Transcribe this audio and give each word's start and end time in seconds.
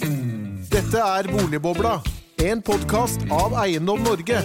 Dette 0.00 0.96
er 0.96 1.26
Boligbobla, 1.28 1.98
en 2.40 2.62
podkast 2.64 3.20
av 3.28 3.52
Eiendom 3.60 4.00
Norge. 4.00 4.38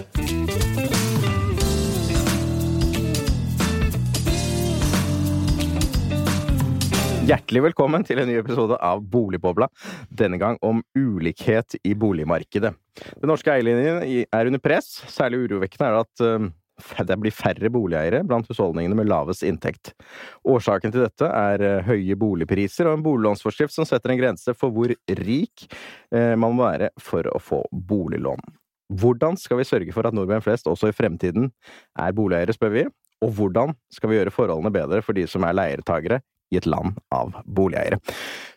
Hjertelig 7.26 7.62
velkommen 7.70 8.04
til 8.04 8.20
en 8.20 8.28
ny 8.28 8.36
episode 8.41 8.76
av 8.84 9.00
Boligbobla. 9.07 9.70
Denne 10.12 10.41
gang 10.41 10.60
om 10.60 10.84
ulikhet 10.91 11.80
i 11.88 11.96
boligmarkedet. 11.96 12.76
Den 13.22 13.32
norske 13.32 13.56
eierlinjen 13.56 14.04
er 14.28 14.52
under 14.52 14.60
press. 14.60 14.92
Særlig 15.08 15.46
urovekkende 15.46 15.88
er 15.88 15.96
det 15.96 16.04
at 16.04 16.26
eh, 16.28 16.52
det 17.07 17.18
blir 17.21 17.34
færre 17.36 17.71
boligeiere 17.71 18.23
blant 18.28 18.50
husholdningene 18.50 18.98
med 19.00 19.10
lavest 19.10 19.46
inntekt. 19.48 19.94
Årsaken 20.48 20.94
til 20.94 21.05
dette 21.05 21.30
er 21.30 21.64
eh, 21.64 21.88
høye 21.88 22.18
boligpriser 22.20 22.89
og 22.89 22.98
en 22.98 23.05
boliglånsforskrift 23.05 23.75
som 23.75 23.88
setter 23.88 24.14
en 24.14 24.20
grense 24.20 24.55
for 24.57 24.74
hvor 24.75 24.92
rik 25.21 25.66
eh, 26.11 26.36
man 26.36 26.56
må 26.57 26.68
være 26.68 26.92
for 27.02 27.28
å 27.32 27.42
få 27.42 27.64
boliglån. 27.71 28.43
Hvordan 28.96 29.39
skal 29.42 29.60
vi 29.60 29.65
sørge 29.65 29.96
for 29.96 30.06
at 30.06 30.14
nordmenn 30.14 30.43
flest 30.46 30.68
også 30.70 30.92
i 30.92 30.96
fremtiden 30.96 31.50
er 31.98 32.15
boligeiere, 32.15 32.53
spør 32.53 32.76
vi? 32.76 32.85
Og 33.26 33.31
hvordan 33.34 33.73
skal 33.93 34.12
vi 34.12 34.20
gjøre 34.20 34.34
forholdene 34.35 34.73
bedre 34.76 35.01
for 35.01 35.17
de 35.17 35.26
som 35.29 35.45
er 35.48 35.55
leieretagere 35.57 36.20
i 36.53 36.59
et 36.59 36.67
land 36.70 36.99
av 37.13 37.34
boligeiere. 37.45 37.99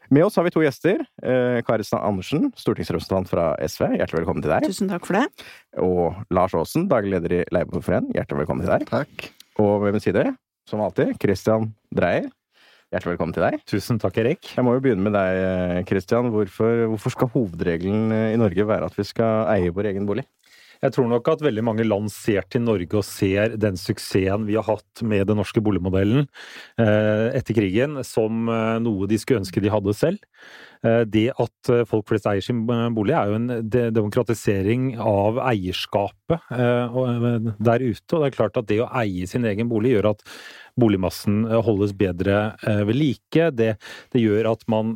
Med 0.09 0.25
oss 0.25 0.37
har 0.41 0.47
vi 0.47 0.53
to 0.55 0.63
gjester. 0.65 1.03
Eh, 1.21 1.59
Karistan 1.69 2.01
Andersen, 2.01 2.47
stortingsrepresentant 2.57 3.29
fra 3.29 3.51
SV, 3.61 3.91
hjertelig 3.99 4.23
velkommen 4.23 4.45
til 4.45 4.55
deg. 4.55 4.65
Tusen 4.71 4.89
takk 4.89 5.05
for 5.05 5.19
det. 5.19 5.45
Og 5.85 6.17
Lars 6.33 6.55
Aasen, 6.57 6.87
daglig 6.89 7.13
leder 7.13 7.35
i 7.37 7.41
Leieboerforeningen, 7.53 8.17
hjertelig 8.17 8.47
velkommen 8.47 8.65
til 8.65 8.73
deg. 8.73 8.87
Takk. 8.89 9.27
Og 9.61 9.85
ved 9.85 9.99
min 9.99 10.05
side, 10.05 10.25
som 10.71 10.81
alltid, 10.81 11.13
Christian 11.21 11.69
Dreyer. 11.93 12.31
Hjertelig 12.89 13.19
velkommen 13.19 13.37
til 13.37 13.45
deg. 13.45 13.61
Tusen 13.69 14.01
takk, 14.01 14.17
Erik. 14.23 14.49
Jeg 14.55 14.65
må 14.65 14.73
jo 14.79 14.81
begynne 14.87 15.05
med 15.05 15.13
deg, 15.13 15.43
eh, 15.45 15.85
Christian. 15.91 16.33
Hvorfor, 16.33 16.87
hvorfor 16.95 17.13
skal 17.13 17.33
hovedregelen 17.35 18.09
eh, 18.17 18.33
i 18.33 18.41
Norge 18.41 18.65
være 18.65 18.89
at 18.89 18.97
vi 18.97 19.05
skal 19.05 19.45
eie 19.53 19.75
vår 19.77 19.91
egen 19.93 20.09
bolig? 20.09 20.25
Jeg 20.85 20.95
tror 20.95 21.09
nok 21.11 21.29
at 21.33 21.43
veldig 21.43 21.65
mange 21.67 21.87
land 21.87 22.11
ser 22.13 22.47
til 22.53 22.63
Norge 22.63 23.01
og 23.01 23.07
ser 23.07 23.57
den 23.59 23.79
suksessen 23.81 24.47
vi 24.47 24.57
har 24.59 24.67
hatt 24.69 25.03
med 25.03 25.27
den 25.31 25.41
norske 25.41 25.63
boligmodellen 25.65 26.27
eh, 26.79 27.29
etter 27.39 27.57
krigen, 27.59 27.99
som 28.07 28.47
eh, 28.47 28.79
noe 28.85 29.09
de 29.11 29.19
skulle 29.19 29.43
ønske 29.43 29.63
de 29.65 29.73
hadde 29.75 29.97
selv. 29.99 30.23
Eh, 30.85 31.03
Det 31.09 31.27
at 31.35 31.73
eh, 31.73 31.85
folk 31.89 32.09
flest 32.11 32.29
eier 32.31 32.45
sin 32.45 32.63
eh, 32.71 32.87
bolig, 32.95 33.17
er 33.17 33.33
jo 33.33 33.39
en 33.41 33.49
demokratisering 33.95 34.93
av 35.03 35.41
eierskapet 35.49 36.47
der 36.49 37.85
ute. 37.85 38.15
Og 38.15 38.23
det 38.23 38.27
er 38.29 38.37
klart 38.37 38.59
at 38.61 38.69
det 38.69 38.83
å 38.85 38.91
eie 39.01 39.27
sin 39.29 39.47
egen 39.49 39.71
bolig 39.71 39.97
gjør 39.97 40.13
at 40.13 40.25
boligmassen 40.79 41.41
holdes 41.67 41.91
bedre 41.99 42.53
ved 42.87 42.95
like. 42.95 43.49
Det, 43.59 43.73
det 44.15 44.21
gjør 44.23 44.53
at 44.53 44.61
man 44.71 44.93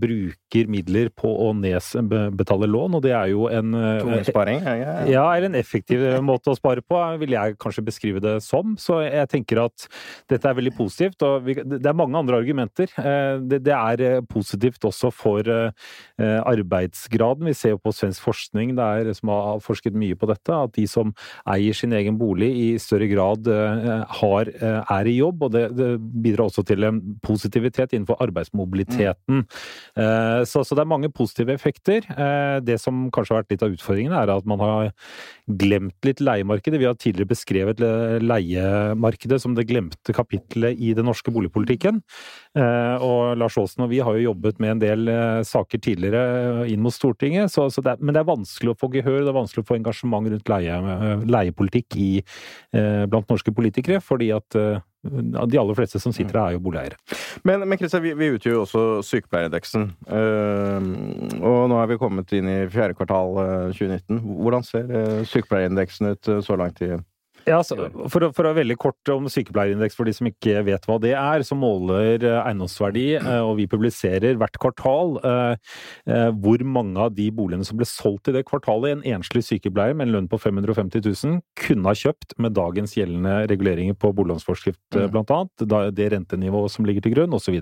bruker 0.00 0.70
midler 0.72 1.10
på 1.12 1.28
å 1.28 1.50
nedbetale 1.58 2.68
lån, 2.70 2.96
og 2.96 3.02
det 3.04 3.12
er 3.12 3.34
jo 3.34 3.44
en 3.52 3.74
eh, 3.76 3.98
Tungesparing? 4.00 4.62
Ja, 4.64 4.76
ja. 4.80 4.94
ja, 5.12 5.26
eller 5.34 5.50
en 5.50 5.58
effektiv 5.60 6.00
måte 6.24 6.54
å 6.54 6.56
spare 6.56 6.80
på, 6.80 7.02
vil 7.20 7.36
jeg 7.36 7.58
kanskje 7.60 7.84
beskrive 7.84 8.22
det 8.24 8.38
som. 8.46 8.78
Så 8.80 9.02
jeg 9.04 9.28
tenker 9.34 9.60
at 9.66 9.88
dette 10.32 10.48
er 10.48 10.56
veldig 10.56 10.72
positivt. 10.78 11.20
Og 11.26 11.44
vi, 11.44 11.58
det 11.60 11.84
er 11.84 11.98
mange 11.98 12.16
andre 12.16 12.40
argumenter. 12.40 12.96
Det, 13.44 13.60
det 13.66 13.76
er 13.76 14.22
positivt 14.30 14.88
også 14.88 15.12
for 15.12 15.25
eh, 15.26 15.70
eh, 16.18 16.40
arbeidsgraden. 16.46 17.46
Vi 17.50 17.56
ser 17.56 17.74
jo 17.74 17.82
på 17.82 17.92
svensk 17.94 18.24
forskning 18.24 18.74
det 18.76 18.86
er, 18.86 19.12
som 19.16 19.32
har 19.32 19.62
forsket 19.64 19.96
mye 19.96 20.16
på 20.18 20.28
dette, 20.30 20.52
at 20.54 20.74
de 20.76 20.86
som 20.90 21.12
eier 21.48 21.76
sin 21.76 21.94
egen 21.96 22.18
bolig 22.20 22.50
i 22.56 22.68
større 22.82 23.08
grad 23.10 23.48
eh, 23.50 24.04
har, 24.20 24.50
eh, 24.50 24.94
er 24.98 25.10
i 25.10 25.16
jobb. 25.18 25.46
Og 25.46 25.54
det, 25.54 25.64
det 25.76 25.90
bidrar 26.00 26.48
også 26.48 26.64
til 26.66 26.86
en 26.88 27.00
positivitet 27.24 27.96
innenfor 27.96 28.20
arbeidsmobiliteten. 28.24 29.24
Mm. 29.26 29.44
Så, 30.46 30.62
så 30.64 30.76
det 30.76 30.82
er 30.82 30.88
mange 30.88 31.08
positive 31.12 31.54
effekter. 31.54 32.04
Det 32.64 32.76
som 32.80 33.06
kanskje 33.14 33.34
har 33.34 33.42
vært 33.42 33.54
litt 33.54 33.64
av 33.64 33.74
utfordringen, 33.74 34.14
er 34.16 34.30
at 34.32 34.46
man 34.48 34.62
har 34.62 34.90
glemt 35.46 36.06
litt 36.06 36.20
leiemarkedet. 36.24 36.80
Vi 36.80 36.88
har 36.88 36.98
tidligere 36.98 37.30
beskrevet 37.30 37.82
leiemarkedet 38.22 39.38
som 39.42 39.56
det 39.56 39.66
glemte 39.70 40.14
kapitlet 40.16 40.78
i 40.78 40.92
den 40.96 41.08
norske 41.08 41.32
boligpolitikken. 41.34 42.00
Og 42.56 43.36
Lars 43.40 43.58
Aasen 43.60 43.86
og 43.86 43.92
vi 43.92 44.02
har 44.04 44.16
jo 44.16 44.30
jobbet 44.30 44.60
med 44.62 44.76
en 44.76 44.82
del 44.82 45.12
saker 45.46 45.80
tidligere 45.82 46.66
inn 46.70 46.82
mot 46.84 46.94
Stortinget, 46.94 47.52
så, 47.52 47.68
så 47.72 47.84
det 47.84 47.94
er, 47.94 48.02
men 48.02 48.16
det 48.16 48.22
er 48.22 48.28
vanskelig 48.28 48.74
å 48.74 48.78
få 48.78 48.90
gehør, 48.94 49.22
det 49.24 49.32
er 49.32 49.38
vanskelig 49.38 49.64
å 49.64 49.68
få 49.68 49.78
engasjement 49.78 50.30
rundt 50.32 50.52
leie, 50.52 50.76
eh, 50.96 51.24
leiepolitikk 51.36 51.96
i, 52.00 52.10
eh, 52.76 53.04
blant 53.10 53.32
norske 53.32 53.54
politikere, 53.54 54.02
fordi 54.04 54.32
at 54.36 54.58
eh, 54.60 54.84
de 55.46 55.58
aller 55.58 55.74
fleste 55.74 56.00
som 56.00 56.12
sitter 56.14 56.38
her, 56.38 56.48
er 56.48 56.56
jo 56.56 56.62
boligeiere. 56.64 56.98
Men, 57.46 57.64
men 57.68 57.78
Christian, 57.78 58.02
vi, 58.04 58.14
vi 58.18 58.30
utgjør 58.34 58.56
jo 58.56 58.62
også 58.64 58.84
sykepleierindeksen. 59.06 59.88
Uh, 60.10 60.80
og 61.40 61.66
nå 61.70 61.80
er 61.80 61.90
vi 61.90 62.00
kommet 62.00 62.32
inn 62.36 62.48
i 62.50 62.58
fjerde 62.72 62.96
kvartal 62.98 63.36
eh, 63.42 63.76
2019. 63.76 64.22
Hvordan 64.42 64.66
ser 64.66 64.90
sykepleierindeksen 65.30 66.12
ut 66.12 66.32
eh, 66.32 66.42
så 66.44 66.58
langt 66.58 66.82
i 66.84 66.94
Ja, 67.46 67.60
altså, 67.60 67.76
for, 68.10 68.26
å, 68.26 68.30
for 68.34 68.42
å 68.42 68.50
være 68.50 68.64
veldig 68.64 68.76
kort 68.82 69.10
om 69.12 69.28
sykepleierindeks 69.30 69.94
for 69.94 70.08
de 70.08 70.14
som 70.16 70.26
ikke 70.26 70.64
vet 70.66 70.86
hva 70.88 70.96
det 71.02 71.12
er, 71.14 71.44
så 71.46 71.54
måler 71.54 72.24
eh, 72.26 72.38
eiendomsverdi, 72.40 73.04
eh, 73.20 73.38
og 73.38 73.52
vi 73.60 73.68
publiserer 73.70 74.34
hvert 74.40 74.58
kvartal 74.58 75.14
eh, 75.22 75.76
hvor 76.42 76.64
mange 76.66 77.04
av 77.04 77.14
de 77.14 77.28
boligene 77.30 77.66
som 77.66 77.78
ble 77.78 77.86
solgt 77.86 78.32
i 78.32 78.34
det 78.34 78.42
kvartalet 78.48 78.96
en 78.96 79.04
enslig 79.14 79.44
sykepleier 79.46 79.94
med 79.94 80.08
en 80.08 80.16
lønn 80.16 80.28
på 80.32 80.40
550 80.42 81.04
000 81.06 81.38
kunne 81.62 81.86
ha 81.86 81.94
kjøpt 81.94 82.34
med 82.42 82.56
dagens 82.58 82.96
gjeldende 82.98 83.38
reguleringer 83.52 83.94
på 83.94 84.10
boliglånsforskrift, 84.16 84.82
Mm. 84.96 85.10
blant 85.12 85.30
annet, 85.30 85.94
det 85.94 86.06
rentenivået 86.12 86.72
som 86.72 86.86
ligger 86.88 87.04
til 87.04 87.12
grunn, 87.14 87.34
osv. 87.36 87.58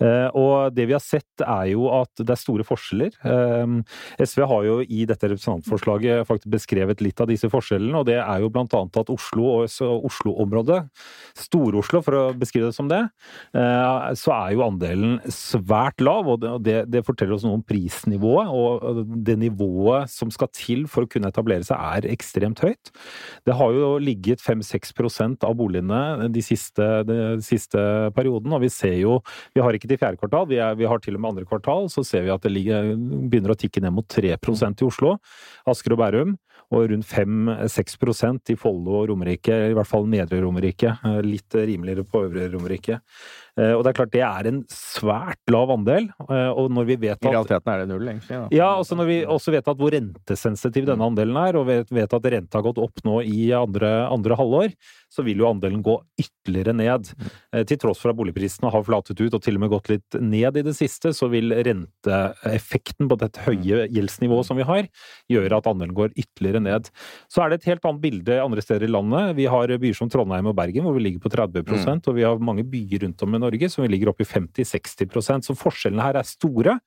Eh, 0.00 0.28
Og 0.36 0.74
det 0.74 0.86
vi 0.88 0.94
har 0.96 1.02
sett 1.02 1.42
er 1.44 1.70
jo 1.72 1.88
at 1.94 2.10
det 2.20 2.32
er 2.32 2.40
store 2.40 2.64
forskjeller. 2.66 3.16
Eh, 3.24 4.24
SV 4.26 4.44
har 4.48 4.66
jo 4.66 4.78
i 4.82 5.04
dette 5.08 5.30
representantforslaget 5.30 6.26
faktisk 6.28 6.52
beskrevet 6.52 7.02
litt 7.04 7.20
av 7.20 7.30
disse 7.30 7.48
forskjellene, 7.52 8.00
og 8.00 8.06
det 8.08 8.18
er 8.20 8.42
jo 8.42 8.50
blant 8.52 8.74
annet 8.76 9.00
at 9.00 9.12
Oslo 9.12 9.46
og 9.56 10.04
Oslo-området, 10.06 10.82
Stor-Oslo 11.38 12.02
for 12.04 12.18
å 12.18 12.24
beskrive 12.36 12.70
det 12.70 12.76
som 12.76 12.90
det, 12.90 13.02
eh, 13.56 14.12
så 14.18 14.34
er 14.36 14.56
jo 14.56 14.66
andelen 14.66 15.18
svært 15.32 16.00
lav, 16.04 16.28
og 16.28 16.62
det, 16.64 16.78
det 16.92 17.04
forteller 17.06 17.36
oss 17.36 17.46
noe 17.46 17.60
om 17.60 17.64
prisnivået, 17.66 18.52
og 18.52 19.02
det 19.26 19.38
nivået 19.40 20.10
som 20.12 20.32
skal 20.34 20.50
til 20.54 20.86
for 20.90 21.06
å 21.06 21.10
kunne 21.10 21.30
etablere 21.32 21.66
seg 21.66 21.76
er 21.76 22.10
ekstremt 22.12 22.60
høyt. 22.64 22.92
Det 23.46 23.56
har 23.56 23.72
jo 23.74 23.96
ligget 24.02 24.42
5-6 24.44 25.44
av 25.46 25.54
boligene 25.58 26.28
de 26.32 26.42
siste, 26.44 26.86
de 27.06 27.18
siste 27.44 27.80
perioden, 28.16 28.52
og 28.52 28.62
vi 28.64 28.70
ser 28.72 28.96
jo 29.00 29.20
Vi 29.54 29.62
har 29.62 29.74
ikke 29.76 29.85
til 29.90 30.00
fjerde 30.00 30.20
kvartal, 30.20 30.48
vi, 30.50 30.58
er, 30.62 30.74
vi 30.78 30.88
har 30.88 31.02
til 31.02 31.16
og 31.16 31.22
med 31.22 31.34
andre 31.34 31.46
kvartal, 31.48 31.90
så 31.92 32.04
ser 32.06 32.26
vi 32.26 32.34
at 32.34 32.42
det 32.42 32.52
ligger, 32.52 32.92
begynner 33.30 33.54
å 33.54 33.58
tikke 33.58 33.82
ned 33.84 33.94
mot 33.96 34.08
3 34.08 34.34
i 34.34 34.86
Oslo, 34.86 35.16
Asker 35.66 35.96
og 35.96 36.02
Bærum, 36.02 36.36
og 36.74 36.88
rundt 36.90 37.06
5-6% 37.06 38.50
i 38.50 38.56
Follo 38.58 39.00
og 39.00 39.10
Romerike, 39.12 39.54
i 39.70 39.74
hvert 39.76 39.86
fall 39.86 40.08
Nedre 40.10 40.40
Romerike. 40.42 40.96
eh, 41.04 41.20
Litt 41.22 41.54
rimeligere 41.54 42.04
på 42.04 42.24
Øvre 42.26 42.48
Romerike. 42.50 43.00
Eh, 43.58 43.72
Og 43.72 43.82
det 43.84 43.90
er 43.92 43.96
klart 43.96 44.12
det 44.12 44.20
er 44.20 44.48
en 44.50 44.58
svært 44.68 45.40
lav 45.52 45.70
andel, 45.72 46.10
eh, 46.28 46.50
og 46.52 46.68
når 46.76 46.84
vi 46.90 46.96
vet 47.06 47.16
at 47.16 47.24
I 47.24 47.32
realiteten 47.32 47.72
er 47.72 47.78
det 47.82 47.88
null, 47.88 48.04
egentlig. 48.10 48.36
Da. 48.36 48.48
ja, 48.52 48.68
altså 48.76 48.98
når 48.98 49.06
vi 49.08 49.16
også 49.24 49.54
vet 49.54 49.70
at 49.72 49.80
hvor 49.80 49.94
rentesensitiv 49.96 50.84
denne 50.90 51.06
andelen 51.08 51.38
er, 51.40 51.56
og 51.56 51.66
vet, 51.70 51.88
vet 51.90 52.12
at 52.18 52.28
renta 52.36 52.58
har 52.60 52.66
gått 52.68 52.78
opp 52.84 53.00
nå 53.08 53.22
i 53.24 53.48
andre, 53.56 53.94
andre 54.12 54.36
halvår, 54.36 54.74
så 55.16 55.24
vil 55.24 55.40
jo 55.40 55.48
andelen 55.48 55.80
gå 55.86 55.94
ytterligere 56.20 56.74
ned. 56.76 57.08
Eh, 57.54 57.64
Til 57.64 57.78
tross 57.80 58.02
for 58.02 58.12
at 58.12 58.18
boligprisene 58.18 58.70
har 58.70 58.84
flatet 58.84 59.20
ut 59.24 59.32
og 59.38 59.40
til 59.42 59.56
og 59.56 59.64
med 59.64 59.72
gått 59.72 59.88
litt 59.88 60.18
ned 60.20 60.60
i 60.60 60.66
det 60.66 60.76
siste, 60.76 61.14
så 61.16 61.30
vil 61.32 61.54
renteeffekten 61.56 63.08
på 63.08 63.16
dette 63.20 63.40
høye 63.46 63.86
gjeldsnivået 63.88 64.46
som 64.50 64.58
vi 64.60 64.66
har, 64.68 64.88
gjøre 65.32 65.56
at 65.62 65.70
andelen 65.70 65.96
går 65.96 66.12
ytterligere 66.18 66.60
ned. 66.62 66.90
Så 67.32 67.42
er 67.42 67.50
det 67.54 67.62
et 67.62 67.70
helt 67.72 67.88
annet 67.88 68.02
bilde 68.04 68.38
andre 68.42 68.60
steder 68.64 68.84
i 68.86 68.92
landet. 68.92 69.32
Vi 69.38 69.48
har 69.50 69.72
byer 69.80 69.96
som 69.96 70.10
Trondheim 70.12 70.50
og 70.50 70.56
Bergen 70.58 70.84
hvor 70.84 70.96
vi 70.96 71.06
ligger 71.06 71.24
på 71.24 71.32
30% 71.32 72.10
og 72.10 72.16
vi 72.18 72.26
har 72.26 72.36
mange 72.42 72.64
byer 72.68 73.06
rundt 73.06 73.22
om 73.24 73.34
i 73.34 73.38
Norge 73.38 73.45
som 73.70 73.84
vi 73.84 73.92
ligger 73.92 74.10
oppe 74.10 74.24
i 74.24 74.28
50-60% 74.28 75.46
så 75.46 75.56
forskjellene 75.56 76.04
her 76.04 76.18
er 76.20 76.28
store. 76.28 76.78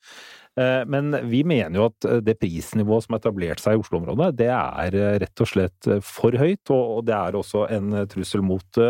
Eh, 0.60 0.86
Men 0.88 1.12
vi 1.30 1.44
mener 1.44 1.80
jo 1.80 1.90
at 1.90 2.06
eh, 2.06 2.22
det 2.26 2.40
prisnivået 2.40 3.06
som 3.06 3.16
har 3.16 3.22
etablert 3.22 3.62
seg 3.64 3.78
i 3.78 3.82
Oslo-området, 3.84 4.32
det 4.40 4.50
er 4.54 4.98
eh, 4.98 5.20
rett 5.26 5.44
og 5.44 5.50
slett 5.50 5.92
for 6.06 6.36
høyt, 6.36 6.72
og 6.74 7.06
det 7.08 7.16
er 7.16 7.38
også 7.38 7.68
en 7.76 8.02
trussel 8.10 8.44
mot 8.46 8.82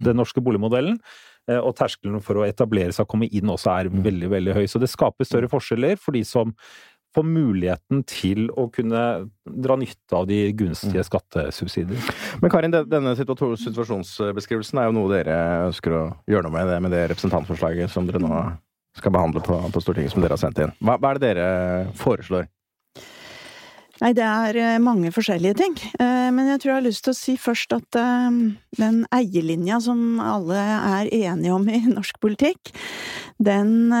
den 0.00 0.16
norske 0.16 0.40
boligmodellen. 0.40 1.00
Og 1.50 1.72
terskelen 1.74 2.20
for 2.22 2.38
å 2.38 2.44
etablere 2.46 2.92
seg 2.94 3.02
og 3.02 3.10
komme 3.10 3.26
inn 3.26 3.50
også 3.50 3.72
er 3.72 3.88
veldig, 3.90 4.28
veldig 4.30 4.52
høy. 4.54 4.66
Så 4.70 4.78
det 4.78 4.90
skaper 4.92 5.26
større 5.26 5.48
forskjeller 5.50 5.98
for 5.98 6.14
de 6.14 6.20
som 6.22 6.52
får 7.16 7.26
muligheten 7.26 8.04
til 8.06 8.48
å 8.54 8.68
kunne 8.72 9.02
dra 9.44 9.76
nytte 9.78 10.16
av 10.16 10.28
de 10.30 10.38
gunstige 10.56 11.04
skattesubsidier. 11.06 12.12
Men 12.42 12.52
Karin, 12.52 12.74
denne 12.74 13.16
situasjonsbeskrivelsen 13.18 14.78
er 14.80 14.88
jo 14.88 14.96
noe 14.98 15.10
dere 15.12 15.40
ønsker 15.68 15.96
å 15.96 16.04
gjøre 16.30 16.46
noe 16.46 16.54
med, 16.54 16.70
det 16.70 16.78
med 16.86 16.94
det 16.94 17.06
representantforslaget 17.14 17.90
som 17.92 18.06
dere 18.06 18.22
nå 18.22 18.44
skal 18.98 19.14
behandle 19.14 19.42
på, 19.42 19.58
på 19.74 19.82
Stortinget, 19.82 20.14
som 20.14 20.22
dere 20.22 20.36
har 20.36 20.42
sendt 20.42 20.62
inn. 20.62 20.72
Hva, 20.82 20.98
hva 20.98 21.12
er 21.12 21.20
det 21.20 21.28
dere 21.28 21.50
foreslår? 21.98 22.48
Nei, 24.00 24.14
det 24.16 24.24
er 24.24 24.56
eh, 24.56 24.78
mange 24.80 25.10
forskjellige 25.12 25.58
ting. 25.58 25.74
Eh, 26.00 26.28
men 26.32 26.48
jeg 26.48 26.62
tror 26.62 26.70
jeg 26.70 26.78
har 26.78 26.86
lyst 26.86 27.04
til 27.04 27.12
å 27.12 27.18
si 27.18 27.34
først 27.40 27.74
at 27.76 27.98
eh, 28.00 28.38
den 28.78 29.02
eierlinja 29.12 29.80
som 29.84 30.16
alle 30.24 30.56
er 30.60 31.10
enige 31.12 31.52
om 31.52 31.68
i 31.68 31.82
norsk 31.90 32.16
politikk, 32.22 32.72
den, 33.40 33.92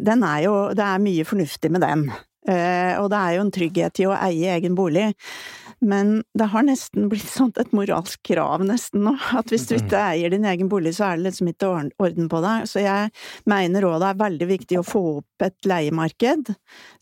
den 0.00 0.22
er 0.24 0.44
jo 0.46 0.52
Det 0.76 0.84
er 0.84 1.00
mye 1.04 1.24
fornuftig 1.28 1.68
med 1.72 1.84
den. 1.84 2.06
Og 2.42 3.06
det 3.12 3.18
er 3.18 3.34
jo 3.36 3.42
en 3.44 3.52
trygghet 3.54 4.00
i 4.02 4.06
å 4.10 4.16
eie 4.16 4.56
egen 4.56 4.74
bolig. 4.78 5.12
Men 5.82 6.20
det 6.38 6.46
har 6.52 6.62
nesten 6.62 7.08
blitt 7.10 7.26
sånn 7.26 7.50
et 7.58 7.72
moralsk 7.74 8.20
krav 8.28 8.62
nesten 8.62 9.02
nå, 9.02 9.16
at 9.34 9.50
hvis 9.50 9.66
du 9.66 9.74
ikke 9.74 9.98
eier 9.98 10.30
din 10.30 10.46
egen 10.46 10.70
bolig, 10.70 10.94
så 10.94 11.08
er 11.08 11.18
det 11.18 11.26
liksom 11.26 11.50
ikke 11.50 11.70
orden 11.98 12.28
på 12.30 12.42
deg. 12.44 12.68
Så 12.70 12.84
jeg 12.84 13.10
mener 13.50 13.88
òg 13.88 13.98
det 13.98 14.12
er 14.12 14.20
veldig 14.22 14.48
viktig 14.52 14.78
å 14.78 14.86
få 14.86 15.02
opp 15.16 15.46
et 15.46 15.66
leiemarked 15.66 16.52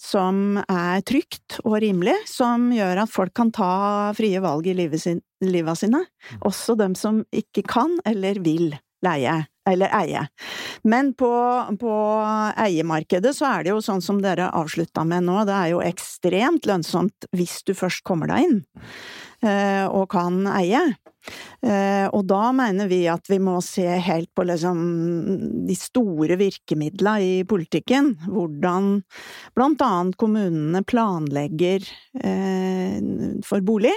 som 0.01 0.57
er 0.65 1.05
trygt 1.05 1.61
og 1.67 1.77
rimelig, 1.85 2.17
som 2.31 2.71
gjør 2.73 3.05
at 3.05 3.13
folk 3.13 3.37
kan 3.37 3.53
ta 3.53 3.73
frie 4.17 4.41
valg 4.41 4.71
i 4.73 4.77
livet, 4.81 5.05
sin, 5.05 5.21
livet 5.45 5.83
sine. 5.83 6.07
Også 6.41 6.79
dem 6.81 6.97
som 6.97 7.21
ikke 7.37 7.67
kan 7.69 7.99
eller 8.09 8.41
vil 8.41 8.73
leie 9.05 9.41
eller 9.69 9.93
eie. 9.95 10.25
Men 10.83 11.13
på, 11.15 11.31
på, 11.81 11.95
eiemarkedet 12.59 13.35
så 13.37 13.51
er 13.51 13.65
det 13.65 13.75
jo 13.75 13.83
sånn 13.85 14.03
som 14.05 14.21
dere 14.23 14.51
avslutta 14.57 15.05
med 15.07 15.27
nå, 15.29 15.43
det 15.49 15.57
er 15.57 15.73
jo 15.75 15.85
ekstremt 15.85 16.69
lønnsomt 16.69 17.29
hvis 17.37 17.61
du 17.69 17.75
først 17.77 18.05
kommer 18.07 18.33
deg 18.33 18.49
inn 18.49 18.59
eh, 19.45 19.87
og 19.87 20.09
kan 20.15 20.43
eie. 20.57 20.83
Eh, 21.61 22.07
og 22.09 22.25
da 22.31 22.49
mener 22.57 22.89
vi 22.89 23.03
at 23.13 23.29
vi 23.29 23.37
må 23.43 23.59
se 23.65 23.85
helt 23.85 24.31
på 24.37 24.47
liksom 24.49 24.79
de 25.69 25.77
store 25.77 26.39
virkemidla 26.41 27.19
i 27.21 27.33
politikken. 27.49 28.15
Hvordan 28.27 28.93
blant 29.57 29.85
annet 29.85 30.21
kommunene 30.21 30.83
planlegger 30.89 31.85
eh, 32.25 32.97
for 33.47 33.67
bolig. 33.67 33.95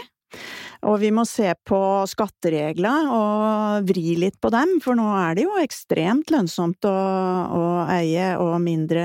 Og 0.90 0.98
vi 1.00 1.10
må 1.16 1.24
se 1.28 1.48
på 1.68 1.80
skatteregler 2.10 3.08
og 3.14 3.88
vri 3.88 4.16
litt 4.20 4.36
på 4.42 4.52
dem, 4.54 4.76
for 4.84 4.98
nå 4.98 5.06
er 5.16 5.38
det 5.38 5.46
jo 5.46 5.56
ekstremt 5.62 6.32
lønnsomt 6.34 6.88
å, 6.90 6.94
å 6.94 7.62
eie, 7.94 8.34
og 8.42 8.58
mindre, 8.64 9.04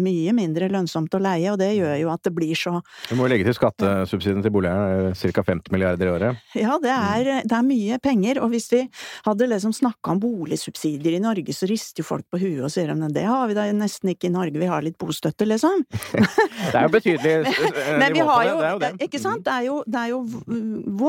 mye 0.00 0.32
mindre 0.36 0.70
lønnsomt 0.72 1.14
å 1.14 1.20
leie, 1.22 1.50
og 1.52 1.58
det 1.60 1.74
gjør 1.76 1.96
jo 2.00 2.12
at 2.12 2.24
det 2.24 2.32
blir 2.36 2.56
så 2.58 2.78
Du 3.10 3.14
må 3.18 3.28
legge 3.28 3.46
til 3.48 3.56
skattesubsidien 3.58 4.44
til 4.44 4.54
boligeierne, 4.54 5.12
ca. 5.18 5.44
50 5.48 5.74
milliarder 5.74 6.08
i 6.08 6.12
året? 6.14 6.46
Ja, 6.56 6.78
det 6.82 6.94
er, 6.94 7.30
det 7.44 7.56
er, 7.58 7.66
mye 7.68 7.98
penger, 8.02 8.40
og 8.44 8.52
hvis 8.54 8.70
vi 8.72 8.82
hadde 9.26 9.50
liksom 9.50 9.74
snakka 9.76 10.14
om 10.14 10.22
boligsubsidier 10.22 11.18
i 11.18 11.22
Norge, 11.22 11.52
så 11.52 11.68
rister 11.68 12.02
jo 12.02 12.08
folk 12.08 12.24
på 12.32 12.40
huet 12.40 12.64
og 12.64 12.72
sier 12.72 12.92
at 12.94 13.04
det 13.14 13.26
har 13.28 13.48
vi 13.50 13.56
da 13.58 13.66
nesten 13.76 14.14
ikke 14.14 14.30
i 14.30 14.34
Norge, 14.34 14.56
vi 14.60 14.70
har 14.70 14.84
litt 14.84 14.96
bostøtte, 15.00 15.46
liksom. 15.48 15.84
det 16.72 16.74
er 16.74 16.88
jo 16.88 16.94
betydelig 16.94 17.36
nivå 18.16 18.32
på 18.32 18.40
det, 18.40 18.56
det, 18.56 18.64
er 18.64 18.72
jo 18.72 18.82
det. 18.86 18.92
Ikke 19.08 19.20
sant, 19.22 19.44
det 19.44 19.54
er 19.54 19.68
jo, 19.68 19.78
det 19.84 20.04
er 20.06 20.14
jo 20.14 20.22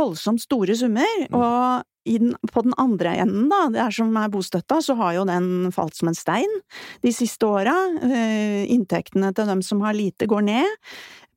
voldsomt 0.10 0.44
store 0.44 0.76
summer. 0.78 1.08
Mm. 1.30 1.38
Og 1.38 1.86
den, 2.10 2.34
på 2.52 2.64
den 2.66 2.74
andre 2.82 3.14
enden, 3.22 3.48
da, 3.52 3.66
det 3.74 3.82
er 3.84 3.94
som 3.94 4.16
er 4.18 4.32
bostøtta, 4.34 4.80
så 4.82 4.96
har 5.00 5.20
jo 5.20 5.28
den 5.30 5.70
falt 5.76 5.98
som 5.98 6.10
en 6.12 6.18
stein 6.18 6.60
de 7.06 7.14
siste 7.14 7.46
åra. 7.46 7.76
Eh, 8.02 8.66
inntektene 8.74 9.32
til 9.36 9.50
dem 9.50 9.64
som 9.66 9.84
har 9.86 9.98
lite, 9.98 10.30
går 10.30 10.48
ned. 10.48 10.78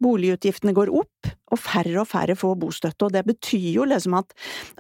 Boligutgiftene 0.02 0.74
går 0.76 0.92
opp 1.02 1.32
og 1.52 1.60
færre 1.60 2.00
og 2.00 2.08
færre 2.08 2.37
får 2.38 2.56
bostøtte. 2.60 3.06
Og 3.06 3.12
det 3.14 3.25
betyr 3.28 3.69
jo 3.76 3.87
liksom 3.88 4.16
at 4.19 4.32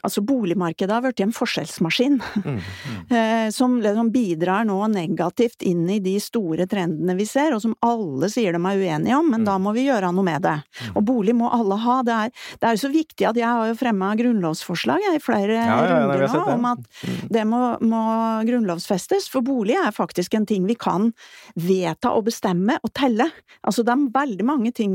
altså 0.04 0.22
boligmarkedet 0.24 0.94
har 0.94 1.04
blitt 1.04 1.22
en 1.24 1.34
forskjellsmaskin, 1.36 2.18
mm, 2.18 2.46
mm. 2.52 3.00
Eh, 3.12 3.48
som 3.54 3.78
liksom 3.82 4.10
bidrar 4.14 4.66
nå 4.68 4.78
negativt 4.92 5.64
inn 5.68 5.84
i 5.92 5.98
de 6.02 6.16
store 6.22 6.66
trendene 6.70 7.16
vi 7.18 7.26
ser, 7.28 7.54
og 7.54 7.62
som 7.64 7.76
alle 7.84 8.30
sier 8.32 8.56
de 8.56 8.60
er 8.60 8.82
uenige 8.82 9.18
om, 9.18 9.28
men 9.28 9.42
mm. 9.42 9.48
da 9.48 9.58
må 9.62 9.74
vi 9.76 9.86
gjøre 9.88 10.12
noe 10.14 10.26
med 10.26 10.44
det. 10.46 10.56
Mm. 10.62 10.94
Og 10.96 11.06
bolig 11.08 11.36
må 11.36 11.50
alle 11.52 11.78
ha. 11.82 11.98
Det 12.06 12.18
er, 12.26 12.34
det 12.62 12.70
er 12.70 12.80
så 12.80 12.92
viktig 12.92 13.28
at 13.28 13.40
jeg 13.40 13.48
har 13.48 13.70
jo 13.70 13.78
fremma 13.78 14.12
grunnlovsforslag 14.18 15.08
i 15.12 15.20
flere 15.22 15.58
ja, 15.58 15.76
ja, 15.76 16.00
runder 16.00 16.26
nå 16.32 16.42
om 16.54 16.68
at 16.72 16.82
mm. 16.82 17.20
det 17.32 17.44
må, 17.48 17.62
må 17.84 18.02
grunnlovsfestes, 18.48 19.28
for 19.32 19.44
bolig 19.44 19.76
er 19.78 19.92
faktisk 19.94 20.38
en 20.38 20.48
ting 20.48 20.64
vi 20.68 20.76
kan 20.78 21.10
vedta 21.58 22.14
og 22.16 22.26
bestemme 22.30 22.78
og 22.82 22.92
telle. 22.96 23.28
Altså 23.66 23.84
det 23.86 23.92
er 23.94 24.08
veldig 24.14 24.46
mange 24.46 24.72
ting 24.74 24.94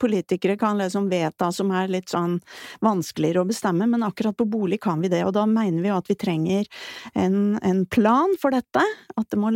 politikere 0.00 0.58
kan 0.60 0.78
liksom 0.78 0.89
som 0.92 1.08
vedtas 1.10 1.60
som 1.60 1.70
er 1.76 1.90
litt 1.92 2.10
sånn 2.12 2.38
vanskeligere 2.84 3.44
å 3.44 3.48
bestemme, 3.48 3.88
men 3.90 4.04
akkurat 4.06 4.36
på 4.36 4.46
bolig 4.50 4.80
kan 4.82 5.02
vi 5.02 5.10
det, 5.12 5.22
og 5.26 5.34
da 5.36 5.46
mener 5.48 5.82
vi 5.82 5.90
jo 5.90 5.98
at 6.00 6.10
vi 6.10 6.18
trenger 6.18 6.68
en, 7.14 7.58
en 7.66 7.84
plan 7.90 8.34
for 8.40 8.54
dette. 8.54 8.84
At 9.16 9.28
det 9.32 9.38
må, 9.40 9.52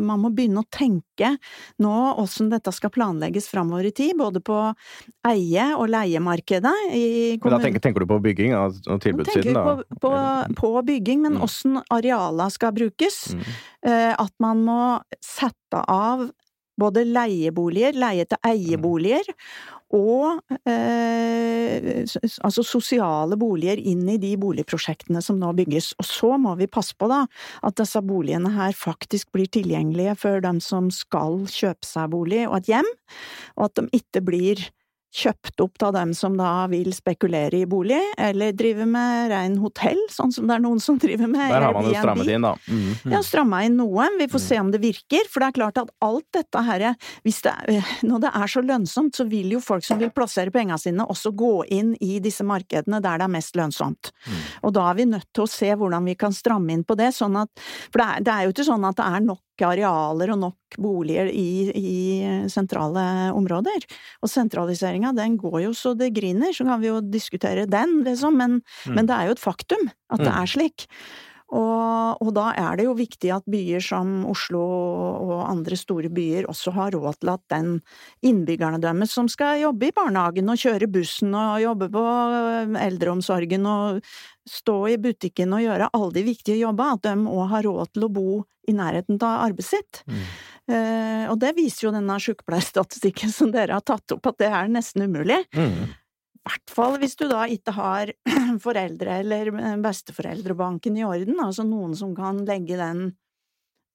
man 0.00 0.22
må 0.22 0.30
begynne 0.34 0.64
å 0.64 0.70
tenke 0.72 1.34
nå 1.82 1.94
åssen 2.20 2.50
dette 2.52 2.72
skal 2.74 2.92
planlegges 2.94 3.48
framover 3.50 3.90
i 3.90 3.94
tid, 3.94 4.16
både 4.18 4.42
på 4.44 4.58
eie- 5.28 5.72
og 5.74 5.88
leiemarkedet 5.92 6.74
i 6.92 7.04
kommunen. 7.40 7.40
Men 7.44 7.56
da 7.56 7.62
tenker, 7.68 7.84
tenker, 7.88 8.04
du 8.04 8.10
på 8.10 8.20
bygging 8.24 8.54
og 8.56 9.02
tilbudssiden, 9.04 9.56
da? 9.56 9.76
På, 9.94 9.98
på, 10.06 10.14
på 10.60 10.72
bygging, 10.90 11.22
men 11.24 11.38
mm. 11.38 11.44
åssen 11.46 11.80
areala 11.92 12.48
skal 12.52 12.74
brukes. 12.76 13.20
Mm. 13.34 13.44
Eh, 13.90 14.12
at 14.18 14.34
man 14.42 14.64
må 14.66 14.80
sette 15.24 15.84
av 15.90 16.26
både 16.80 17.04
leieboliger, 17.06 17.94
leie 17.98 18.26
til 18.26 18.40
eieboliger, 18.46 19.28
og 19.94 20.40
eh, 20.66 22.02
altså 22.44 22.64
sosiale 22.66 23.38
boliger 23.38 23.80
inn 23.80 24.02
i 24.10 24.18
de 24.20 24.34
boligprosjektene 24.40 25.22
som 25.24 25.38
nå 25.40 25.52
bygges. 25.56 25.92
Og 26.02 26.08
så 26.08 26.32
må 26.40 26.54
vi 26.58 26.70
passe 26.70 26.96
på 26.98 27.08
da, 27.10 27.24
at 27.66 27.78
disse 27.78 28.02
boligene 28.04 28.52
her 28.56 28.74
faktisk 28.76 29.30
blir 29.34 29.50
tilgjengelige 29.54 30.16
for 30.20 30.44
dem 30.44 30.60
som 30.64 30.90
skal 30.94 31.44
kjøpe 31.50 31.86
seg 31.86 32.10
bolig 32.14 32.44
og 32.48 32.58
et 32.60 32.72
hjem, 32.74 32.90
og 33.58 33.68
at 33.68 33.78
de 33.78 34.02
ikke 34.02 34.24
blir 34.26 34.66
kjøpt 35.14 35.62
opp 35.62 35.82
av 35.86 35.92
dem 35.94 36.12
som 36.16 36.34
da 36.38 36.66
vil 36.70 36.90
spekulere 36.94 37.60
i 37.62 37.66
bolig, 37.70 38.00
eller 38.18 38.54
drive 38.56 38.86
med 38.88 39.30
rein 39.30 39.56
hotell, 39.62 40.00
sånn 40.10 40.32
som 40.34 40.48
det 40.48 40.56
er 40.56 40.64
noen 40.64 40.80
som 40.82 40.98
driver 41.00 41.30
med 41.30 41.52
Der 41.52 41.66
har 41.68 41.76
man 41.76 41.86
jo 41.86 41.94
strammet 41.94 42.30
inn, 42.34 42.46
da. 42.46 42.54
Mm, 42.66 42.80
mm. 42.90 43.14
Ja, 43.14 43.20
stramma 43.26 43.62
inn 43.66 43.78
noe. 43.78 44.08
Vi 44.18 44.28
får 44.32 44.42
mm. 44.42 44.46
se 44.48 44.60
om 44.60 44.72
det 44.74 44.80
virker. 44.82 45.30
For 45.30 45.42
det 45.44 45.50
er 45.52 45.58
klart 45.60 45.80
at 45.84 45.92
alt 46.04 46.26
dette 46.34 46.64
her, 46.66 46.86
det, 47.22 47.78
Når 48.02 48.24
det 48.26 48.32
er 48.42 48.50
så 48.50 48.64
lønnsomt, 48.64 49.14
så 49.14 49.28
vil 49.30 49.54
jo 49.54 49.62
folk 49.62 49.86
som 49.86 50.02
vil 50.02 50.12
plassere 50.14 50.52
pengene 50.54 50.80
sine, 50.80 51.06
også 51.06 51.34
gå 51.36 51.54
inn 51.74 51.94
i 52.02 52.18
disse 52.24 52.46
markedene 52.46 53.02
der 53.04 53.22
det 53.22 53.28
er 53.28 53.34
mest 53.36 53.58
lønnsomt. 53.58 54.10
Mm. 54.26 54.42
Og 54.66 54.74
da 54.74 54.88
er 54.90 54.98
vi 54.98 55.08
nødt 55.14 55.30
til 55.30 55.46
å 55.46 55.50
se 55.50 55.70
hvordan 55.78 56.10
vi 56.10 56.18
kan 56.18 56.34
stramme 56.34 56.74
inn 56.74 56.84
på 56.86 56.98
det, 56.98 57.12
sånn 57.14 57.38
at 57.38 57.52
For 57.92 58.00
det 58.00 58.06
er, 58.06 58.24
det 58.26 58.34
er 58.34 58.46
jo 58.46 58.54
ikke 58.54 58.66
sånn 58.66 58.88
at 58.88 58.98
det 58.98 59.06
er 59.06 59.26
nok 59.30 59.43
arealer 59.62 60.32
og 60.34 60.40
nok 60.40 60.78
boliger 60.82 61.28
i, 61.30 61.70
i 61.70 61.98
sentrale 62.50 63.30
områder. 63.36 63.86
Og 64.24 64.32
sentraliseringa, 64.32 65.12
den 65.14 65.36
går 65.38 65.60
jo 65.68 65.74
så 65.78 65.94
det 65.94 66.10
griner, 66.16 66.50
så 66.56 66.66
kan 66.66 66.82
vi 66.82 66.90
jo 66.90 66.98
diskutere 67.04 67.68
den, 67.70 68.00
liksom, 68.08 68.34
men, 68.40 68.58
mm. 68.88 68.96
men 68.96 69.06
det 69.06 69.14
er 69.14 69.30
jo 69.30 69.36
et 69.38 69.44
faktum 69.44 69.86
at 70.10 70.24
det 70.24 70.32
mm. 70.32 70.40
er 70.40 70.52
slik. 70.56 70.88
Og, 71.54 72.18
og, 72.18 72.30
da 72.34 72.48
er 72.58 72.78
det 72.78 72.86
jo 72.88 72.96
viktig 72.98 73.30
at 73.30 73.44
byer 73.50 73.82
som 73.84 74.24
Oslo 74.26 74.62
og 74.64 75.34
andre 75.44 75.76
store 75.78 76.08
byer 76.10 76.48
også 76.50 76.72
har 76.74 76.96
råd 76.96 77.20
til 77.20 77.30
at 77.30 77.42
den 77.52 77.68
innbyggerne 78.26 78.80
deres 78.82 79.14
som 79.14 79.28
skal 79.30 79.60
jobbe 79.60 79.90
i 79.90 79.94
barnehagen 79.94 80.50
og 80.50 80.58
kjøre 80.58 80.88
bussen 80.90 81.36
og 81.36 81.60
jobbe 81.62 81.90
på 81.94 82.04
eldreomsorgen 82.80 83.68
og 83.70 84.00
stå 84.48 84.76
i 84.92 84.98
butikken 85.00 85.54
og 85.56 85.62
gjøre 85.64 85.90
alle 85.96 86.10
de 86.14 86.24
viktige 86.26 86.58
jobbene, 86.60 86.98
at 86.98 87.06
de 87.06 87.32
òg 87.32 87.46
har 87.52 87.66
råd 87.66 87.94
til 87.94 88.06
å 88.06 88.12
bo 88.12 88.28
i 88.68 88.74
nærheten 88.76 89.18
av 89.20 89.46
arbeidet 89.46 89.70
sitt. 89.70 90.02
Mm. 90.08 90.22
Uh, 90.64 91.24
og 91.32 91.36
det 91.42 91.54
viser 91.56 91.88
jo 91.88 91.94
denne 91.96 92.16
sykepleierstatistikken 92.20 93.32
som 93.32 93.52
dere 93.52 93.76
har 93.76 93.84
tatt 93.84 94.16
opp, 94.16 94.30
at 94.30 94.40
det 94.40 94.48
er 94.52 94.72
nesten 94.72 95.04
umulig. 95.08 95.42
Mm 95.56 95.94
hvert 96.44 96.72
fall 96.76 96.98
hvis 97.00 97.16
du 97.16 97.26
da 97.30 97.44
ikke 97.50 97.74
har 97.76 98.12
foreldre 98.64 99.18
eller 99.22 99.50
besteforeldrebanken 99.84 100.98
i 101.00 101.06
orden, 101.06 101.40
altså 101.40 101.66
noen 101.66 101.94
som 101.98 102.14
kan 102.16 102.42
legge 102.48 102.78
den 102.80 103.06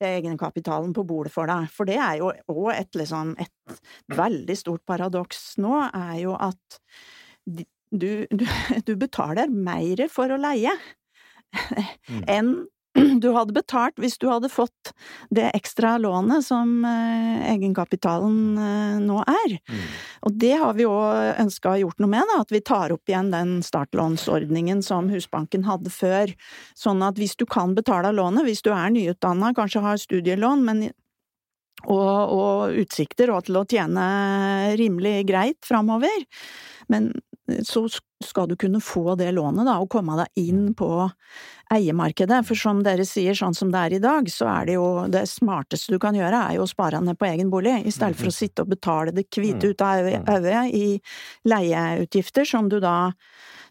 egenkapitalen 0.04 0.94
på 0.96 1.04
bordet 1.04 1.34
for 1.34 1.50
deg. 1.50 1.68
For 1.76 1.90
det 1.90 2.00
er 2.00 2.22
jo 2.22 2.32
òg 2.52 2.72
et 2.74 2.96
liksom 2.98 3.36
et 3.42 3.82
veldig 4.16 4.56
stort 4.58 4.86
paradoks 4.88 5.60
nå, 5.60 5.76
er 5.92 6.16
jo 6.24 6.38
at 6.40 6.80
du, 7.92 8.28
du, 8.32 8.46
du 8.86 8.96
betaler 9.00 9.50
mer 9.50 10.08
for 10.12 10.32
å 10.32 10.40
leie 10.42 10.74
mm. 12.10 12.26
enn 12.28 12.54
du 13.22 13.30
hadde 13.36 13.54
betalt 13.54 14.00
hvis 14.02 14.18
du 14.18 14.28
hadde 14.30 14.50
fått 14.50 14.94
det 15.34 15.50
ekstra 15.54 15.96
lånet 16.02 16.46
som 16.46 16.86
eh, 16.86 17.52
egenkapitalen 17.52 18.40
eh, 18.58 18.96
nå 19.04 19.20
er. 19.24 19.56
Mm. 19.70 19.84
Og 20.28 20.40
det 20.42 20.54
har 20.62 20.74
vi 20.78 20.88
òg 20.90 21.42
ønska 21.44 21.76
å 21.76 21.82
gjort 21.84 22.02
noe 22.02 22.14
med, 22.16 22.26
da, 22.32 22.40
at 22.44 22.54
vi 22.54 22.64
tar 22.66 22.94
opp 22.96 23.12
igjen 23.12 23.32
den 23.34 23.60
startlånsordningen 23.66 24.82
som 24.86 25.12
Husbanken 25.14 25.68
hadde 25.70 25.94
før. 25.94 26.34
Sånn 26.78 27.06
at 27.06 27.22
hvis 27.22 27.38
du 27.40 27.46
kan 27.50 27.78
betale 27.78 28.12
lånet, 28.16 28.48
hvis 28.48 28.66
du 28.66 28.72
er 28.74 28.90
nyutdanna, 28.96 29.54
kanskje 29.58 29.86
har 29.86 30.02
studielån, 30.02 30.66
men 30.66 30.90
og, 31.88 32.34
og 32.36 32.80
utsikter 32.82 33.32
og 33.32 33.46
til 33.48 33.56
å 33.56 33.68
tjene 33.70 34.06
rimelig 34.76 35.22
greit 35.30 35.64
framover, 35.64 36.26
men 36.92 37.14
så 37.68 37.86
skal 38.24 38.50
du 38.50 38.56
kunne 38.60 38.82
få 38.84 39.16
det 39.20 39.32
lånet, 39.32 39.66
da, 39.68 39.78
og 39.80 39.90
komme 39.92 40.18
deg 40.20 40.42
inn 40.48 40.74
på 40.78 40.90
eiemarkedet. 41.74 42.42
For 42.48 42.60
som 42.60 42.82
dere 42.86 43.06
sier, 43.08 43.38
sånn 43.38 43.56
som 43.58 43.72
det 43.74 43.84
er 43.86 43.98
i 43.98 44.02
dag, 44.04 44.28
så 44.32 44.50
er 44.52 44.70
det 44.70 44.80
jo 44.80 44.88
det 45.12 45.26
smarteste 45.32 45.96
du 45.96 46.00
kan 46.02 46.18
gjøre, 46.18 46.44
er 46.50 46.60
jo 46.60 46.66
å 46.66 46.72
spare 46.72 47.02
ned 47.04 47.20
på 47.20 47.30
egen 47.30 47.52
bolig, 47.54 47.78
i 47.86 47.94
stedet 47.96 48.20
for 48.20 48.32
å 48.32 48.36
sitte 48.36 48.66
og 48.66 48.74
betale 48.74 49.16
det 49.16 49.30
hvite 49.32 49.72
ut 49.72 49.86
av 49.86 50.10
øyet 50.10 50.76
i 50.76 50.88
leieutgifter, 51.48 52.48
som 52.48 52.70
du 52.72 52.80
da 52.84 53.14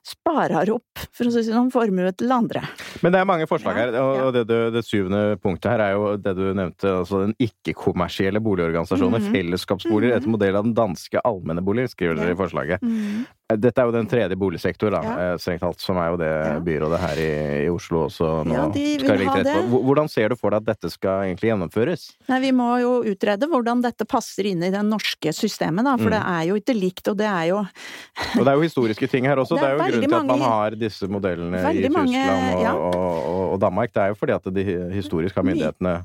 sparer 0.08 0.70
opp, 0.72 1.00
for 1.14 1.28
å 1.28 1.32
si 1.32 1.42
sånn, 1.46 1.70
formue 1.72 2.10
til 2.16 2.32
andre. 2.32 2.62
Men 3.04 3.14
det 3.14 3.20
er 3.20 3.28
mange 3.28 3.48
forslag 3.50 3.78
her, 3.78 3.96
og 4.00 4.30
det, 4.36 4.44
det, 4.48 4.60
det, 4.76 4.84
syvende 4.86 5.38
punktet 5.42 5.74
her 5.74 5.84
er 5.84 5.96
jo 5.96 6.12
det 6.22 6.34
du 6.38 6.44
nevnte, 6.46 6.92
altså 7.02 7.24
den 7.26 7.34
ikke-kommersielle 7.42 8.40
boligorganisasjonen, 8.44 9.18
mm 9.18 9.26
-hmm. 9.26 9.36
fellesskapsboliger 9.36 10.16
etter 10.16 10.32
modell 10.32 10.56
av 10.56 10.64
den 10.64 10.76
danske 10.76 11.20
allmenne 11.24 11.64
bolig, 11.64 11.88
skriver 11.90 12.16
dere 12.16 12.32
i 12.32 12.40
forslaget. 12.40 12.82
Mm 12.82 12.96
-hmm. 12.96 13.26
Dette 13.48 13.80
er 13.80 13.88
jo 13.88 13.92
den 13.94 14.04
tredje 14.04 14.36
boligsektor, 14.36 14.92
da, 14.92 14.98
ja. 15.00 15.28
strengt 15.40 15.62
talt, 15.64 15.80
som 15.80 15.96
er 15.96 16.10
jo 16.12 16.18
det 16.20 16.32
byrådet 16.66 16.98
her 17.00 17.20
i, 17.22 17.28
i, 17.62 17.68
Oslo 17.72 18.02
også 18.04 18.42
nå 18.44 18.52
ja, 18.52 18.66
skal 18.68 19.22
legge 19.22 19.36
til 19.38 19.46
rette 19.46 19.54
for. 19.54 19.86
Hvordan 19.88 20.10
ser 20.12 20.34
du 20.34 20.36
for 20.36 20.52
deg 20.52 20.66
at 20.66 20.66
dette 20.74 20.90
skal 20.92 21.24
egentlig 21.30 21.48
gjennomføres? 21.48 22.04
Nei, 22.28 22.42
Vi 22.42 22.50
må 22.58 22.66
jo 22.82 22.90
utrede 23.08 23.48
hvordan 23.48 23.80
dette 23.86 24.04
passer 24.04 24.50
inn 24.50 24.66
i 24.68 24.70
det 24.74 24.82
norske 24.84 25.32
systemet, 25.32 25.88
da, 25.88 25.96
for 25.96 26.10
mm. 26.10 26.16
det 26.18 26.20
er 26.34 26.42
jo 26.50 26.58
ikke 26.60 26.76
likt, 26.76 27.08
og 27.08 27.16
det 27.22 27.30
er 27.30 27.48
jo 27.54 27.62
Og 28.38 28.42
det 28.42 28.52
er 28.52 28.52
jo 28.52 28.68
historiske 28.68 29.08
ting 29.08 29.30
her 29.30 29.40
også. 29.40 29.56
Det 29.56 29.64
er, 29.64 29.80
det 29.80 29.86
er 29.86 29.96
jo 29.96 29.96
grunnen 29.96 30.12
til 30.12 30.20
at 30.20 30.30
man 30.34 30.44
har 30.44 30.78
disse 30.84 31.08
modellene 31.08 31.64
i 31.64 31.80
Tyskland 31.80 31.96
mange, 31.96 32.28
og, 32.68 33.00
og, 33.00 33.42
og, 33.54 33.58
Danmark. 33.64 33.96
Det 33.96 34.04
er 34.04 34.12
jo 34.12 34.20
fordi 34.20 34.36
at 34.36 34.52
de 34.60 34.68
historisk 34.92 35.40
har 35.40 35.48
myndighetene 35.48 35.96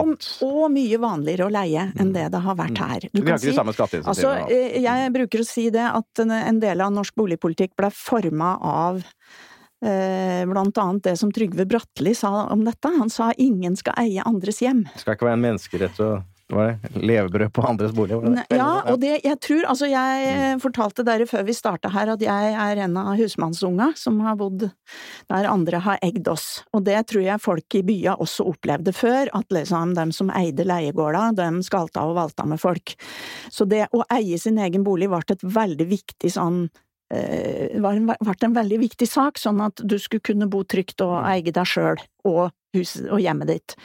hatt. 0.00 0.28
Og 0.46 0.66
mye 0.72 0.98
vanligere 1.02 1.46
å 1.46 1.52
leie 1.52 1.86
enn 1.92 2.10
mm. 2.10 2.16
det 2.16 2.26
det 2.34 2.42
har 2.46 2.58
vært 2.58 2.82
her. 2.82 3.06
Du 3.12 3.20
Vi 3.20 3.26
har 3.28 3.38
ikke 3.38 3.44
si, 3.44 3.52
de 3.52 3.58
samme 3.58 3.74
skatteinsentivene. 3.76 4.42
Altså, 4.42 4.56
eh, 4.56 4.80
jeg 4.84 5.14
bruker 5.16 5.44
å 5.44 5.48
si 5.48 5.68
det 5.74 5.86
at 5.88 6.24
en 6.24 6.60
del 6.62 6.84
av 6.84 6.92
norsk 6.94 7.16
boligpolitikk 7.18 7.76
ble 7.78 7.92
forma 7.94 8.54
av 8.58 9.02
eh, 9.84 10.42
Blant 10.48 10.78
annet 10.78 11.08
det 11.10 11.16
som 11.20 11.32
Trygve 11.34 11.66
Bratteli 11.68 12.14
sa 12.16 12.48
om 12.54 12.64
dette. 12.64 12.92
Han 12.98 13.10
sa 13.10 13.32
'ingen 13.36 13.76
skal 13.76 13.94
eie 13.98 14.22
andres 14.24 14.62
hjem'. 14.62 14.86
Det 14.92 15.04
skal 15.04 15.16
ikke 15.16 15.28
være 15.28 15.40
en 15.40 15.46
menneskerett 15.48 16.00
å 16.00 16.12
var 16.56 16.68
det? 16.70 16.92
Levebrød 17.00 17.52
på 17.54 17.64
andres 17.66 17.94
bolig? 17.96 18.18
Ja, 18.52 18.70
og 18.92 19.00
det 19.02 19.18
jeg 19.24 19.38
tror 19.42 19.66
Altså, 19.72 19.88
jeg 19.90 20.34
mm. 20.36 20.62
fortalte 20.62 21.04
dere 21.06 21.26
før 21.28 21.46
vi 21.46 21.54
starta 21.56 21.90
her 21.92 22.12
at 22.14 22.22
jeg 22.24 22.52
er 22.66 22.82
en 22.84 22.96
av 23.00 23.14
husmannsunga 23.18 23.92
som 23.98 24.20
har 24.24 24.36
bodd 24.40 24.66
der 25.30 25.48
andre 25.48 25.80
har 25.84 26.00
eggd 26.04 26.28
oss. 26.32 26.46
Og 26.76 26.84
det 26.86 26.98
tror 27.10 27.24
jeg 27.24 27.42
folk 27.42 27.78
i 27.78 27.82
bya 27.86 28.16
også 28.20 28.46
opplevde 28.50 28.94
før, 28.96 29.30
at 29.32 29.54
liksom 29.54 29.94
dem 29.96 30.12
som 30.14 30.32
eide 30.36 30.66
leiegårda, 30.68 31.30
dem 31.38 31.62
skalta 31.64 32.04
og 32.08 32.16
valta 32.18 32.46
med 32.48 32.60
folk. 32.60 32.94
Så 33.50 33.66
det 33.68 33.86
å 33.96 34.04
eie 34.12 34.38
sin 34.40 34.60
egen 34.62 34.84
bolig 34.86 35.10
ble 35.12 35.22
et 35.32 35.44
veldig 35.44 35.86
viktig 35.88 36.32
sånn 36.34 36.64
eh, 37.12 37.80
var 37.80 37.96
en, 37.96 38.10
vært 38.12 38.46
en 38.46 38.56
veldig 38.56 38.80
viktig 38.82 39.08
sak, 39.08 39.40
sånn 39.40 39.62
at 39.64 39.82
du 39.84 39.98
skulle 40.00 40.24
kunne 40.24 40.50
bo 40.50 40.64
trygt 40.64 41.02
og 41.04 41.18
mm. 41.20 41.30
eie 41.32 41.54
deg 41.54 41.68
sjøl 41.68 42.02
og, 42.28 42.52
og 42.52 43.18
hjemmet 43.20 43.52
ditt. 43.52 43.76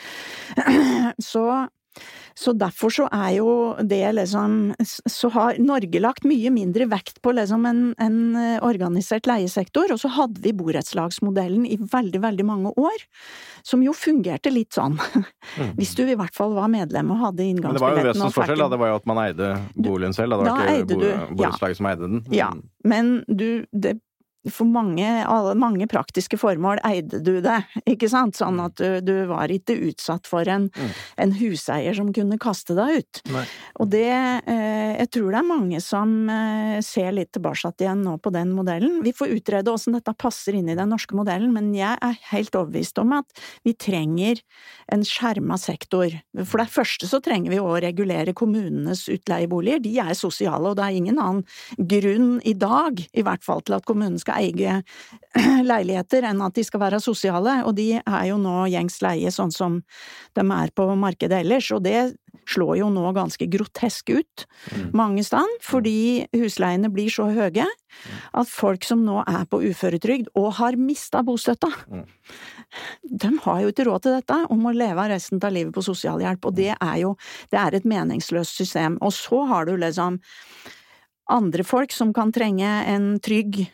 Så 1.32 1.48
så 2.38 2.54
derfor 2.54 2.94
så 2.94 3.08
er 3.10 3.32
jo 3.40 3.50
det 3.82 4.04
liksom 4.14 4.76
Så 5.10 5.30
har 5.34 5.58
Norge 5.58 6.02
lagt 6.02 6.26
mye 6.28 6.52
mindre 6.54 6.86
vekt 6.92 7.18
på 7.26 7.34
liksom 7.34 7.66
en, 7.66 7.82
en 7.98 8.20
eh, 8.38 8.58
organisert 8.66 9.26
leiesektor, 9.30 9.90
og 9.94 10.02
så 10.02 10.12
hadde 10.14 10.44
vi 10.44 10.54
borettslagsmodellen 10.58 11.66
i 11.66 11.80
veldig, 11.82 12.22
veldig 12.22 12.46
mange 12.46 12.74
år, 12.78 13.06
som 13.66 13.82
jo 13.86 13.96
fungerte 13.98 14.54
litt 14.54 14.78
sånn. 14.78 15.00
Mm. 15.58 15.72
Hvis 15.80 15.96
du 15.98 16.04
i 16.06 16.16
hvert 16.18 16.36
fall 16.36 16.54
var 16.54 16.70
medlem 16.70 17.10
og 17.16 17.22
hadde 17.24 17.46
inngangsbilletten. 17.48 17.74
Men 17.74 17.80
det 17.80 17.84
var 17.84 17.96
jo 17.98 18.10
vesensforskjell, 18.12 18.62
da. 18.62 18.68
Det 18.74 18.80
var 18.82 18.92
jo 18.92 18.98
at 19.00 19.08
man 19.10 19.22
eide 19.24 19.48
boligen 19.74 20.14
selv. 20.14 20.36
Da. 20.36 20.38
Det 20.38 20.52
var 20.52 20.68
da 20.68 20.76
ikke 20.84 21.38
borettslaget 21.40 21.74
ja. 21.74 21.80
som 21.80 21.90
eide 21.90 22.10
den. 22.12 22.20
Ja, 22.36 22.50
mm. 22.54 22.66
men 22.94 23.14
du, 23.28 23.48
det 23.72 23.98
for 24.54 24.70
mange, 24.70 25.06
alle, 25.26 25.54
mange, 25.60 25.88
praktiske 25.90 26.40
formål 26.40 26.82
eide 26.88 27.22
du 27.24 27.38
det, 27.44 27.60
ikke 27.90 28.10
sant? 28.12 28.38
Sånn 28.38 28.60
at 28.64 28.78
du, 28.80 29.00
du 29.06 29.14
var 29.30 29.52
ikke 29.54 29.78
utsatt 29.90 30.28
for 30.30 30.48
en, 30.50 30.68
mm. 30.74 30.94
en, 31.24 31.36
huseier 31.38 31.96
som 31.98 32.12
kunne 32.16 32.40
kaste 32.42 32.76
deg 32.78 33.02
ut. 33.02 33.22
Nei. 33.34 33.44
Og 33.82 33.92
det 33.94 34.08
eh, 34.10 34.94
Jeg 34.98 35.10
tror 35.14 35.32
det 35.32 35.40
er 35.40 35.48
mange 35.48 35.82
som 35.84 36.14
eh, 36.32 36.78
ser 36.86 37.14
litt 37.16 37.32
tilbake 37.36 37.56
igjen 37.82 38.04
nå 38.06 38.18
på 38.24 38.32
den 38.34 38.52
modellen. 38.56 39.00
Vi 39.06 39.14
får 39.16 39.34
utrede 39.38 39.72
åssen 39.72 39.96
dette 39.96 40.14
passer 40.18 40.58
inn 40.58 40.70
i 40.70 40.78
den 40.78 40.92
norske 40.92 41.16
modellen, 41.18 41.54
men 41.56 41.72
jeg 41.76 41.98
er 42.04 42.18
helt 42.32 42.56
overbevist 42.56 43.00
om 43.02 43.16
at 43.18 43.46
vi 43.66 43.74
trenger 43.78 44.42
en 44.94 45.04
skjerma 45.08 45.58
sektor. 45.62 46.12
For 46.44 46.62
det 46.62 46.70
første 46.74 47.10
så 47.10 47.20
trenger 47.24 47.54
vi 47.54 47.62
å 47.62 47.78
regulere 47.82 48.36
kommunenes 48.38 49.06
utleieboliger. 49.12 49.82
De 49.84 49.94
er 50.04 50.14
sosiale, 50.18 50.72
og 50.72 50.78
det 50.80 50.86
er 50.86 51.00
ingen 51.00 51.22
annen 51.22 51.44
grunn 51.78 52.38
i 52.48 52.54
dag, 52.58 53.02
i 53.12 53.26
hvert 53.26 53.46
fall, 53.46 53.64
til 53.66 53.78
at 53.78 53.88
kommunen 53.88 54.20
skal 54.22 54.37
eie 54.38 54.82
leiligheter 55.72 56.28
enn 56.30 56.44
at 56.46 56.58
de 56.58 56.66
skal 56.66 56.84
være 56.84 57.02
sosiale, 57.04 57.60
og 57.66 57.76
de 57.78 57.90
er 58.00 58.24
jo 58.30 58.40
nå 58.42 58.68
gjengs 58.72 59.02
leie 59.06 59.34
sånn 59.34 59.54
som 59.54 59.82
de 60.38 60.46
er 60.46 60.74
på 60.76 60.88
markedet 60.98 61.44
ellers, 61.44 61.72
og 61.76 61.84
det 61.88 62.14
slår 62.48 62.78
jo 62.80 62.90
nå 62.94 63.12
ganske 63.16 63.48
grotesk 63.52 64.12
ut 64.16 64.46
mm. 64.72 64.92
mange 64.96 65.24
steder, 65.28 65.58
fordi 65.64 66.28
husleiene 66.38 66.92
blir 66.94 67.12
så 67.12 67.28
høye 67.34 67.66
at 68.38 68.52
folk 68.52 68.86
som 68.88 69.04
nå 69.06 69.20
er 69.26 69.48
på 69.50 69.60
uføretrygd 69.68 70.32
og 70.38 70.54
har 70.60 70.78
mista 70.80 71.24
bostøtta, 71.28 71.72
mm. 71.92 72.06
de 73.24 73.34
har 73.44 73.62
jo 73.64 73.74
ikke 73.74 73.88
råd 73.90 74.06
til 74.06 74.18
dette 74.20 74.40
og 74.48 74.62
må 74.62 74.74
leve 74.76 75.10
resten 75.12 75.42
av 75.44 75.56
livet 75.56 75.76
på 75.76 75.86
sosialhjelp, 75.86 76.50
og 76.50 76.58
det 76.58 76.74
er 76.76 76.98
jo 77.04 77.16
det 77.52 77.60
er 77.62 77.78
et 77.78 77.88
meningsløst 77.88 78.60
system. 78.60 78.98
Og 79.02 79.14
så 79.16 79.44
har 79.50 79.68
du 79.68 79.76
liksom 79.80 80.20
andre 81.32 81.64
folk 81.68 81.92
som 81.92 82.14
kan 82.16 82.32
trenge 82.36 82.70
en 82.88 83.18
trygg 83.24 83.66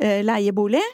leiebolig. 0.00 0.84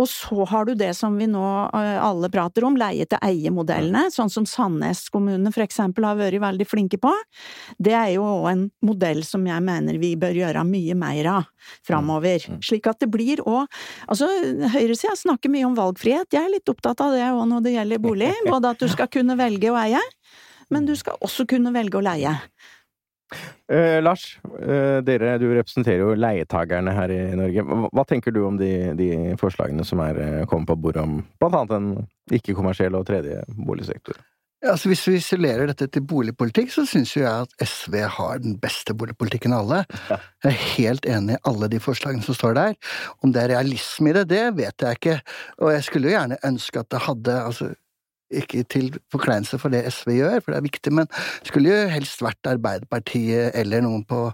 Og 0.00 0.08
så 0.08 0.44
har 0.48 0.66
du 0.66 0.74
det 0.78 0.92
som 0.96 1.16
vi 1.20 1.26
nå 1.30 1.44
eh, 1.76 1.98
alle 2.00 2.30
prater 2.32 2.64
om, 2.66 2.76
leie-til-eie-modellene, 2.80 4.06
sånn 4.12 4.32
som 4.32 4.46
Sandnes 4.48 5.04
kommune 5.12 5.52
for 5.54 5.64
eksempel 5.64 6.06
har 6.08 6.18
vært 6.18 6.40
veldig 6.42 6.66
flinke 6.68 7.00
på. 7.02 7.12
Det 7.78 7.94
er 7.96 8.14
jo 8.16 8.26
òg 8.26 8.48
en 8.52 8.66
modell 8.86 9.22
som 9.26 9.44
jeg 9.48 9.64
mener 9.64 10.00
vi 10.02 10.14
bør 10.20 10.36
gjøre 10.42 10.64
mye 10.68 10.96
mer 10.98 11.30
av 11.36 11.72
framover. 11.86 12.46
Mm, 12.48 12.58
mm. 12.58 12.62
Slik 12.68 12.88
at 12.90 13.02
det 13.02 13.10
blir 13.12 13.42
òg 13.44 13.60
Altså, 14.12 14.26
høyresida 14.72 15.14
snakker 15.16 15.50
mye 15.52 15.66
om 15.66 15.74
valgfrihet, 15.76 16.32
jeg 16.34 16.40
er 16.40 16.52
litt 16.52 16.68
opptatt 16.68 17.00
av 17.04 17.12
det 17.14 17.24
òg 17.30 17.44
når 17.48 17.64
det 17.64 17.74
gjelder 17.76 18.02
bolig. 18.02 18.30
Både 18.52 18.72
at 18.74 18.82
du 18.82 18.88
skal 18.90 19.10
kunne 19.12 19.36
velge 19.38 19.70
å 19.72 19.78
eie, 19.80 20.00
men 20.72 20.88
du 20.88 20.94
skal 20.98 21.20
også 21.24 21.46
kunne 21.48 21.72
velge 21.74 22.00
å 22.00 22.04
leie. 22.04 22.34
Eh, 23.72 23.98
Lars, 24.02 24.26
uh, 24.44 25.00
dere, 25.04 25.36
du 25.40 25.48
representerer 25.52 26.02
jo 26.02 26.16
leietagerne 26.18 26.94
her 26.96 27.14
i 27.14 27.20
Norge. 27.38 27.64
Hva, 27.68 27.92
hva 27.92 28.04
tenker 28.08 28.34
du 28.34 28.42
om 28.46 28.58
de, 28.60 28.72
de, 28.98 29.12
forslagene 29.40 29.86
som 29.88 30.02
er 30.04 30.20
uh, 30.20 30.42
kommet 30.50 30.70
på 30.70 30.78
bordet 30.82 31.06
om 31.06 31.20
annet 31.48 31.76
en 31.78 31.88
ikke-kommersiell 32.32 32.96
og 32.98 33.08
tredje 33.08 33.40
boligsektor? 33.56 34.20
Ja, 34.62 34.76
altså 34.76 34.92
Hvis 34.92 35.02
vi 35.08 35.16
isolerer 35.18 35.66
dette 35.66 35.88
til 35.90 36.04
boligpolitikk, 36.06 36.70
så 36.70 36.84
syns 36.86 37.16
jo 37.16 37.24
jeg 37.24 37.46
at 37.48 37.66
SV 37.66 37.96
har 38.14 38.38
den 38.44 38.54
beste 38.62 38.94
boligpolitikken 38.94 39.54
av 39.56 39.64
alle. 39.64 39.80
Jeg 40.44 40.52
er 40.52 40.60
helt 40.76 41.08
enig 41.10 41.34
i 41.34 41.42
alle 41.50 41.68
de 41.72 41.80
forslagene 41.82 42.22
som 42.22 42.36
står 42.38 42.54
der. 42.54 42.76
Om 43.26 43.32
det 43.34 43.42
er 43.42 43.50
realisme 43.56 44.12
i 44.12 44.14
det, 44.20 44.28
det 44.30 44.44
vet 44.60 44.86
jeg 44.86 45.00
ikke. 45.00 45.16
Og 45.58 45.72
jeg 45.74 45.86
skulle 45.88 46.08
jo 46.08 46.14
gjerne 46.14 46.38
ønske 46.46 46.78
at 46.78 46.92
det 46.94 47.02
hadde 47.08 47.40
altså 47.42 47.72
ikke 48.40 48.64
til 48.70 48.90
forkleinelse 49.12 49.60
for 49.60 49.74
det 49.74 49.84
SV 49.92 50.16
gjør, 50.18 50.40
for 50.40 50.54
det 50.54 50.60
er 50.60 50.68
viktig, 50.68 50.94
men 51.00 51.10
skulle 51.42 51.72
jo 51.72 51.92
helst 51.92 52.24
vært 52.24 52.52
Arbeiderpartiet 52.54 53.56
eller 53.58 53.84
noen 53.84 54.04
på, 54.08 54.26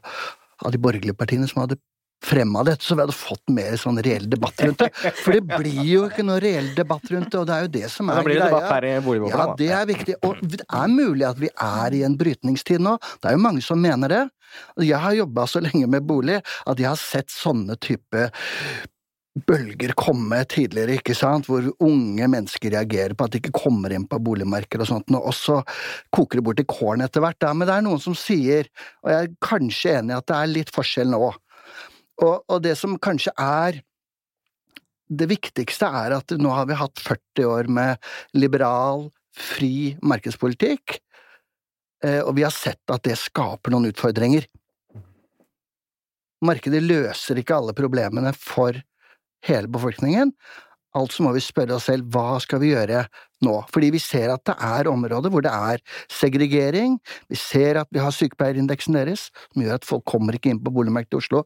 av 0.64 0.74
de 0.74 0.80
borgerlige 0.82 1.18
partiene 1.18 1.48
som 1.50 1.64
hadde 1.64 1.80
fremma 2.24 2.64
dette, 2.66 2.82
så 2.82 2.96
vi 2.98 3.04
hadde 3.04 3.14
fått 3.14 3.52
mer 3.54 3.76
sånn 3.78 4.00
reell 4.02 4.26
debatt 4.30 4.58
rundt 4.64 4.82
det. 4.82 4.88
For 5.20 5.36
det 5.36 5.44
blir 5.60 5.84
jo 5.86 6.06
ikke 6.08 6.24
noe 6.26 6.40
reell 6.42 6.72
debatt 6.74 7.06
rundt 7.12 7.30
det, 7.30 7.38
og 7.38 7.46
det 7.46 7.54
er 7.54 7.66
jo 7.66 7.72
det 7.76 7.90
som 7.94 8.10
er 8.10 8.18
greia. 8.18 8.24
Da 8.24 8.26
blir 8.26 8.40
det 8.40 8.48
debatt 8.48 8.72
her 8.72 8.86
greia. 9.06 9.30
Ja, 9.30 9.46
det 9.60 9.70
er 9.76 9.88
viktig. 9.92 10.16
Og 10.26 10.42
det 10.42 10.64
er 10.66 10.90
mulig 10.90 11.28
at 11.28 11.38
vi 11.38 11.52
er 11.52 11.94
i 11.94 12.02
en 12.08 12.18
brytningstid 12.18 12.82
nå. 12.82 12.96
Det 13.22 13.30
er 13.30 13.38
jo 13.38 13.44
mange 13.46 13.62
som 13.64 13.80
mener 13.82 14.14
det. 14.14 14.22
Jeg 14.82 14.98
har 14.98 15.14
jobba 15.14 15.46
så 15.46 15.62
lenge 15.62 15.86
med 15.90 16.06
bolig 16.08 16.40
at 16.40 16.80
jeg 16.80 16.88
har 16.88 16.98
sett 16.98 17.30
sånne 17.30 17.78
type 17.84 18.30
bølger 19.46 19.92
komme 19.98 20.40
tidligere, 20.50 20.98
ikke 20.98 21.16
sant, 21.16 21.48
hvor 21.50 21.64
unge 21.84 22.28
mennesker 22.30 22.72
reagerer 22.74 23.14
på 23.16 23.26
at 23.26 23.34
de 23.34 23.40
ikke 23.42 23.54
kommer 23.56 23.92
inn 23.94 24.06
på 24.08 24.20
boligmarkedet 24.24 24.86
og 24.86 24.90
sånt, 24.90 25.12
og 25.14 25.34
så 25.36 25.60
koker 26.14 26.40
det 26.40 26.46
bort 26.46 26.62
i 26.62 26.68
kålen 26.68 27.04
etter 27.04 27.24
hvert. 27.24 27.48
Men 27.52 27.68
det 27.68 27.74
er 27.76 27.84
noen 27.86 28.02
som 28.02 28.16
sier, 28.18 28.70
og 29.04 29.12
jeg 29.12 29.26
er 29.26 29.36
kanskje 29.44 29.98
enig 29.98 30.14
i 30.14 30.18
at 30.18 30.30
det 30.30 30.38
er 30.38 30.54
litt 30.54 30.72
forskjell 30.74 31.12
nå, 31.12 31.20
og, 32.18 32.34
og 32.50 32.62
det 32.64 32.74
som 32.78 32.96
kanskje 32.98 33.34
er 33.38 33.82
det 35.08 35.28
viktigste 35.30 35.88
er 35.88 36.16
at 36.18 36.34
nå 36.36 36.50
har 36.52 36.66
vi 36.68 36.76
hatt 36.76 37.00
40 37.00 37.48
år 37.48 37.70
med 37.72 38.08
liberal, 38.36 39.08
fri 39.32 39.94
markedspolitikk, 40.02 40.98
eh, 42.04 42.20
og 42.20 42.34
vi 42.36 42.44
har 42.44 42.52
sett 42.52 42.92
at 42.92 43.06
det 43.06 43.16
skaper 43.20 43.72
noen 43.72 43.88
utfordringer. 43.92 44.44
Markedet 46.44 46.82
løser 46.84 47.40
ikke 47.40 47.56
alle 47.56 47.74
problemene 47.74 48.34
for 48.36 48.76
hele 49.46 49.70
befolkningen. 49.70 50.32
Altså 50.96 51.22
må 51.22 51.34
vi 51.36 51.42
spørre 51.44 51.76
oss 51.76 51.86
selv 51.90 52.08
hva 52.14 52.38
skal 52.42 52.62
vi 52.62 52.72
gjøre 52.72 53.04
nå, 53.44 53.54
fordi 53.70 53.90
vi 53.94 54.00
ser 54.02 54.32
at 54.32 54.42
det 54.48 54.56
er 54.64 54.88
områder 54.90 55.30
hvor 55.30 55.44
det 55.44 55.52
er 55.52 55.82
segregering, 56.10 56.96
vi 57.30 57.38
ser 57.38 57.78
at 57.82 57.90
vi 57.94 58.00
har 58.02 58.14
sykepleierindeksen 58.14 58.96
deres, 58.96 59.28
som 59.52 59.62
gjør 59.62 59.78
at 59.78 59.88
folk 59.88 60.06
kommer 60.08 60.34
ikke 60.34 60.54
inn 60.54 60.62
på 60.64 60.72
boligmarkedet 60.74 61.18
i 61.18 61.20
Oslo. 61.22 61.44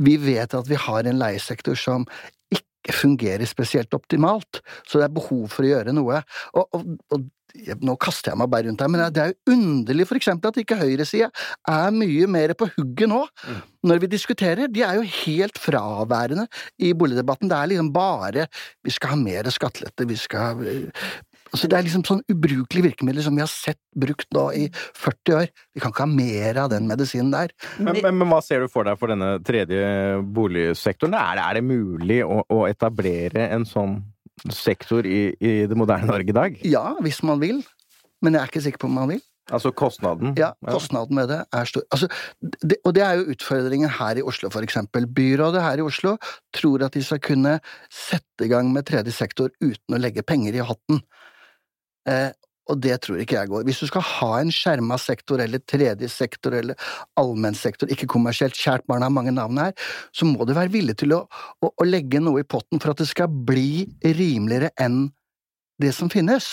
vi 0.00 0.16
vet 0.16 0.54
at 0.54 0.68
vi 0.68 0.78
har 0.80 1.04
en 1.04 1.18
leiesektor 1.20 1.76
som 1.76 2.06
ikke 2.50 2.69
fungerer 2.88 3.48
spesielt 3.48 3.92
optimalt, 3.94 4.62
så 4.88 5.00
det 5.00 5.08
er 5.08 5.18
behov 5.18 5.50
for 5.52 5.66
å 5.66 5.70
gjøre 5.74 5.94
noe. 5.96 6.22
Og, 6.56 6.66
og, 6.76 6.96
og 7.12 7.28
nå 7.82 7.96
kaster 8.00 8.32
jeg 8.32 8.40
meg 8.40 8.50
bare 8.52 8.68
rundt 8.68 8.82
her, 8.84 8.90
men 8.92 9.02
det 9.14 9.22
er 9.22 9.32
jo 9.32 9.54
underlig 9.56 10.06
for 10.08 10.20
eksempel 10.20 10.52
at 10.52 10.60
ikke 10.62 10.78
høyresida 10.80 11.30
er 11.68 11.94
mye 11.94 12.28
mer 12.30 12.54
på 12.58 12.68
hugget 12.76 13.10
nå, 13.10 13.24
mm. 13.26 13.60
når 13.90 14.02
vi 14.04 14.10
diskuterer. 14.12 14.70
De 14.70 14.84
er 14.86 15.00
jo 15.00 15.08
helt 15.24 15.58
fraværende 15.58 16.46
i 16.78 16.92
boligdebatten. 16.94 17.50
Det 17.50 17.58
er 17.58 17.72
liksom 17.72 17.92
bare 17.94 18.46
vi 18.86 18.94
skal 18.94 19.14
ha 19.14 19.20
mer 19.20 19.50
skattelette, 19.54 20.08
vi 20.08 20.18
skal 20.20 20.62
Altså, 21.50 21.70
det 21.70 21.78
er 21.78 21.86
liksom 21.86 22.04
sånn 22.06 22.22
ubrukelige 22.30 22.86
virkemidler 22.90 23.24
som 23.26 23.36
vi 23.36 23.42
har 23.42 23.50
sett 23.50 23.80
brukt 23.98 24.28
nå 24.36 24.44
i 24.56 24.66
40 24.70 25.36
år. 25.38 25.50
Vi 25.74 25.82
kan 25.82 25.94
ikke 25.94 26.06
ha 26.06 26.12
mer 26.12 26.60
av 26.64 26.70
den 26.72 26.86
medisinen 26.90 27.32
der. 27.34 27.54
Men, 27.78 27.98
men, 27.98 28.20
men 28.22 28.30
hva 28.30 28.40
ser 28.44 28.64
du 28.64 28.70
for 28.72 28.86
deg 28.86 29.00
for 29.00 29.12
denne 29.12 29.32
tredje 29.46 29.82
boligsektoren? 30.36 31.16
Er 31.18 31.40
det, 31.40 31.46
er 31.48 31.58
det 31.58 31.66
mulig 31.66 32.20
å, 32.26 32.42
å 32.46 32.62
etablere 32.70 33.48
en 33.50 33.66
sånn 33.68 33.98
sektor 34.54 35.06
i, 35.06 35.34
i, 35.36 35.56
det 35.68 35.76
moderne 35.76 36.08
Norge 36.08 36.32
i 36.32 36.36
dag? 36.36 36.62
Ja, 36.66 36.86
hvis 37.04 37.20
man 37.26 37.42
vil. 37.42 37.60
Men 38.20 38.36
jeg 38.36 38.42
er 38.42 38.52
ikke 38.52 38.64
sikker 38.64 38.84
på 38.84 38.90
om 38.90 38.96
man 39.00 39.12
vil. 39.14 39.24
Altså 39.50 39.72
kostnaden? 39.74 40.34
Ja, 40.38 40.52
kostnaden 40.68 41.16
med 41.18 41.30
det 41.32 41.40
er 41.56 41.66
stor. 41.66 41.82
Altså, 41.90 42.06
det, 42.62 42.76
og 42.86 42.94
det 42.94 43.02
er 43.02 43.18
jo 43.18 43.32
utfordringen 43.34 43.90
her 43.98 44.20
i 44.20 44.22
Oslo, 44.22 44.50
for 44.52 44.62
eksempel. 44.62 45.08
Byrådet 45.10 45.62
her 45.64 45.80
i 45.80 45.84
Oslo 45.84 46.14
tror 46.54 46.84
at 46.86 46.94
de 46.94 47.02
skal 47.04 47.18
kunne 47.24 47.56
sette 47.90 48.46
i 48.46 48.50
gang 48.52 48.70
med 48.72 48.86
tredje 48.86 49.14
sektor 49.16 49.50
uten 49.58 49.96
å 49.96 50.00
legge 50.00 50.22
penger 50.22 50.60
i 50.60 50.66
hatten. 50.66 51.02
Eh, 52.10 52.30
og 52.70 52.78
det 52.78 53.00
tror 53.02 53.18
ikke 53.18 53.34
jeg 53.34 53.50
går. 53.50 53.64
Hvis 53.66 53.80
du 53.82 53.88
skal 53.90 54.04
ha 54.06 54.30
en 54.38 54.52
skjerma 54.54 54.98
sektor 55.00 55.42
eller 55.42 55.62
tredje 55.66 56.06
sektor 56.12 56.54
eller 56.54 56.78
allmennsektor, 57.18 57.90
ikke 57.90 58.08
kommersielt, 58.10 58.58
kjært 58.58 58.86
barn 58.90 59.02
har 59.02 59.12
mange 59.12 59.34
navn 59.34 59.58
her, 59.58 59.74
så 60.14 60.28
må 60.28 60.46
du 60.46 60.54
være 60.54 60.72
villig 60.74 61.00
til 61.02 61.16
å, 61.16 61.24
å, 61.60 61.70
å, 61.72 61.88
legge 61.88 62.22
noe 62.22 62.44
i 62.44 62.46
potten 62.46 62.82
for 62.82 62.92
at 62.92 63.02
det 63.02 63.08
skal 63.10 63.30
bli 63.30 63.88
rimeligere 64.04 64.70
enn 64.80 65.08
det 65.82 65.92
som 65.96 66.12
finnes. 66.12 66.52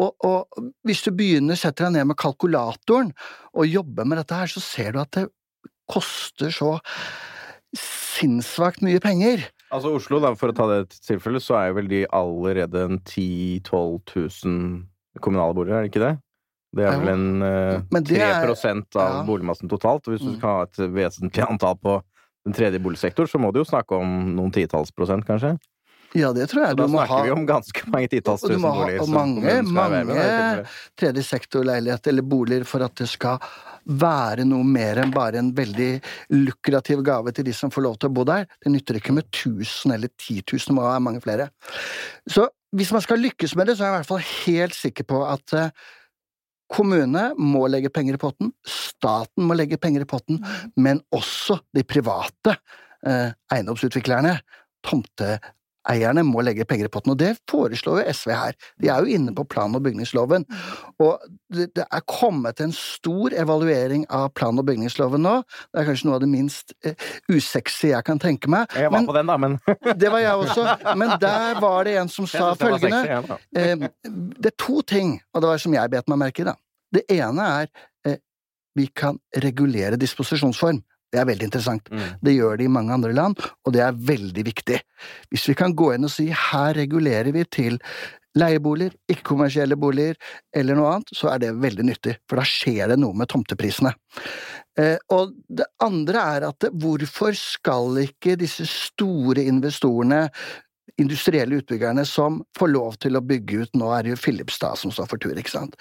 Og, 0.00 0.12
og 0.26 0.60
hvis 0.88 1.04
du 1.06 1.12
begynner, 1.16 1.58
setter 1.58 1.88
deg 1.88 1.98
ned 1.98 2.10
med 2.10 2.20
kalkulatoren 2.20 3.14
og 3.54 3.68
jobber 3.68 4.08
med 4.08 4.20
dette 4.20 4.36
her, 4.36 4.52
så 4.52 4.62
ser 4.64 4.94
du 4.94 5.00
at 5.02 5.12
det 5.16 5.28
koster 5.90 6.52
så 6.54 6.76
sinnssvakt 7.76 8.84
mye 8.84 9.00
penger. 9.02 9.48
Altså 9.70 9.92
Oslo, 9.94 10.18
da, 10.22 10.32
for 10.38 10.50
å 10.50 10.56
ta 10.56 10.66
det 10.70 10.80
tilfellet, 11.06 11.44
så 11.44 11.56
er 11.60 11.70
jo 11.70 11.76
vel 11.78 11.90
de 11.90 12.00
allerede 12.16 12.86
en 12.88 12.98
10 12.98 13.62
000-12 13.68 14.46
000 14.46 15.22
kommunale 15.22 15.54
boliger, 15.54 15.78
er 15.78 15.86
det 15.86 15.92
ikke 15.92 16.02
det? 16.02 16.14
Det 16.78 16.86
er 16.86 17.00
vel 17.02 17.10
en 17.10 17.42
uh, 17.42 18.02
3 18.06 18.18
er, 18.22 18.52
av 18.52 18.84
ja. 18.94 19.22
boligmassen 19.26 19.70
totalt. 19.70 20.06
Og 20.06 20.14
hvis 20.14 20.22
du 20.22 20.30
mm. 20.30 20.36
skal 20.38 20.54
ha 20.54 20.66
et 20.68 20.80
vesentlig 20.94 21.46
antall 21.46 21.78
på 21.82 21.96
den 22.46 22.54
tredje 22.56 22.80
boligsektor, 22.82 23.26
så 23.30 23.40
må 23.42 23.50
du 23.50 23.60
jo 23.60 23.66
snakke 23.66 23.98
om 23.98 24.34
noen 24.36 24.52
titalls 24.54 24.94
prosent, 24.94 25.26
kanskje? 25.26 25.56
Ja, 26.18 26.32
det 26.34 26.48
tror 26.50 26.64
jeg. 26.64 26.74
Så 26.74 26.78
da 26.80 26.86
snakker 26.90 27.14
ha, 27.14 27.24
vi 27.26 27.32
om 27.34 27.44
ganske 27.46 27.82
mange 27.92 28.10
titalls 28.10 28.42
tusen 28.42 28.62
boliger. 28.64 29.02
Og 29.04 29.10
mange, 29.14 29.56
mange 29.70 30.16
tredje 30.98 31.22
sektor-leiligheter 31.28 32.14
eller 32.14 32.26
boliger 32.26 32.66
for 32.66 32.82
at 32.86 32.96
det 32.98 33.06
skal 33.10 33.38
være 33.90 34.44
noe 34.48 34.66
mer 34.66 35.00
enn 35.02 35.12
bare 35.14 35.40
en 35.40 35.52
veldig 35.56 35.92
lukrativ 36.34 37.04
gave 37.06 37.32
til 37.34 37.46
de 37.46 37.54
som 37.56 37.72
får 37.72 37.86
lov 37.86 38.00
til 38.00 38.10
å 38.10 38.16
bo 38.18 38.26
der. 38.28 38.48
Det 38.62 38.72
nytter 38.74 38.98
ikke 38.98 39.14
med 39.16 39.30
1000 39.30 39.94
eller 39.94 40.10
10 40.12 40.42
000, 40.42 40.66
det 40.66 40.76
må 40.76 40.84
være 40.88 41.06
mange 41.06 41.22
flere. 41.24 41.48
Så 42.28 42.48
hvis 42.76 42.92
man 42.94 43.02
skal 43.02 43.22
lykkes 43.22 43.56
med 43.58 43.70
det, 43.70 43.78
så 43.78 43.86
er 43.86 43.90
jeg 43.90 43.94
i 43.94 43.98
hvert 44.00 44.10
fall 44.10 44.28
helt 44.44 44.78
sikker 44.78 45.08
på 45.10 45.24
at 45.26 45.48
Kommunene 45.50 45.98
Kommune 46.70 47.22
må 47.34 47.64
legge 47.66 47.90
penger 47.90 48.14
i 48.14 48.20
potten, 48.22 48.52
staten 48.62 49.42
må 49.48 49.56
legge 49.58 49.78
penger 49.82 50.04
i 50.04 50.06
potten, 50.06 50.38
men 50.78 51.00
også 51.10 51.56
de 51.74 51.82
private 51.82 52.54
eh, 53.02 53.32
eiendomsutviklerne, 53.50 54.36
tomte, 54.86 55.40
eierne 55.88 56.24
må 56.26 56.42
legge 56.44 56.66
penger 56.68 56.88
i 56.88 56.92
potten, 56.92 57.14
og 57.14 57.20
det 57.20 57.32
foreslår 57.50 58.00
jo 58.00 58.14
SV 58.14 58.32
her. 58.36 58.56
De 58.82 58.90
er 58.92 59.04
jo 59.04 59.16
inne 59.16 59.34
på 59.36 59.44
plan- 59.48 59.74
og 59.76 59.82
bygningsloven. 59.84 60.44
Og 61.00 61.18
det, 61.54 61.84
er 61.86 62.04
kommet 62.06 62.60
en 62.60 62.72
stor 62.76 63.34
evaluering 63.36 64.04
av 64.10 64.30
plan- 64.36 64.58
og 64.58 64.66
bygningsloven 64.68 65.24
nå. 65.24 65.36
Det 65.72 65.82
er 65.82 65.88
kanskje 65.88 66.08
noe 66.08 66.18
av 66.18 66.24
det 66.24 66.30
minst 66.32 66.74
uh, 66.86 67.08
usexy 67.32 67.92
jeg 67.94 68.06
kan 68.06 68.20
tenke 68.22 68.50
meg. 68.52 68.70
Jeg 68.76 68.90
var 68.90 68.98
men, 68.98 69.08
på 69.08 69.16
den, 69.16 69.32
da, 69.32 69.38
men 69.40 69.58
Det 70.02 70.12
var 70.12 70.24
jeg 70.24 70.46
også. 70.46 70.66
Men 71.00 71.14
der 71.22 71.60
var 71.62 71.84
det 71.88 71.96
en 72.00 72.12
som 72.12 72.28
sa 72.30 72.52
følgende 72.58 73.04
sexy, 73.06 73.38
uh, 73.58 73.86
Det 74.36 74.52
er 74.52 74.58
to 74.58 74.82
ting, 74.82 75.18
og 75.34 75.42
det 75.42 75.54
var 75.54 75.62
som 75.62 75.78
jeg 75.78 75.94
bet 75.96 76.12
meg 76.12 76.24
merke 76.26 76.44
i, 76.44 76.50
da. 76.50 76.56
Det 76.90 77.06
ene 77.14 77.50
er 77.62 77.72
uh, 78.08 78.18
vi 78.78 78.86
kan 78.94 79.18
regulere 79.42 79.98
disposisjonsform. 80.00 80.82
Det 81.10 81.20
er 81.20 81.26
veldig 81.26 81.48
interessant. 81.48 81.90
Mm. 81.90 82.06
Det 82.22 82.36
gjør 82.36 82.60
de 82.60 82.68
i 82.68 82.72
mange 82.72 82.94
andre 82.94 83.12
land, 83.16 83.42
og 83.66 83.74
det 83.74 83.82
er 83.82 83.98
veldig 84.12 84.46
viktig. 84.46 84.78
Hvis 85.32 85.48
vi 85.50 85.58
kan 85.58 85.74
gå 85.76 85.92
inn 85.94 86.06
og 86.06 86.14
si 86.14 86.28
her 86.30 86.74
regulerer 86.78 87.32
vi 87.34 87.44
til 87.50 87.80
leieboliger, 88.38 88.94
ikke-kommersielle 89.10 89.74
boliger 89.80 90.14
eller 90.54 90.78
noe 90.78 90.94
annet, 90.94 91.12
så 91.16 91.32
er 91.32 91.42
det 91.42 91.56
veldig 91.58 91.86
nyttig, 91.88 92.14
for 92.30 92.38
da 92.38 92.46
skjer 92.46 92.92
det 92.92 93.00
noe 93.02 93.16
med 93.18 93.30
tomteprisene. 93.32 93.90
Eh, 94.78 94.96
og 95.10 95.34
det 95.50 95.66
andre 95.82 96.26
er 96.36 96.46
at 96.52 96.68
hvorfor 96.70 97.34
skal 97.34 98.04
ikke 98.04 98.38
disse 98.38 98.68
store 98.70 99.42
investorene 99.50 100.28
industrielle 101.00 101.60
utbyggerne 101.60 102.04
som 102.06 102.40
får 102.58 102.70
lov 102.70 102.96
til 103.00 103.16
å 103.16 103.22
bygge 103.24 103.62
ut 103.62 103.76
Nå 103.78 103.90
er 103.94 104.04
det 104.04 104.14
jo 104.14 104.20
Filipstad 104.20 104.76
som 104.76 104.92
står 104.92 105.08
for 105.10 105.22
tur, 105.22 105.36
ikke 105.38 105.52
sant? 105.52 105.76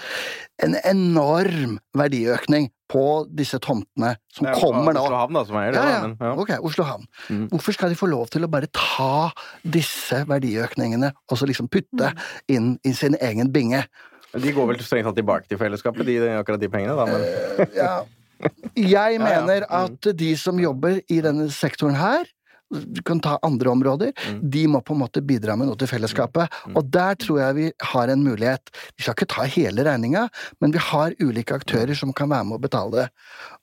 En 0.63 0.77
enorm 0.87 1.77
verdiøkning 1.97 2.69
på 2.89 3.03
disse 3.29 3.59
tomtene 3.61 4.15
som 4.33 4.47
ja, 4.49 4.55
kommer 4.57 4.95
nå. 4.95 5.03
Oslo 5.05 5.19
Havn, 5.21 5.37
da, 5.37 5.43
som 5.45 5.57
eier 5.61 5.75
det. 5.75 5.81
Ja, 5.81 5.95
ja. 5.95 6.01
Men, 6.07 6.15
ja. 6.17 6.33
Ok, 6.41 6.53
Oslo 6.65 6.85
Havn. 6.87 7.07
Mm. 7.29 7.47
Hvorfor 7.53 7.77
skal 7.77 7.93
de 7.93 7.99
få 7.99 8.09
lov 8.09 8.29
til 8.33 8.45
å 8.45 8.51
bare 8.51 8.69
ta 8.73 9.29
disse 9.61 10.23
verdiøkningene 10.29 11.11
og 11.29 11.39
så 11.39 11.49
liksom 11.49 11.69
putte 11.71 12.13
mm. 12.15 12.23
inn 12.55 12.71
i 12.87 12.95
sin 12.97 13.17
egen 13.21 13.51
binge? 13.53 13.83
De 14.29 14.53
går 14.53 14.71
vel 14.73 14.81
strengt 14.85 15.09
tatt 15.09 15.17
tilbake 15.17 15.49
til 15.49 15.61
fellesskapet, 15.61 16.05
de, 16.05 16.17
akkurat 16.37 16.61
de 16.61 16.69
pengene, 16.71 16.97
da, 16.97 17.05
men 17.09 17.25
uh, 17.25 17.77
Ja. 17.77 17.93
Jeg 18.79 19.19
mener 19.19 19.65
mm. 19.65 19.71
at 19.75 20.11
de 20.15 20.29
som 20.39 20.59
jobber 20.61 21.01
i 21.11 21.17
denne 21.25 21.49
sektoren 21.51 21.97
her, 21.99 22.29
du 22.69 23.01
kan 23.05 23.19
ta 23.19 23.37
andre 23.45 23.71
områder. 23.71 24.13
Mm. 24.27 24.39
De 24.53 24.63
må 24.69 24.81
på 24.85 24.93
en 24.93 25.01
måte 25.01 25.23
bidra 25.25 25.55
med 25.57 25.69
noe 25.69 25.79
til 25.79 25.89
fellesskapet. 25.89 26.53
Mm. 26.69 26.77
Og 26.77 26.89
der 26.93 27.17
tror 27.21 27.41
jeg 27.41 27.57
vi 27.57 27.67
har 27.93 28.13
en 28.13 28.25
mulighet. 28.25 28.73
Vi 28.95 29.05
skal 29.05 29.17
ikke 29.17 29.29
ta 29.33 29.47
hele 29.49 29.85
regninga, 29.87 30.27
men 30.61 30.75
vi 30.75 30.83
har 30.89 31.15
ulike 31.21 31.57
aktører 31.57 31.97
som 31.97 32.13
kan 32.15 32.31
være 32.31 32.49
med 32.49 32.59
å 32.59 32.63
betale 32.63 32.95
det. 32.95 33.07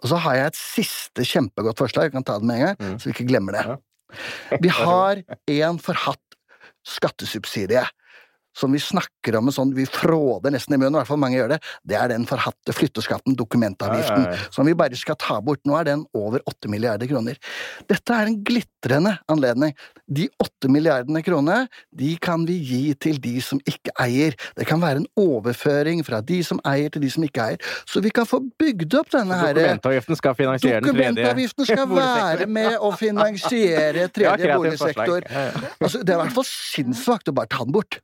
Og 0.03 0.11
så 0.13 0.21
har 0.27 0.41
jeg 0.41 0.53
et 0.53 0.61
siste 0.61 1.27
kjempegodt 1.27 1.83
forslag, 1.83 2.11
jeg 2.11 2.17
kan 2.17 2.27
ta 2.27 2.39
det 2.41 2.51
med 2.51 2.61
en 2.61 2.67
gang, 2.67 2.81
mm. 2.81 2.97
så 2.99 3.11
vi 3.11 3.17
ikke 3.17 3.31
glemmer 3.31 3.59
det. 3.59 3.79
Vi 4.63 4.73
har 4.83 5.23
en 5.23 5.81
forhatt 5.83 6.23
skattesubsidie 6.87 7.83
som 8.57 8.73
vi 8.73 8.81
snakker 8.81 9.37
om 9.37 9.51
en 9.51 9.55
sånn, 9.55 9.75
vi 9.77 9.85
fråder 9.89 10.55
nesten 10.55 10.77
i 10.77 10.79
munnen, 10.81 10.97
i 10.97 11.01
hvert 11.03 11.11
fall 11.11 11.21
mange 11.21 11.37
gjør 11.39 11.55
det, 11.55 11.61
det 11.89 11.99
er 12.01 12.13
den 12.13 12.25
forhatte 12.29 12.73
flytteskatten, 12.77 13.37
dokumentavgiften, 13.37 14.25
ja, 14.25 14.33
ja, 14.33 14.39
ja. 14.41 14.53
som 14.55 14.69
vi 14.69 14.77
bare 14.79 14.97
skal 14.97 15.19
ta 15.21 15.39
bort. 15.45 15.61
Nå 15.69 15.77
er 15.79 15.91
den 15.91 16.05
over 16.17 16.45
åtte 16.49 16.71
milliarder 16.73 17.11
kroner. 17.11 17.37
Dette 17.91 18.17
er 18.17 18.31
en 18.31 18.39
glitrende 18.47 19.17
anledning. 19.33 19.75
De 20.07 20.29
åtte 20.43 20.71
milliardene 20.73 21.21
kroner, 21.27 21.67
de 21.93 22.15
kan 22.23 22.47
vi 22.49 22.57
gi 22.63 22.83
til 23.03 23.21
de 23.23 23.35
som 23.45 23.61
ikke 23.69 23.93
eier. 24.03 24.37
Det 24.57 24.69
kan 24.69 24.81
være 24.83 25.03
en 25.03 25.09
overføring 25.21 26.03
fra 26.07 26.23
de 26.25 26.41
som 26.47 26.61
eier 26.69 26.93
til 26.95 27.05
de 27.05 27.13
som 27.13 27.27
ikke 27.27 27.45
eier, 27.51 27.73
så 27.89 28.01
vi 28.05 28.13
kan 28.15 28.29
få 28.29 28.41
bygd 28.59 28.97
opp 28.99 29.13
denne 29.13 29.37
her 29.37 29.55
Dokumentavgiften 29.57 30.19
skal 30.19 30.37
finansiere 30.39 30.81
den 30.81 30.89
tredje 30.89 31.15
Dokumentavgiften 31.17 31.69
skal 31.69 31.91
være 31.97 32.49
med 32.49 32.79
å 32.81 32.93
finansiere 32.97 34.09
tredje 34.17 34.57
boligsektor. 34.57 35.29
Altså, 35.29 36.01
det 36.01 36.15
er 36.15 36.17
i 36.17 36.23
hvert 36.25 36.37
fall 36.39 36.49
sinnssvakt 36.49 37.33
å 37.33 37.37
bare 37.37 37.51
ta 37.53 37.67
den 37.67 37.75
bort. 37.75 38.01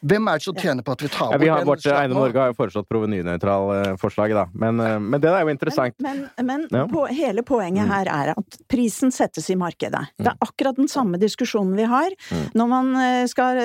Hvem 0.00 0.28
er 0.28 0.40
det 0.40 0.44
som 0.46 0.56
tjener 0.58 0.84
på 0.86 0.94
at 0.96 1.02
vi 1.04 1.08
tar 1.12 1.30
bort 1.30 1.36
ja, 1.36 1.40
vi 1.40 1.48
har, 1.50 1.62
den? 1.62 1.68
Vårt 1.70 1.86
Eiendom 1.86 2.20
Norge 2.20 2.40
har 2.42 2.52
jo 2.52 2.56
foreslått 2.58 2.88
provenynøytral 2.90 3.70
uh, 3.72 3.92
forslag, 4.00 4.34
da. 4.36 4.46
Men, 4.52 4.80
uh, 4.82 4.96
men, 5.00 5.20
det 5.22 5.30
er 5.32 5.46
jo 5.46 5.52
interessant. 5.54 5.96
Men, 6.04 6.24
men, 6.36 6.66
men 6.70 6.82
ja. 6.82 6.84
på, 6.90 7.06
hele 7.10 7.44
poenget 7.46 7.86
mm. 7.86 7.92
her 7.94 8.10
er 8.12 8.32
at 8.34 8.58
prisen 8.70 9.14
settes 9.14 9.48
i 9.52 9.58
markedet. 9.58 10.02
Mm. 10.16 10.24
Det 10.24 10.32
er 10.32 10.48
akkurat 10.48 10.80
den 10.80 10.90
samme 10.92 11.20
diskusjonen 11.22 11.76
vi 11.78 11.88
har 11.88 12.12
mm. 12.30 12.44
når 12.58 12.70
man 12.70 12.92
skal 13.30 13.60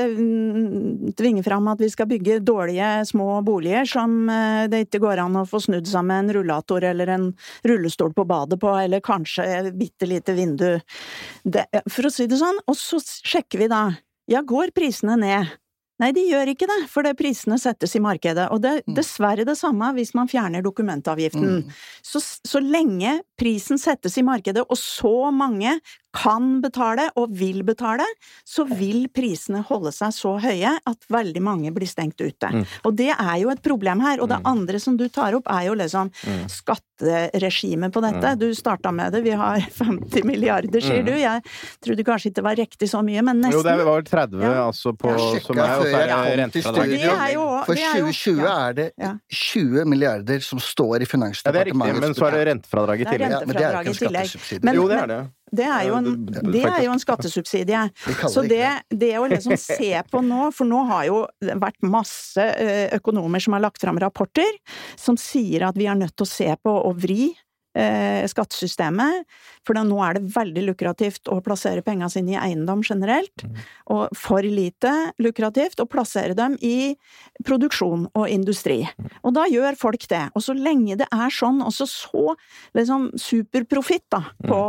tvinge 1.17 1.44
fram 1.46 1.67
at 1.72 1.82
vi 1.82 1.89
skal 1.91 2.10
bygge 2.10 2.39
dårlige, 2.46 2.89
små 3.10 3.41
boliger 3.46 3.88
som 3.89 4.13
det 4.72 4.86
ikke 4.86 5.02
går 5.04 5.22
an 5.24 5.39
å 5.41 5.46
få 5.50 5.62
snudd 5.63 5.88
seg 5.89 6.06
med 6.08 6.26
en 6.26 6.34
rullator 6.38 6.84
eller 6.91 7.12
en 7.13 7.28
rullestol 7.67 8.13
på 8.17 8.26
badet 8.30 8.60
på, 8.62 8.72
eller 8.84 9.04
kanskje 9.04 9.46
et 9.46 9.72
bitte 9.78 10.10
lite 10.10 10.36
vindu. 10.38 10.70
Det, 11.44 11.65
for 11.89 12.08
å 12.08 12.13
si 12.13 12.28
det 12.30 12.39
sånn. 12.41 12.62
Og 12.70 12.78
så 12.78 13.02
sjekker 13.02 13.63
vi 13.63 13.72
da. 13.72 13.84
Ja, 14.32 14.44
går 14.46 14.74
prisene 14.76 15.17
ned? 15.20 15.58
Nei, 16.02 16.10
de 16.18 16.24
gjør 16.26 16.50
ikke 16.56 16.68
det, 16.70 16.80
for 16.90 17.06
det 17.06 17.14
prisene 17.20 17.60
settes 17.62 17.94
i 17.98 18.02
markedet. 18.02 18.48
Og 18.54 18.62
det 18.64 18.72
er 18.72 18.80
mm. 18.82 18.96
dessverre 18.98 19.46
det 19.46 19.58
samme 19.60 19.92
hvis 19.98 20.16
man 20.18 20.30
fjerner 20.32 20.64
dokumentavgiften. 20.66 21.62
Mm. 21.62 21.76
Så, 22.02 22.22
så, 22.22 22.62
lenge 22.62 23.20
prisen 23.41 23.82
settes 23.82 24.19
i 24.21 24.23
markedet, 24.27 24.62
og 24.69 24.77
så 24.77 25.32
mange 25.34 25.80
kan 26.12 26.58
betale 26.60 27.06
og 27.15 27.32
vil 27.39 27.62
betale, 27.63 28.04
så 28.43 28.65
vil 28.67 29.06
prisene 29.15 29.62
holde 29.63 29.93
seg 29.95 30.12
så 30.12 30.34
høye 30.43 30.73
at 30.86 31.06
veldig 31.08 31.39
mange 31.41 31.71
blir 31.71 31.88
stengt 31.88 32.19
ute. 32.19 32.49
Mm. 32.51 32.65
Og 32.89 32.97
det 32.99 33.13
er 33.15 33.38
jo 33.39 33.49
et 33.54 33.62
problem 33.63 34.01
her. 34.04 34.19
Og 34.19 34.27
det 34.27 34.41
andre 34.43 34.82
som 34.84 34.97
du 34.99 35.06
tar 35.08 35.38
opp, 35.39 35.47
er 35.47 35.69
jo 35.69 35.77
liksom 35.80 36.12
Mm. 36.27 36.41
skatteregimet 36.51 37.93
på 37.95 38.01
dette. 38.04 38.34
Du 38.38 38.49
starta 38.56 38.91
med 38.93 39.13
det, 39.15 39.21
vi 39.23 39.32
har 39.39 39.60
50 39.80 40.23
milliarder, 40.27 40.82
sier 40.84 40.99
Mm. 41.01 41.06
du. 41.06 41.13
Jeg 41.17 41.41
trodde 41.86 42.04
kanskje 42.06 42.30
ikke 42.30 42.36
det 42.41 42.43
var 42.49 42.56
riktig 42.60 42.89
så 42.91 43.01
mye, 43.08 43.23
men 43.23 43.41
nesten. 43.41 43.58
Jo, 43.58 43.63
det 43.63 43.86
var 43.88 44.01
30 44.04 44.41
Ja. 44.43 44.67
altså 44.67 44.91
på 44.93 45.15
som 45.15 45.58
er, 45.58 45.77
og 45.80 45.86
så 45.86 45.95
er 45.95 46.06
det 46.06 46.12
kom 46.12 46.25
til 46.25 46.39
rentefradrag. 46.43 46.89
Det 46.91 46.99
studio. 46.99 47.12
jo- 47.34 47.63
For 47.65 47.73
det 47.75 47.84
er 47.84 47.97
jo- 47.99 48.12
2020 48.12 48.43
ja. 48.43 48.67
er 48.67 48.73
det 48.73 48.91
20 49.32 49.86
milliarder 49.86 50.39
som 50.43 50.60
står 50.60 51.01
i 51.01 51.06
Finansdepartementet. 51.06 51.45
Ja, 51.45 51.51
det 51.51 51.62
er 51.62 51.71
riktig, 51.71 52.01
men 52.01 52.13
så 52.13 52.27
er 52.27 52.32
det 52.32 52.47
rentefradrag 52.51 52.99
i 53.01 53.06
tillegg. 53.06 53.31
Ja, 53.32 53.39
men 53.46 53.56
det 53.56 53.63
rentefradrag 53.63 53.88
i 53.88 53.94
tillegg. 54.00 54.63
Men- 54.63 54.76
Jo, 54.76 54.88
det 54.91 54.98
er 55.04 55.08
det. 55.12 55.22
Det 55.52 55.65
er 55.67 55.82
jo 55.89 55.96
en, 55.98 56.06
er 56.63 56.84
jo 56.86 56.91
en 56.94 57.02
skattesubsidie. 57.02 57.82
Så 58.34 58.44
det 58.48 58.67
det, 58.88 59.12
å 59.20 59.26
liksom 59.28 59.58
se 59.60 59.91
på 60.12 60.22
nå, 60.24 60.46
for 60.56 60.70
nå 60.70 60.86
har 60.88 61.06
jo 61.10 61.17
vært 61.60 61.82
masse 61.84 62.39
eh, 62.39 62.88
økonomer 62.96 63.44
som 63.44 63.58
har 63.58 63.65
lagt 63.65 63.82
fram 63.84 64.00
rapporter 64.00 64.48
som 64.96 65.17
sier 65.20 65.67
at 65.67 65.76
vi 65.76 65.89
er 65.91 66.00
nødt 66.00 66.15
til 66.15 66.24
å 66.28 66.32
se 66.32 66.48
på 66.63 66.72
og 66.72 66.96
vri 67.04 67.34
eh, 67.76 68.26
skattesystemet, 68.28 69.26
for 69.66 69.78
da 69.78 69.84
nå 69.88 69.98
er 70.04 70.18
det 70.18 70.34
veldig 70.34 70.64
lukrativt 70.70 71.30
å 71.32 71.40
plassere 71.44 71.84
penga 71.86 72.10
sine 72.12 72.36
i 72.36 72.40
eiendom 72.40 72.84
generelt, 72.84 73.32
Mm. 73.42 73.56
og 73.92 74.16
for 74.16 74.42
lite 74.42 75.14
lukrativt 75.20 75.80
å 75.80 75.88
plassere 75.90 76.36
dem 76.36 76.58
i 76.62 76.96
produksjon 77.44 78.08
og 78.14 78.28
industri. 78.30 78.82
Mm. 78.84 79.10
Og 79.24 79.34
da 79.34 79.46
gjør 79.50 79.78
folk 79.78 80.08
det. 80.08 80.30
Og 80.36 80.42
så 80.42 80.54
lenge 80.54 80.98
det 80.98 81.08
er 81.12 81.30
sånn, 81.30 81.62
også 81.62 81.88
så 81.88 82.36
liksom 82.78 83.12
superprofitt 83.18 84.06
da, 84.12 84.22
på, 84.46 84.62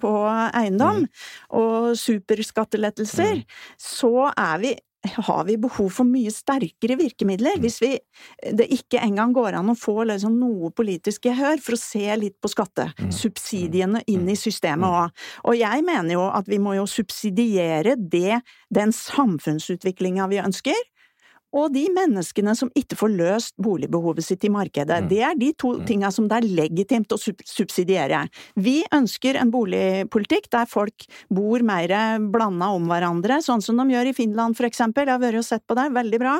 på 0.00 0.14
eiendom, 0.54 1.06
og 1.50 1.94
superskattelettelser, 1.96 3.44
så 3.78 4.32
er 4.36 4.58
vi 4.64 4.74
har 5.04 5.44
vi 5.44 5.56
behov 5.60 5.90
for 5.92 6.08
mye 6.08 6.32
sterkere 6.32 6.96
virkemidler, 7.00 7.58
hvis 7.62 7.80
vi, 7.82 7.92
det 8.56 8.66
ikke 8.72 9.02
engang 9.04 9.34
går 9.36 9.58
an 9.58 9.72
å 9.72 9.76
få 9.78 10.06
liksom 10.08 10.38
noe 10.40 10.70
politisk 10.74 11.28
gehør 11.28 11.60
for 11.62 11.76
å 11.76 11.80
se 11.80 12.06
litt 12.20 12.36
på 12.42 12.50
skattesubsidiene 12.52 14.04
inn 14.10 14.26
i 14.30 14.38
systemet 14.38 14.88
òg. 14.88 15.26
Og 15.50 15.58
jeg 15.58 15.84
mener 15.86 16.16
jo 16.16 16.26
at 16.30 16.48
vi 16.50 16.60
må 16.62 16.76
jo 16.78 16.86
subsidiere 16.90 17.96
det, 17.98 18.40
den 18.74 18.94
samfunnsutviklinga 18.94 20.28
vi 20.32 20.42
ønsker, 20.42 20.80
og 21.54 21.70
de 21.74 21.84
menneskene 21.94 22.54
som 22.58 22.70
ikke 22.74 22.98
får 22.98 23.12
løst 23.14 23.54
boligbehovet 23.62 24.26
sitt 24.26 24.44
i 24.46 24.52
markedet. 24.52 25.04
Det 25.10 25.20
er 25.22 25.38
de 25.38 25.52
to 25.58 25.76
tinga 25.86 26.10
som 26.14 26.26
det 26.30 26.40
er 26.40 26.48
legitimt 26.62 27.14
å 27.14 27.20
subsidiere. 27.20 28.24
Vi 28.58 28.80
ønsker 28.94 29.38
en 29.38 29.52
boligpolitikk 29.54 30.50
der 30.54 30.66
folk 30.70 31.06
bor 31.30 31.62
mer 31.66 31.94
blanda 32.34 32.72
om 32.74 32.90
hverandre, 32.90 33.38
sånn 33.44 33.62
som 33.62 33.78
de 33.78 33.94
gjør 33.94 34.10
i 34.10 34.16
Finland 34.16 34.58
for 34.58 34.66
eksempel. 34.68 35.06
Jeg 35.06 35.16
har 35.16 35.22
vært 35.22 35.42
og 35.44 35.46
sett 35.46 35.66
på 35.68 35.78
det, 35.78 35.88
veldig 35.94 36.20
bra. 36.22 36.36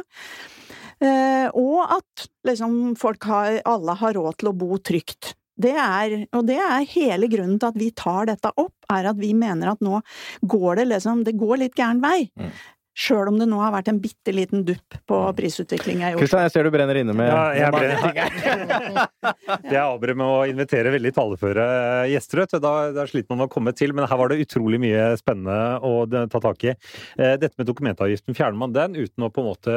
Eh, 1.05 1.47
og 1.59 1.81
at 1.99 2.29
liksom 2.49 2.95
folk 2.99 3.27
har, 3.31 3.63
alle 3.69 3.97
har 4.01 4.15
råd 4.19 4.39
til 4.41 4.51
å 4.51 4.59
bo 4.59 4.79
trygt. 4.83 5.35
Det 5.55 5.71
er, 5.79 6.17
og 6.35 6.49
det 6.49 6.59
er 6.59 6.87
hele 6.97 7.29
grunnen 7.31 7.61
til 7.63 7.71
at 7.71 7.77
vi 7.79 7.93
tar 7.95 8.27
dette 8.27 8.51
opp, 8.59 8.75
er 8.91 9.07
at 9.07 9.19
vi 9.21 9.31
mener 9.39 9.71
at 9.71 9.83
nå 9.87 10.01
går 10.43 10.81
det 10.81 10.89
liksom, 10.91 11.23
det 11.27 11.37
går 11.39 11.61
litt 11.63 11.79
gæren 11.79 12.03
vei. 12.03 12.27
Mm. 12.35 12.51
Sjøl 12.95 13.27
om 13.33 13.39
det 13.41 13.49
nå 13.51 13.59
har 13.59 13.73
vært 13.75 13.89
en 13.91 13.97
bitte 13.99 14.31
liten 14.31 14.63
dupp 14.67 14.95
på 15.11 15.17
prisutviklinga 15.35 16.13
i 16.13 16.15
Oslo. 16.15 16.23
Kristian, 16.23 16.45
jeg 16.47 16.53
ser 16.55 16.63
du 16.69 16.71
brenner 16.71 16.95
inne 17.01 17.15
med 17.19 17.27
Ja, 17.27 17.71
brenner- 17.75 17.99
ting 18.05 18.19
her. 18.23 18.31
Det 19.65 19.75
er 19.75 19.83
avbrudd 19.83 20.17
med 20.21 20.27
å 20.31 20.45
invitere 20.49 20.93
veldig 20.95 21.11
taleføre 21.17 21.65
gjester, 22.13 22.41
vet 22.45 22.55
du. 22.55 22.59
Da, 22.63 22.73
da 22.95 23.05
sliter 23.11 23.33
man 23.33 23.41
med 23.43 23.49
å 23.49 23.53
komme 23.55 23.73
til. 23.77 23.91
Men 23.97 24.07
her 24.09 24.19
var 24.21 24.31
det 24.31 24.39
utrolig 24.45 24.79
mye 24.83 25.09
spennende 25.19 25.57
å 25.85 26.05
ta 26.31 26.39
tak 26.45 26.65
i. 26.69 26.75
Eh, 27.19 27.35
Dette 27.41 27.59
med 27.59 27.67
dokumentavgiften, 27.69 28.37
fjerner 28.39 28.61
man 28.63 28.73
den 28.77 28.95
uten 29.01 29.27
å 29.27 29.31
på 29.35 29.43
en 29.43 29.49
måte 29.51 29.75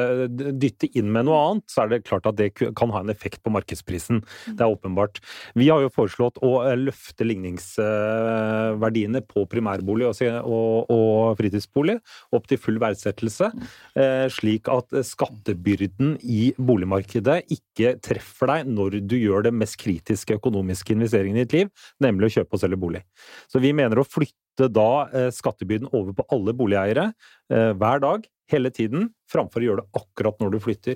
dytte 0.60 0.88
inn 1.00 1.10
med 1.14 1.26
noe 1.28 1.40
annet, 1.48 1.66
så 1.74 1.84
er 1.86 1.88
det 1.96 2.04
klart 2.08 2.28
at 2.30 2.38
det 2.38 2.52
kan 2.58 2.94
ha 2.94 3.02
en 3.02 3.10
effekt 3.14 3.42
på 3.44 3.54
markedsprisen. 3.56 4.22
Det 4.54 4.62
er 4.62 4.70
åpenbart. 4.76 5.20
Vi 5.58 5.72
har 5.74 5.82
jo 5.84 5.90
foreslått 5.96 6.38
å 6.46 6.54
eh, 6.68 6.78
løfte 6.78 7.26
ligningsverdiene 7.28 9.24
på 9.26 9.48
primærbolig 9.50 10.06
og, 10.12 10.22
og, 10.46 10.94
og 10.94 11.42
fritidsbolig 11.42 11.98
opp 12.38 12.46
til 12.52 12.62
full 12.62 12.78
verdsettelse, 12.82 13.07
eh, 13.98 14.26
slik 14.34 14.70
at 14.72 14.96
skattebyrden 15.08 16.16
i 16.24 16.52
boligmarkedet 16.58 17.40
ikke 17.54 17.96
treffer 18.04 18.52
deg 18.54 18.72
når 18.72 19.00
du 19.08 19.18
gjør 19.20 19.48
det 19.48 19.54
mest 19.56 19.80
kritiske 19.82 20.38
økonomiske 20.40 20.96
investeringen 20.96 21.40
i 21.40 21.46
ditt 21.46 21.56
liv, 21.58 21.72
nemlig 22.04 22.30
å 22.30 22.36
kjøpe 22.40 22.58
og 22.58 22.64
selge 22.64 22.82
bolig. 22.82 23.04
Så 23.52 23.62
vi 23.64 23.74
mener 23.76 24.02
å 24.02 24.08
flytte 24.08 24.70
da 24.74 24.90
eh, 25.12 25.30
skattebyrden 25.34 25.92
over 25.94 26.16
på 26.18 26.28
alle 26.34 26.56
boligeiere 26.58 27.12
eh, 27.54 27.72
hver 27.78 28.04
dag, 28.04 28.28
hele 28.50 28.70
tiden, 28.72 29.10
framfor 29.28 29.60
å 29.60 29.66
gjøre 29.68 29.82
det 29.84 29.92
akkurat 30.00 30.38
når 30.40 30.52
du 30.54 30.58
flytter. 30.64 30.96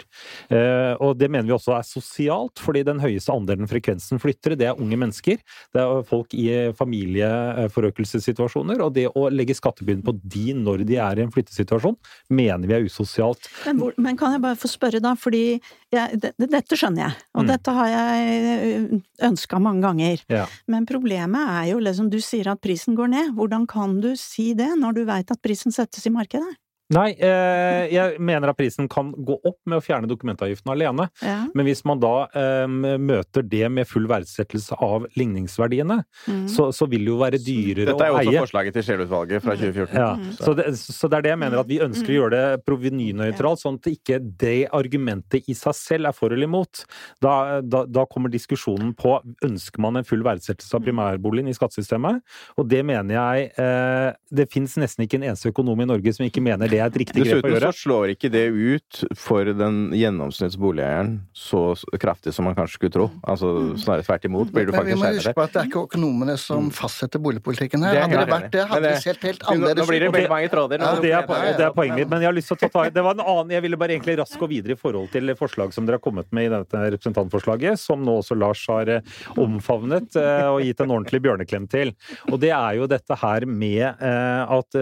Eh, 0.49 0.93
og 1.03 1.17
det 1.19 1.27
mener 1.29 1.43
vi 1.49 1.55
også 1.57 1.73
er 1.75 1.83
sosialt, 1.83 2.59
fordi 2.63 2.83
den 2.87 2.99
høyeste 3.03 3.33
andelen 3.33 3.67
frekvensen 3.67 4.19
flyttere, 4.23 4.55
det 4.55 4.69
er 4.69 4.79
unge 4.79 4.95
mennesker. 5.01 5.37
Det 5.75 5.81
er 5.83 6.03
folk 6.07 6.31
i 6.39 6.45
familieforøkelsessituasjoner, 6.77 8.79
og 8.85 8.93
det 8.95 9.07
å 9.17 9.25
legge 9.31 9.55
skattebyrden 9.57 10.03
på 10.07 10.13
de 10.23 10.53
når 10.57 10.85
de 10.87 10.95
er 11.01 11.19
i 11.19 11.25
en 11.25 11.33
flyttesituasjon, 11.33 11.97
mener 12.31 12.67
vi 12.71 12.75
er 12.77 12.87
usosialt. 12.87 13.49
Men, 13.65 13.79
hvor, 13.81 13.93
men 13.99 14.17
kan 14.19 14.31
jeg 14.37 14.43
bare 14.43 14.59
få 14.59 14.71
spørre, 14.71 15.01
da, 15.03 15.11
fordi 15.19 15.43
jeg, 15.91 16.19
det, 16.23 16.33
det- 16.39 16.51
dette 16.51 16.77
skjønner 16.79 17.07
jeg, 17.09 17.15
og 17.35 17.43
Mm. 17.43 17.47
dette 17.51 17.71
har 17.73 17.87
jeg 17.91 19.01
ønska 19.27 19.59
mange 19.59 19.81
ganger. 19.81 20.21
Ja. 20.29 20.45
Men 20.67 20.85
problemet 20.85 21.41
er 21.49 21.71
jo 21.71 21.79
liksom, 21.79 22.09
du 22.09 22.19
sier 22.21 22.47
at 22.51 22.61
prisen 22.61 22.95
går 22.95 23.07
ned. 23.09 23.33
Hvordan 23.35 23.65
kan 23.67 23.99
du 24.01 24.13
si 24.15 24.53
det 24.53 24.69
når 24.79 24.93
du 24.95 25.05
veit 25.05 25.31
at 25.31 25.41
prisen 25.41 25.71
settes 25.73 26.05
i 26.05 26.09
markedet? 26.13 26.55
Nei, 26.91 27.11
eh, 27.23 27.87
jeg 27.93 28.19
mener 28.19 28.51
at 28.51 28.57
prisen 28.59 28.89
kan 28.91 29.13
gå 29.15 29.37
opp 29.47 29.57
med 29.65 29.79
å 29.79 29.83
fjerne 29.85 30.09
dokumentavgiften 30.11 30.71
alene. 30.73 31.05
Ja. 31.23 31.45
Men 31.55 31.65
hvis 31.69 31.83
man 31.87 32.01
da 32.03 32.27
eh, 32.35 32.67
møter 32.99 33.45
det 33.47 33.69
med 33.71 33.87
full 33.87 34.07
verdsettelse 34.11 34.75
av 34.81 35.07
ligningsverdiene, 35.17 36.01
Mm. 36.27 36.43
så, 36.51 36.67
så 36.75 36.85
vil 36.89 37.05
det 37.05 37.09
jo 37.11 37.17
være 37.17 37.39
dyrere 37.41 37.93
å 37.95 37.95
eie. 37.95 37.97
Dette 37.97 38.03
er 38.05 38.11
jo 38.11 38.17
også 38.19 38.31
eie. 38.31 38.41
forslaget 38.43 38.73
til 38.75 38.83
Scheel-utvalget 38.85 39.41
fra 39.43 39.55
2014. 39.55 39.95
Ja, 39.97 40.09
Mm. 40.15 40.31
så 40.37 40.53
det, 40.55 40.65
så 40.77 41.09
det 41.09 41.17
er 41.17 41.21
det 41.25 41.31
jeg 41.31 41.39
mener, 41.39 41.59
at 41.63 41.67
vi 41.71 41.79
ønsker 41.79 42.11
å 42.11 42.17
gjøre 42.19 42.31
det 42.35 42.65
provenynøytralt, 42.67 43.61
sånn 43.63 43.79
at 43.79 43.87
ikke 43.91 44.19
det 44.41 44.67
argumentet 44.75 45.47
i 45.49 45.55
seg 45.57 45.73
selv 45.77 46.09
er 46.11 46.15
for 46.17 46.31
eller 46.35 46.47
imot. 46.49 46.83
Da, 47.23 47.61
da, 47.61 47.85
da 47.87 48.05
kommer 48.05 48.29
diskusjonen 48.33 48.93
på 48.97 49.15
ønsker 49.47 49.79
man 49.83 49.97
en 50.01 50.07
full 50.07 50.23
verdsettelse 50.25 50.75
av 50.77 50.83
primærboligen 50.85 51.49
i 51.51 51.55
skattesystemet, 51.57 52.21
og 52.57 52.67
det 52.71 52.83
mener 52.85 53.15
jeg 53.15 53.51
eh, 53.57 54.11
Det 54.31 54.47
fins 54.51 54.75
nesten 54.79 55.05
ikke 55.05 55.19
en 55.19 55.27
eneste 55.31 55.51
økonom 55.51 55.81
i 55.83 55.87
Norge 55.89 56.13
som 56.15 56.25
ikke 56.25 56.41
mener 56.43 56.67
det 56.71 56.80
er 56.81 56.91
et 56.91 56.99
riktig 57.03 57.23
grep 57.23 57.45
å 57.45 57.51
gjøre. 57.51 57.59
Dessuten 57.59 57.77
så 57.77 57.85
slår 57.85 58.13
ikke 58.15 58.31
det 58.33 58.43
ut 58.51 59.01
for 59.19 59.51
den 59.61 59.79
gjennomsnittsboligeieren 59.97 61.13
så 61.37 61.61
kraftig 62.01 62.33
som 62.35 62.47
man 62.47 62.55
kanskje 62.57 62.79
skulle 62.79 62.95
tro. 62.95 63.07
Altså 63.23 63.51
Snarere 63.81 64.05
tvert 64.07 64.25
imot 64.29 64.51
blir 64.53 64.69
du 64.69 64.73
Men 64.75 64.87
vi 64.89 64.97
må 64.99 65.11
huske 65.15 65.33
på 65.37 65.45
at 65.45 65.53
det 65.55 65.61
er 65.63 65.69
ikke 65.71 65.85
økonomene 65.87 66.37
som 66.41 66.69
fastsetter 66.75 67.21
boligpolitikken 67.23 67.85
her. 67.85 67.95
Det 67.95 68.01
er 68.01 68.07
Hadde 68.11 68.25
det 68.25 68.33
vært 68.33 68.51
det, 68.51 68.65
hadde 68.71 68.81
det 68.87 68.93
det- 68.95 69.03
sett 69.05 69.27
helt 69.27 69.43
annerledes 69.43 69.71
ut. 69.71 69.81
nå 69.81 69.87
blir 69.91 69.99
det 70.05 70.11
veldig 70.11 70.33
mange 70.33 70.49
tråder. 70.51 70.79
Ja, 70.81 70.91
det, 71.01 71.11
er, 71.11 71.57
det 71.57 71.65
er 71.67 71.75
poenget 71.75 71.97
mitt, 72.01 72.09
men 72.09 72.21
jeg 72.21 72.29
har 72.31 72.37
lyst 72.37 72.51
til 72.51 72.57
å 72.57 72.61
ta 72.61 72.69
tak 72.69 72.91
i 72.91 72.95
Det 72.95 73.03
var 73.05 73.17
en 73.17 73.25
annen 73.25 73.51
Jeg 73.55 73.61
ville 73.65 73.77
bare 73.77 73.95
egentlig 73.95 74.17
raskt 74.19 74.39
gå 74.41 74.47
videre 74.51 74.75
i 74.75 74.79
forhold 74.79 75.11
til 75.11 75.33
forslag 75.39 75.73
som 75.73 75.85
dere 75.87 75.99
har 75.99 76.03
kommet 76.03 76.29
med 76.35 76.47
i 76.47 76.51
dette 76.53 76.83
representantforslaget, 76.95 77.79
som 77.79 78.03
nå 78.03 78.17
også 78.21 78.37
Lars 78.37 78.63
har 78.69 78.89
eh, 78.89 79.01
omfavnet 79.41 80.15
eh, 80.19 80.47
og 80.51 80.61
gitt 80.65 80.81
en 80.83 80.93
ordentlig 80.95 81.21
bjørneklem 81.25 81.67
til. 81.71 81.93
Og 82.31 82.39
det 82.41 82.51
er 82.55 82.79
jo 82.79 82.87
dette 82.91 83.17
her 83.21 83.45
med 83.45 83.83
eh, 83.83 84.55
at 84.57 84.79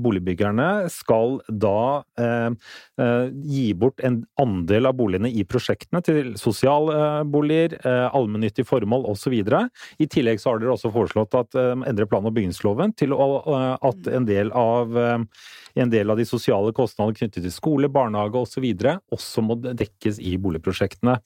boligbyggerne 0.00 0.68
skal 0.92 1.25
da 1.48 2.02
eh, 2.20 2.48
eh, 3.02 3.26
gi 3.56 3.66
bort 3.78 4.02
en 4.06 4.20
andel 4.42 4.90
av 4.90 4.96
boligene 4.98 5.30
i 5.30 5.44
prosjektene 5.48 6.02
til 6.06 6.32
sosialboliger, 6.40 7.78
eh, 7.82 8.06
allmennyttige 8.16 8.68
formål 8.68 9.06
osv. 9.12 9.36
I 9.36 10.08
tillegg 10.12 10.42
så 10.42 10.52
har 10.52 10.62
dere 10.62 10.74
også 10.76 10.92
foreslått 10.94 11.36
at 11.38 11.58
eh, 11.58 11.74
endre 11.88 12.08
plan- 12.10 12.26
og 12.26 12.36
bygningsloven 12.36 12.96
til 12.98 13.16
å, 13.16 13.28
eh, 13.44 13.70
at 13.90 14.10
en 14.16 14.28
del 14.28 14.52
av 14.56 14.96
eh, 14.96 15.18
en 15.76 15.92
del 15.92 16.10
av 16.10 16.16
de 16.16 16.24
sosiale 16.24 16.72
kostnadene 16.76 17.16
knyttet 17.18 17.44
til 17.44 17.52
skole, 17.52 17.90
barnehage 17.92 18.40
osv. 18.40 18.64
Også, 18.64 18.96
også 19.16 19.44
må 19.44 19.58
dekkes 19.66 20.20
i 20.24 20.36
boligprosjektene. 20.40 21.18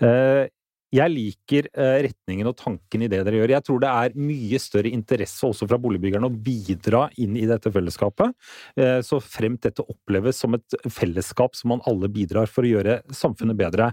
Eh, 0.00 0.46
Jeg 0.90 1.12
liker 1.12 1.68
eh, 1.70 2.00
retningen 2.08 2.48
og 2.50 2.56
tanken 2.58 3.04
i 3.04 3.08
det 3.10 3.20
dere 3.22 3.38
gjør. 3.38 3.52
Jeg 3.54 3.66
tror 3.66 3.82
det 3.82 3.90
er 3.90 4.16
mye 4.18 4.58
større 4.62 4.90
interesse 4.90 5.46
også 5.46 5.68
fra 5.70 5.78
boligbyggerne 5.78 6.26
å 6.26 6.34
bidra 6.34 7.04
inn 7.22 7.36
i 7.38 7.46
dette 7.46 7.70
fellesskapet. 7.70 8.34
eh, 8.76 8.98
Så 9.06 9.20
fremt 9.22 9.62
dette 9.62 9.86
oppleves 9.86 10.42
som 10.42 10.58
et 10.58 10.78
fellesskap 10.90 11.54
som 11.54 11.70
man 11.74 11.84
alle 11.86 12.10
bidrar 12.10 12.50
for 12.50 12.66
å 12.66 12.72
gjøre 12.72 13.00
samfunnet 13.14 13.58
bedre. 13.60 13.92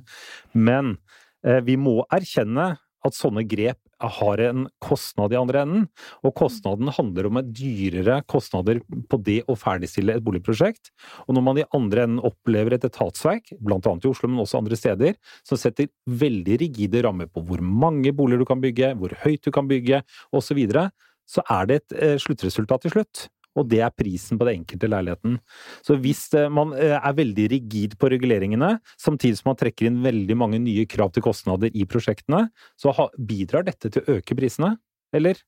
Men 0.53 0.97
eh, 1.45 1.61
vi 1.61 1.77
må 1.77 2.01
erkjenne 2.09 2.73
at 3.05 3.13
sånne 3.13 3.45
grep 3.45 3.77
har 4.01 4.41
en 4.43 4.65
kostnad 4.83 5.33
i 5.33 5.39
andre 5.39 5.63
enden. 5.65 5.85
Og 6.25 6.35
kostnaden 6.37 6.91
handler 6.93 7.29
om 7.29 7.39
dyrere 7.45 8.19
kostnader 8.29 8.81
på 9.09 9.19
det 9.25 9.39
å 9.49 9.57
ferdigstille 9.57 10.17
et 10.17 10.25
boligprosjekt. 10.25 10.91
Og 11.27 11.37
når 11.37 11.45
man 11.45 11.61
i 11.61 11.67
andre 11.77 12.07
enden 12.07 12.23
opplever 12.27 12.77
et 12.77 12.87
etatsverk, 12.87 13.53
blant 13.63 13.87
annet 13.89 14.07
i 14.07 14.11
Oslo, 14.11 14.29
men 14.31 14.43
også 14.43 14.61
andre 14.61 14.79
steder, 14.79 15.17
som 15.47 15.59
setter 15.59 15.91
veldig 16.07 16.59
rigide 16.63 17.03
rammer 17.05 17.31
på 17.31 17.43
hvor 17.47 17.63
mange 17.63 18.13
boliger 18.15 18.43
du 18.43 18.49
kan 18.49 18.63
bygge, 18.63 18.93
hvor 18.99 19.15
høyt 19.23 19.43
du 19.45 19.53
kan 19.53 19.69
bygge, 19.69 20.03
osv., 20.31 20.47
så, 20.47 20.55
videre, 20.55 20.85
så 21.27 21.43
er 21.51 21.65
det 21.67 21.75
et 21.81 21.95
eh, 21.99 22.19
sluttresultat 22.23 22.85
til 22.85 22.93
slutt 22.93 23.25
og 23.57 23.69
det 23.71 23.81
er 23.85 23.93
prisen 23.95 24.39
på 24.39 24.47
den 24.47 24.61
enkelte 24.61 24.89
leiligheten. 24.91 25.37
Så 25.85 25.97
hvis 26.01 26.25
eh, 26.37 26.49
man 26.53 26.73
eh, 26.77 26.95
er 26.97 27.17
veldig 27.17 27.47
rigid 27.55 27.97
på 27.99 28.11
reguleringene, 28.13 28.77
samtidig 29.01 29.41
som 29.41 29.51
man 29.51 29.59
trekker 29.59 29.89
inn 29.89 30.03
veldig 30.05 30.37
mange 30.39 30.61
nye 30.63 30.87
krav 30.89 31.13
til 31.15 31.25
kostnader 31.25 31.73
i 31.73 31.87
prosjektene, 31.89 32.47
så 32.79 32.93
bidrar 33.17 33.67
dette 33.67 33.91
til 33.91 34.03
å 34.03 34.19
øke 34.19 34.37
prisene, 34.37 34.75
eller? 35.15 35.41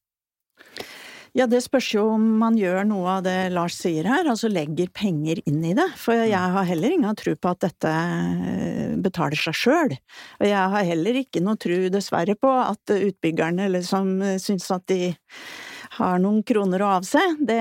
Ja, 1.37 1.45
det 1.45 1.59
spørs 1.61 1.91
jo 1.93 2.07
om 2.15 2.23
man 2.41 2.55
gjør 2.57 2.87
noe 2.89 3.19
av 3.19 3.25
det 3.27 3.51
Lars 3.53 3.75
sier 3.77 4.07
her, 4.09 4.25
altså 4.31 4.49
legger 4.49 4.89
penger 4.89 5.41
inn 5.49 5.61
i 5.61 5.75
det. 5.77 5.85
For 6.01 6.17
jeg 6.17 6.55
har 6.55 6.65
heller 6.65 6.95
ingen 6.95 7.17
tro 7.19 7.35
på 7.37 7.51
at 7.53 7.61
dette 7.67 7.91
eh, 7.93 8.95
betaler 8.97 9.37
seg 9.37 9.57
sjøl. 9.57 9.93
Og 10.41 10.47
jeg 10.49 10.73
har 10.73 10.87
heller 10.89 11.21
ikke 11.21 11.43
noe 11.45 11.59
tro, 11.61 11.77
dessverre, 11.93 12.33
på 12.33 12.53
at 12.63 12.95
utbyggerne 12.95 13.69
liksom 13.75 14.15
syns 14.41 14.71
at 14.73 14.87
de 14.89 15.13
har 15.99 16.21
noen 16.23 16.41
kroner 16.47 16.83
å 16.83 16.91
avse. 16.97 17.21
Det 17.39 17.59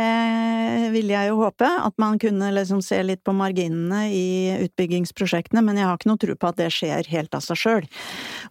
vil 0.94 1.12
jeg 1.12 1.31
jo 1.31 1.40
håpe, 1.42 1.68
at 1.68 1.96
man 2.01 2.18
kunne 2.22 2.51
liksom 2.55 2.81
se 2.85 3.01
litt 3.05 3.22
på 3.27 3.35
marginene 3.37 4.07
i 4.14 4.29
utbyggingsprosjektene, 4.68 5.62
men 5.64 5.81
jeg 5.81 5.88
har 5.88 5.98
ikke 5.98 6.11
noe 6.12 6.22
tro 6.22 6.38
på 6.38 6.51
at 6.51 6.61
det 6.61 6.70
skjer 6.74 7.11
helt 7.12 7.35
av 7.37 7.44
seg 7.44 7.61
sjøl. 7.61 7.90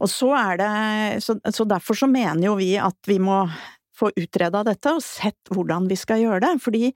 Så 0.04 0.34
så, 1.24 1.38
så 1.54 1.66
derfor 1.68 1.98
så 1.98 2.08
mener 2.12 2.50
jo 2.50 2.58
vi 2.60 2.74
at 2.82 2.98
vi 3.08 3.18
må 3.24 3.46
få 3.98 4.12
utreda 4.16 4.64
dette 4.68 4.94
og 4.94 5.04
sett 5.04 5.52
hvordan 5.54 5.88
vi 5.90 5.98
skal 6.00 6.22
gjøre 6.24 6.42
det, 6.46 6.54
fordi 6.64 6.94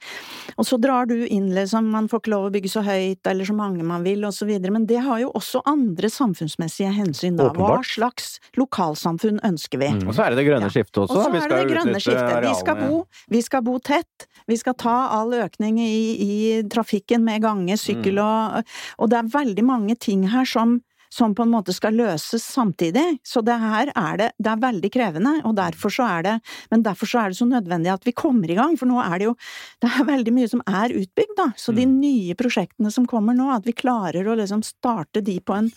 Og 0.58 0.66
så 0.68 0.78
drar 0.82 1.08
du 1.10 1.26
inn 1.26 1.50
liksom, 1.56 1.88
man 1.94 2.08
får 2.10 2.22
ikke 2.22 2.32
lov 2.34 2.48
å 2.48 2.52
bygge 2.54 2.70
så 2.72 2.84
høyt 2.86 3.28
eller 3.28 3.48
så 3.48 3.56
mange 3.56 3.84
man 3.88 4.04
vil 4.06 4.24
videre, 4.46 4.72
men 4.72 4.86
det 4.86 5.00
har 5.06 5.20
jo 5.22 5.32
også 5.38 5.62
andre 5.70 6.10
samfunnsmessige 6.12 6.92
hensyn 6.94 7.38
da. 7.40 7.50
Hva 7.56 7.80
slags 7.86 8.40
lokalsamfunn 8.58 9.42
ønsker 9.48 9.82
vi? 9.82 9.90
Mm. 9.96 10.08
Og 10.08 10.16
så 10.16 10.26
er 10.26 10.34
det 10.34 10.42
det 10.42 10.48
grønne 10.50 10.70
ja. 10.70 10.74
skiftet 10.76 11.02
også. 11.04 11.18
Og 11.18 11.24
så 11.24 11.42
er 11.42 11.50
det 11.50 11.60
det 11.62 11.74
grønne 11.74 12.04
skiftet. 12.04 12.38
Vi 12.46 12.54
skal, 12.60 12.84
bo, 12.84 13.02
vi 13.32 13.42
skal 13.46 13.66
bo 13.66 13.78
tett. 13.80 14.28
Vi 14.50 14.58
skal 14.60 14.78
ta 14.82 14.98
all 15.18 15.34
økning 15.38 15.80
i, 15.82 15.98
i 16.22 16.36
trafikken 16.72 17.26
med 17.26 17.44
gange, 17.46 17.78
sykkel 17.80 18.20
mm. 18.20 18.26
og 18.26 19.02
Og 19.02 19.12
det 19.12 19.20
er 19.20 19.34
veldig 19.34 19.66
mange 19.66 19.96
ting 19.96 20.28
her 20.32 20.46
som 20.48 20.80
som 21.12 21.36
på 21.36 21.44
en 21.44 21.52
måte 21.52 21.74
skal 21.76 21.98
løses 21.98 22.44
samtidig. 22.48 23.04
Så 23.28 23.44
det 23.46 23.58
her 23.60 23.92
er 23.92 24.20
det, 24.22 24.30
det 24.40 24.52
er 24.54 24.64
veldig 24.64 24.92
krevende, 24.94 25.34
og 25.48 25.58
derfor 25.60 25.94
så 25.94 26.08
er 26.08 26.28
det, 26.28 26.36
men 26.72 26.86
derfor 26.86 27.10
så 27.10 27.24
er 27.24 27.32
det 27.32 27.40
så 27.42 27.48
nødvendig 27.50 27.92
at 27.94 28.08
vi 28.08 28.16
kommer 28.16 28.52
i 28.52 28.58
gang, 28.58 28.78
for 28.80 28.90
nå 28.90 29.02
er 29.04 29.18
det 29.20 29.30
jo, 29.30 29.36
det 29.84 29.92
er 29.92 30.08
veldig 30.08 30.36
mye 30.38 30.52
som 30.52 30.64
er 30.68 30.96
utbygd, 30.96 31.36
da. 31.40 31.50
Så 31.60 31.76
de 31.76 31.86
mm. 31.88 31.98
nye 32.02 32.38
prosjektene 32.40 32.94
som 32.94 33.08
kommer 33.10 33.38
nå, 33.38 33.50
at 33.54 33.68
vi 33.68 33.76
klarer 33.76 34.28
å 34.28 34.38
liksom 34.40 34.64
starte 34.66 35.24
de 35.26 35.38
på 35.44 35.58
en 35.58 35.72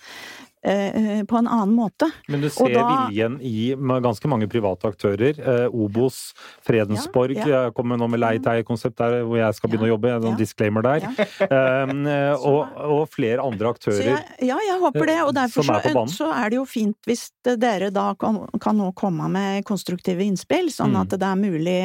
på 0.65 1.37
en 1.39 1.49
annen 1.49 1.75
måte. 1.77 2.09
Men 2.29 2.41
du 2.45 2.49
ser 2.53 2.73
da, 2.73 2.85
viljen 3.09 3.37
i 3.45 3.75
ganske 4.05 4.29
mange 4.31 4.49
private 4.51 4.89
aktører. 4.89 5.39
Eh, 5.39 5.67
Obos, 5.75 6.33
Fredensborg 6.65 7.37
ja, 7.37 7.49
ja. 7.49 7.73
kommer 7.77 8.01
nå 8.01 8.09
med 8.11 8.23
leie-til-konsept 8.23 8.97
der 9.01 9.19
hvor 9.27 9.39
jeg 9.39 9.59
skal 9.59 9.73
begynne 9.73 9.89
ja, 9.89 9.93
å 9.93 9.95
jobbe. 9.95 10.15
En 10.33 10.39
disclaimer 10.41 10.87
der. 10.87 11.07
Um, 11.45 12.07
og, 12.51 12.61
og, 12.85 13.03
flere 13.13 13.45
andre 13.45 13.75
aktører 13.75 14.01
jeg, 14.07 14.23
Ja, 14.49 14.59
jeg 14.65 14.81
håper 14.83 15.09
det. 15.11 15.19
Og 15.27 15.35
derfor 15.37 15.69
er, 15.77 16.01
så, 16.13 16.31
er 16.33 16.53
det 16.53 16.61
jo 16.61 16.67
fint 16.69 17.09
hvis 17.09 17.29
dere 17.45 17.91
da 17.95 18.11
kan, 18.19 18.45
kan 18.63 18.79
nå 18.81 18.91
komme 18.99 19.29
med 19.33 19.65
konstruktive 19.69 20.25
innspill, 20.25 20.71
sånn 20.73 20.95
mm. 20.95 21.01
at 21.03 21.17
det 21.21 21.31
er 21.31 21.41
mulig 21.41 21.79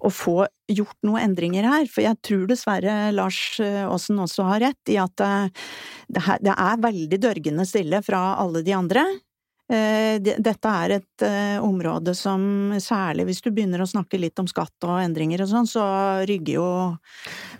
å 0.00 0.12
få 0.12 0.44
gjort 0.70 0.96
noen 1.04 1.30
endringer 1.30 1.66
her, 1.68 1.84
for 1.90 2.04
jeg 2.06 2.20
tror 2.24 2.46
dessverre 2.48 3.12
Lars 3.12 3.60
Aasen 3.60 4.22
også 4.22 4.46
har 4.48 4.62
rett 4.64 4.92
i 4.92 4.96
at 5.00 5.20
det 6.08 6.54
er 6.54 6.80
veldig 6.80 7.18
dørgende 7.20 7.66
stille 7.68 8.00
fra 8.06 8.22
alle 8.40 8.64
de 8.64 8.72
andre. 8.76 9.04
Eh, 9.72 10.18
dette 10.20 10.68
er 10.68 10.92
et 10.98 11.22
eh, 11.24 11.56
område 11.64 12.12
som 12.12 12.74
særlig 12.84 13.24
hvis 13.30 13.40
du 13.40 13.48
begynner 13.48 13.80
å 13.80 13.88
snakke 13.88 14.20
litt 14.20 14.36
om 14.42 14.48
skatt 14.50 14.84
og 14.84 14.98
endringer 15.00 15.40
og 15.40 15.48
sånn, 15.48 15.68
så 15.68 15.84
rygger 16.28 16.58
jo 16.58 16.66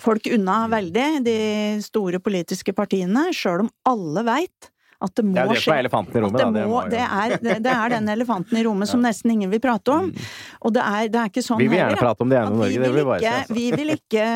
folk 0.03 0.29
unna 0.37 0.67
veldig, 0.69 1.07
de 1.25 1.39
store 1.85 2.21
politiske 2.21 2.77
partiene, 2.77 3.31
sjøl 3.33 3.65
om 3.65 3.73
alle 3.89 4.27
veit 4.29 4.69
at 5.05 5.15
det 5.19 5.25
må 5.27 5.37
skje. 5.37 5.45
Det 5.45 5.57
er 5.57 5.65
som 5.65 5.75
er 5.75 5.83
elefanten 5.85 6.19
i 6.19 6.25
rommet, 6.25 6.43
det, 6.57 6.65
må, 6.71 6.83
det, 6.91 7.05
er, 7.05 7.37
det, 7.37 7.57
det, 7.65 7.73
er, 7.75 7.95
den 7.97 8.13
elefanten 8.17 8.61
i 8.61 8.65
rommet 8.67 8.91
som 8.91 9.05
nesten 9.05 9.35
ingen 9.35 9.53
vil 9.53 9.63
prate 9.65 9.95
om. 9.95 10.11
Mm. 10.11 10.29
Og 10.65 10.77
det 10.77 10.85
er, 10.85 11.09
det 11.13 11.23
er 11.23 11.33
ikke 11.33 11.47
sånn 11.47 11.63
Vi 11.63 11.71
vil 11.71 11.81
gjerne 11.81 12.01
prate 12.01 12.27
om 12.27 12.33
det 12.33 12.41
ene 12.41 12.59
Norge, 12.59 12.83
det 12.83 12.93
vil 12.93 13.01
vi 13.01 13.09
bare 13.13 13.39
si. 13.39 13.57
Vi 13.61 13.67
vil 13.77 13.97
ikke 13.97 14.29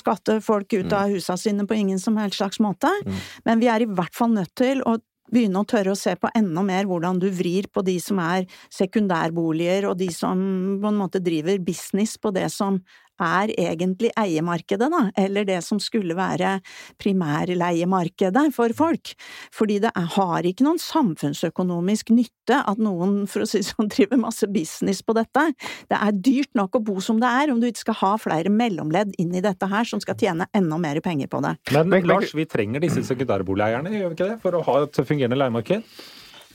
skatte 0.00 0.40
folk 0.44 0.76
ut 0.78 0.98
av 0.98 1.12
husa 1.12 1.38
sine 1.40 1.66
på 1.68 1.78
ingen 1.78 2.02
som 2.02 2.18
helst 2.20 2.40
slags 2.40 2.62
måte, 2.62 2.90
mm. 3.06 3.24
men 3.48 3.62
vi 3.62 3.70
er 3.72 3.84
i 3.84 3.90
hvert 3.90 4.14
fall 4.16 4.32
nødt 4.34 4.54
til 4.58 4.84
å 4.88 4.98
begynne 5.32 5.62
å 5.62 5.68
tørre 5.68 5.94
å 5.94 5.98
se 5.98 6.14
på 6.20 6.30
enda 6.36 6.64
mer 6.66 6.88
hvordan 6.88 7.20
du 7.22 7.28
vrir 7.32 7.68
på 7.72 7.84
de 7.86 7.96
som 8.02 8.20
er 8.22 8.44
sekundærboliger, 8.72 9.88
og 9.88 9.96
de 10.00 10.10
som 10.12 10.36
på 10.82 10.90
en 10.90 10.98
måte 10.98 11.22
driver 11.24 11.60
business 11.62 12.18
på 12.20 12.34
det 12.36 12.48
som 12.52 12.82
er 13.22 13.52
egentlig 13.56 14.12
eiemarkedet, 14.18 14.88
da, 14.92 15.02
eller 15.18 15.46
det 15.48 15.60
som 15.64 15.80
skulle 15.82 16.16
være 16.18 16.58
primærleiemarkedet 17.02 18.48
for 18.56 18.74
folk. 18.76 19.14
Fordi 19.54 19.78
det 19.84 19.92
er, 19.94 20.08
har 20.16 20.48
ikke 20.48 20.66
noen 20.66 20.80
samfunnsøkonomisk 20.82 22.12
nytte 22.14 22.58
at 22.58 22.80
noen, 22.82 23.22
for 23.30 23.44
å 23.44 23.48
si 23.48 23.62
sånn, 23.66 23.90
driver 23.94 24.20
masse 24.22 24.48
business 24.52 25.02
på 25.06 25.16
dette. 25.18 25.48
Det 25.90 25.98
er 25.98 26.16
dyrt 26.18 26.52
nok 26.58 26.78
å 26.78 26.84
bo 26.84 26.98
som 27.04 27.20
det 27.22 27.30
er, 27.30 27.52
om 27.52 27.60
du 27.62 27.68
ikke 27.70 27.86
skal 27.86 28.00
ha 28.02 28.14
flere 28.20 28.52
mellomledd 28.52 29.14
inn 29.22 29.34
i 29.36 29.44
dette 29.44 29.68
her 29.70 29.88
som 29.88 30.02
skal 30.02 30.18
tjene 30.18 30.48
enda 30.56 30.80
mer 30.80 31.00
penger 31.04 31.30
på 31.32 31.42
det. 31.44 31.56
Men, 31.74 31.92
men 31.92 32.08
Lars, 32.08 32.34
vi 32.36 32.48
trenger 32.48 32.82
disse 32.82 33.04
sekundærboligeierne, 33.06 33.94
gjør 33.98 34.12
vi 34.12 34.18
ikke 34.18 34.32
det, 34.34 34.40
for 34.42 34.58
å 34.58 34.66
ha 34.66 34.82
et 34.86 35.02
fungerende 35.06 35.38
leiemarked? 35.38 35.86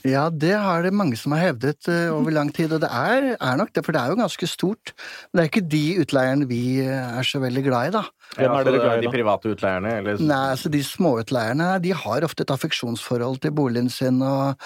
Ja, 0.07 0.27
det 0.31 0.53
har 0.55 0.85
det 0.85 0.93
mange 0.95 1.17
som 1.19 1.33
har 1.35 1.49
hevdet 1.49 1.87
uh, 1.91 2.15
over 2.15 2.31
lang 2.31 2.51
tid, 2.55 2.71
og 2.71 2.81
det 2.83 2.89
er, 2.89 3.33
er, 3.35 3.55
nok 3.59 3.73
det, 3.75 3.83
for 3.85 3.95
det 3.95 4.01
er 4.01 4.13
jo 4.13 4.19
ganske 4.19 4.47
stort. 4.49 4.93
Men 5.29 5.39
det 5.39 5.43
er 5.43 5.51
ikke 5.51 5.65
de 5.73 5.85
utleierne 6.03 6.47
vi 6.47 6.61
eh, 6.83 7.17
er 7.19 7.27
så 7.27 7.41
veldig 7.43 7.63
glad 7.65 7.89
i, 7.89 7.95
da. 7.97 8.03
Hvem 8.37 8.53
er 8.53 8.67
dere 8.67 8.79
glad 8.79 8.93
i, 8.93 9.01
da? 9.01 9.07
De 9.07 9.11
private 9.15 9.51
utleierne? 9.55 9.95
Eller? 9.99 10.21
Nei, 10.21 10.43
altså 10.53 10.71
De 10.71 10.83
småutleierne 10.85 11.73
de 11.83 11.93
har 12.05 12.27
ofte 12.27 12.45
et 12.45 12.53
affeksjonsforhold 12.55 13.41
til 13.43 13.55
boligen 13.57 13.91
sin 13.91 14.21
og 14.23 14.63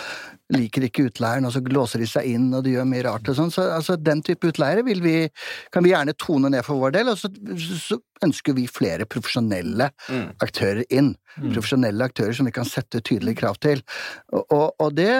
liker 0.51 0.85
ikke 0.87 1.07
utleieren, 1.09 1.47
og 1.47 1.55
så 1.55 1.63
låser 1.71 2.03
de 2.03 2.09
seg 2.11 2.27
inn 2.33 2.49
og 2.53 2.65
de 2.65 2.75
gjør 2.75 2.87
mye 2.89 3.05
rart 3.07 3.29
og 3.31 3.37
sånn. 3.37 3.53
Så 3.53 3.65
altså, 3.71 3.97
den 3.97 4.23
type 4.25 4.51
utleiere 4.51 4.85
vil 4.87 5.01
vi, 5.03 5.15
kan 5.73 5.85
vi 5.85 5.93
gjerne 5.93 6.17
tone 6.19 6.51
ned 6.51 6.65
for 6.67 6.81
vår 6.81 6.97
del, 6.97 7.13
og 7.13 7.19
så, 7.21 7.31
så 7.79 7.99
ønsker 8.25 8.57
vi 8.57 8.67
flere 8.69 9.07
profesjonelle 9.09 9.89
mm. 10.09 10.27
aktører 10.43 10.83
inn. 10.93 11.15
Mm. 11.37 11.51
Profesjonelle 11.55 12.07
aktører 12.09 12.35
som 12.35 12.47
vi 12.47 12.53
kan 12.55 12.67
sette 12.67 13.01
tydelige 13.05 13.39
krav 13.43 13.59
til. 13.63 13.83
Og, 14.33 14.43
og, 14.43 14.67
og, 14.81 14.89
det 14.97 15.11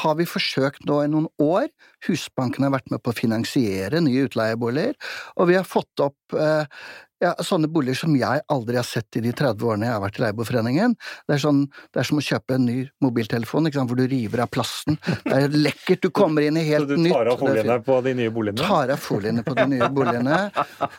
har 0.00 0.18
vi 0.18 0.28
forsøkt 0.28 0.86
nå 0.86 1.00
i 1.02 1.10
noen 1.10 1.28
år. 1.42 1.68
Husbanken 2.06 2.66
har 2.66 2.74
vært 2.76 2.92
med 2.92 3.02
på 3.02 3.12
å 3.12 3.16
finansiere 3.16 4.02
nye 4.04 4.26
utleieboliger, 4.28 4.94
og 5.36 5.50
vi 5.50 5.58
har 5.58 5.66
fått 5.66 6.04
opp 6.04 6.36
eh, 6.36 6.68
ja, 7.22 7.32
sånne 7.44 7.68
boliger 7.72 7.98
som 8.02 8.16
jeg 8.18 8.42
aldri 8.52 8.78
har 8.78 8.86
sett 8.86 9.16
i 9.18 9.22
de 9.24 9.32
30 9.36 9.64
årene 9.64 9.88
jeg 9.88 9.94
har 9.94 10.02
vært 10.02 10.18
i 10.18 10.22
Leieboerforeningen. 10.24 10.96
Det, 11.28 11.38
sånn, 11.40 11.62
det, 11.88 12.00
er 12.02 12.08
som 12.08 12.20
å 12.20 12.24
kjøpe 12.24 12.56
en 12.58 12.66
ny 12.68 12.76
mobiltelefon 13.04 13.70
hvor 13.76 13.98
du 13.98 14.04
river 14.08 14.44
av 14.44 14.50
plasten. 14.52 14.98
Det 15.24 15.34
er 15.36 15.54
lekkert, 15.54 16.02
du 16.04 16.10
kommer 16.14 16.46
inn 16.46 16.58
i 16.60 16.64
helt 16.68 16.92
nytt. 16.92 17.12
Så 17.12 17.12
du 17.12 17.14
tar 17.14 17.30
av 17.32 17.40
foliene 17.40 17.78
på 17.86 17.98
de 18.04 18.14
nye 18.20 18.34
boligene? 18.34 18.68
Tar 18.68 18.92
av 18.94 19.00
foliene 19.02 19.44
på 19.46 19.56
de 19.56 19.68
nye 19.72 19.90
boligene. 19.92 20.40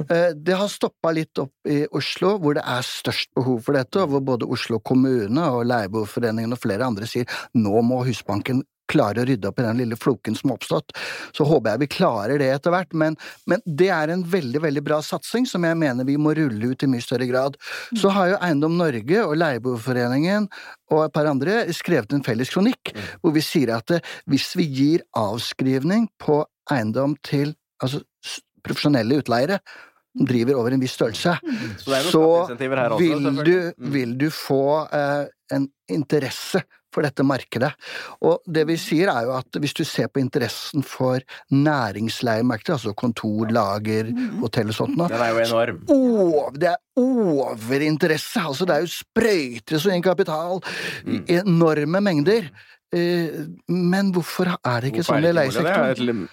Eh, 0.08 0.32
det 0.34 0.56
har 0.58 0.69
stoppa 0.71 1.12
litt 1.15 1.38
opp 1.41 1.69
i 1.69 1.82
Oslo, 1.95 2.36
hvor 2.41 2.58
det 2.58 2.63
er 2.65 2.86
størst 2.86 3.32
behov 3.38 3.62
for 3.65 3.77
dette, 3.77 4.01
og 4.01 4.13
hvor 4.13 4.25
både 4.34 4.49
Oslo 4.58 4.80
kommune 4.80 5.45
og 5.53 5.65
Leieboerforeningen 5.69 6.56
og 6.56 6.62
flere 6.62 6.88
andre 6.88 7.10
sier 7.10 7.30
nå 7.58 7.82
må 7.86 8.01
Husbanken 8.08 8.63
klare 8.91 9.23
å 9.23 9.28
rydde 9.28 9.50
opp 9.50 9.62
i 9.62 9.65
den 9.65 9.82
lille 9.82 9.97
floken 10.00 10.38
som 10.38 10.52
har 10.52 10.60
oppstått. 10.60 10.95
Så 11.36 11.47
håper 11.47 11.73
jeg 11.73 11.84
vi 11.84 11.89
klarer 11.97 12.41
det 12.41 12.50
etter 12.56 12.73
hvert, 12.73 12.93
men, 12.97 13.17
men, 13.50 13.63
det 13.65 13.89
er 13.93 14.13
en 14.13 14.26
veldig 14.28 14.63
veldig 14.63 14.84
bra 14.86 15.02
satsing 15.06 15.47
som 15.50 15.65
jeg 15.67 15.80
mener 15.80 16.08
vi 16.08 16.17
må 16.21 16.34
rulle 16.38 16.73
ut 16.73 16.84
i 16.84 16.91
mye 16.91 17.04
større 17.04 17.28
grad. 17.30 17.58
Så 17.97 18.12
har 18.15 18.34
jo 18.34 18.41
Eiendom 18.43 18.78
Norge 18.80 19.23
og 19.26 19.38
Leieboerforeningen 19.39 20.50
og 20.93 21.04
et 21.04 21.15
par 21.15 21.28
andre 21.30 21.60
skrevet 21.76 22.15
en 22.15 22.23
felles 22.23 22.52
kronikk 22.54 22.93
hvor 23.21 23.34
vi 23.36 23.43
sier 23.43 23.73
at 23.76 23.91
eh, 23.91 24.04
hvis 24.32 24.54
vi 24.60 24.67
gir 24.71 25.04
avskrivning 25.17 26.08
på 26.21 26.41
eiendom 26.71 27.15
til 27.26 27.54
altså, 27.84 28.02
profesjonelle 28.65 29.19
utleiere, 29.21 29.60
driver 30.17 30.58
over 30.58 30.73
en 30.73 30.82
viss 30.82 30.95
størrelse, 30.97 31.36
så, 31.78 32.00
så 32.10 32.23
vil, 32.58 33.28
du, 33.45 33.58
mm. 33.78 33.91
vil, 33.93 34.15
du, 34.17 34.30
få 34.34 34.88
eh, 34.89 35.28
en 35.54 35.67
interesse 35.93 36.63
for 36.93 37.06
dette 37.06 37.26
markedet. 37.28 37.71
Og 38.26 38.39
det 38.47 38.63
vi 38.69 38.78
sier 38.80 39.12
er 39.12 39.28
jo 39.28 39.34
at 39.38 39.60
hvis 39.62 39.76
du 39.78 39.84
ser 39.88 40.10
på 40.12 40.21
interessen 40.21 40.86
for 40.86 41.23
næringsleiemarkedet, 41.54 42.78
altså 42.78 42.95
kontor, 42.97 43.52
lager, 43.54 44.12
mm. 44.13 44.39
hotell 44.43 44.71
og 44.71 44.78
sånt 44.78 44.97
nå 44.97 45.10
Den 45.12 45.26
er 45.26 45.34
jo 45.34 45.43
enorm. 45.43 45.84
Å, 45.91 46.47
det 46.56 46.71
er 46.71 47.04
overinteresse! 47.04 48.47
Altså 48.47 48.67
det 48.67 48.78
er 48.78 48.88
jo 48.88 48.95
sprøytes 48.95 49.86
og 49.86 49.93
inn 49.95 50.06
kapital 50.06 50.63
i 51.04 51.19
mm. 51.19 51.21
enorme 51.41 52.02
mengder. 52.04 52.50
eh, 52.95 53.45
men 53.67 54.12
hvorfor 54.15 54.54
er 54.56 54.82
det 54.82 54.93
ikke 54.93 55.04
Hvorfor 55.04 55.17
sånn 55.17 55.30
i 55.30 55.36
leiesektoren? 55.36 56.26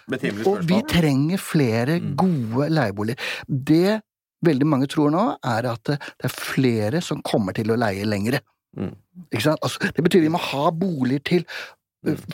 Og 0.47 0.67
vi 0.69 0.83
trenger 0.89 1.43
flere 1.43 2.01
Mm. 2.01 2.17
gode 2.17 2.69
leieboliger. 2.71 3.19
Det 3.49 4.01
veldig 4.45 4.67
mange 4.69 4.89
tror 4.91 5.13
nå, 5.15 5.25
er 5.45 5.69
at 5.71 5.89
det 5.89 6.29
er 6.29 6.33
flere 6.33 7.01
som 7.05 7.23
kommer 7.25 7.57
til 7.57 7.73
å 7.73 7.79
leie 7.81 8.07
lengre. 8.09 8.41
Mm. 8.77 8.93
Altså, 9.33 9.93
det 9.97 10.05
betyr 10.05 10.21
vi 10.21 10.33
må 10.33 10.39
ha 10.39 10.71
boliger 10.71 11.23
til 11.27 11.47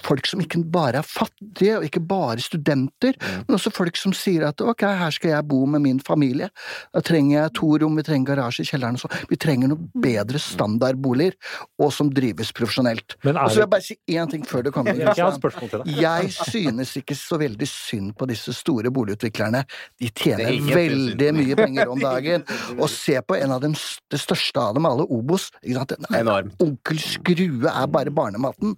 folk 0.04 0.26
som 0.26 0.40
ikke 0.42 0.61
bare 0.72 0.98
er 1.00 1.06
fattige, 1.06 1.76
og 1.78 1.85
ikke 1.87 2.00
bare 2.06 2.38
studenter, 2.42 3.14
Mm. 3.20 3.44
men 3.48 3.56
også 3.56 3.70
folk 3.72 3.96
som 3.96 4.12
sier 4.12 4.46
at 4.48 4.61
ok, 4.61 4.83
her 4.83 5.11
skal 5.11 5.30
jeg 5.30 5.48
bo 5.48 5.64
med 5.66 5.80
min 5.83 6.00
familie. 6.00 6.48
Da 6.94 7.00
trenger 7.00 7.42
jeg 7.42 7.52
to 7.54 7.76
rom, 7.78 7.96
vi 7.96 8.02
trenger 8.02 8.35
garasje 8.35 8.61
i 8.64 8.68
kjelleren 8.70 8.94
og 8.98 9.02
sånn. 9.04 9.26
Vi 9.30 9.37
trenger 9.37 9.68
noen 9.68 9.90
bedre 9.94 10.38
standardboliger, 10.40 11.35
og 11.80 11.92
som 11.92 12.11
drives 12.11 12.52
profesjonelt. 12.56 13.16
Men 13.24 13.37
Og 13.37 13.50
så 13.50 13.54
vil 13.61 13.64
jeg 13.64 13.70
bare 13.70 13.87
si 13.87 13.96
én 14.09 14.30
ting 14.30 14.42
før 14.46 14.62
du 14.64 14.70
kommer. 14.70 14.94
Jeg 14.96 15.06
har 15.16 15.33
spørsmål 15.38 15.70
til 15.70 15.83
deg. 15.85 15.96
Jeg 16.06 16.33
synes 16.33 16.94
ikke 16.96 17.14
så 17.18 17.38
veldig 17.40 17.68
synd 17.68 18.14
på 18.16 18.26
disse 18.30 18.52
store 18.56 18.90
boligutviklerne. 18.90 19.64
De 20.00 20.09
tjener 20.11 20.46
er 20.50 20.61
veldig 20.74 21.30
mye 21.37 21.56
penger 21.56 21.90
om 21.92 21.98
dagen. 22.11 22.44
Og 22.78 22.88
se 22.90 23.20
på 23.22 23.37
en 23.40 23.52
av 23.52 23.61
dem, 23.64 23.74
det 24.11 24.20
største 24.20 24.61
av 24.61 24.74
dem 24.74 24.87
alle, 24.88 25.06
Obos. 25.11 25.50
Ikke 25.62 25.85
sant? 25.85 26.50
Onkel 26.61 26.98
Skrue 27.00 27.70
er 27.70 27.87
bare 27.90 28.11
barnematen. 28.14 28.76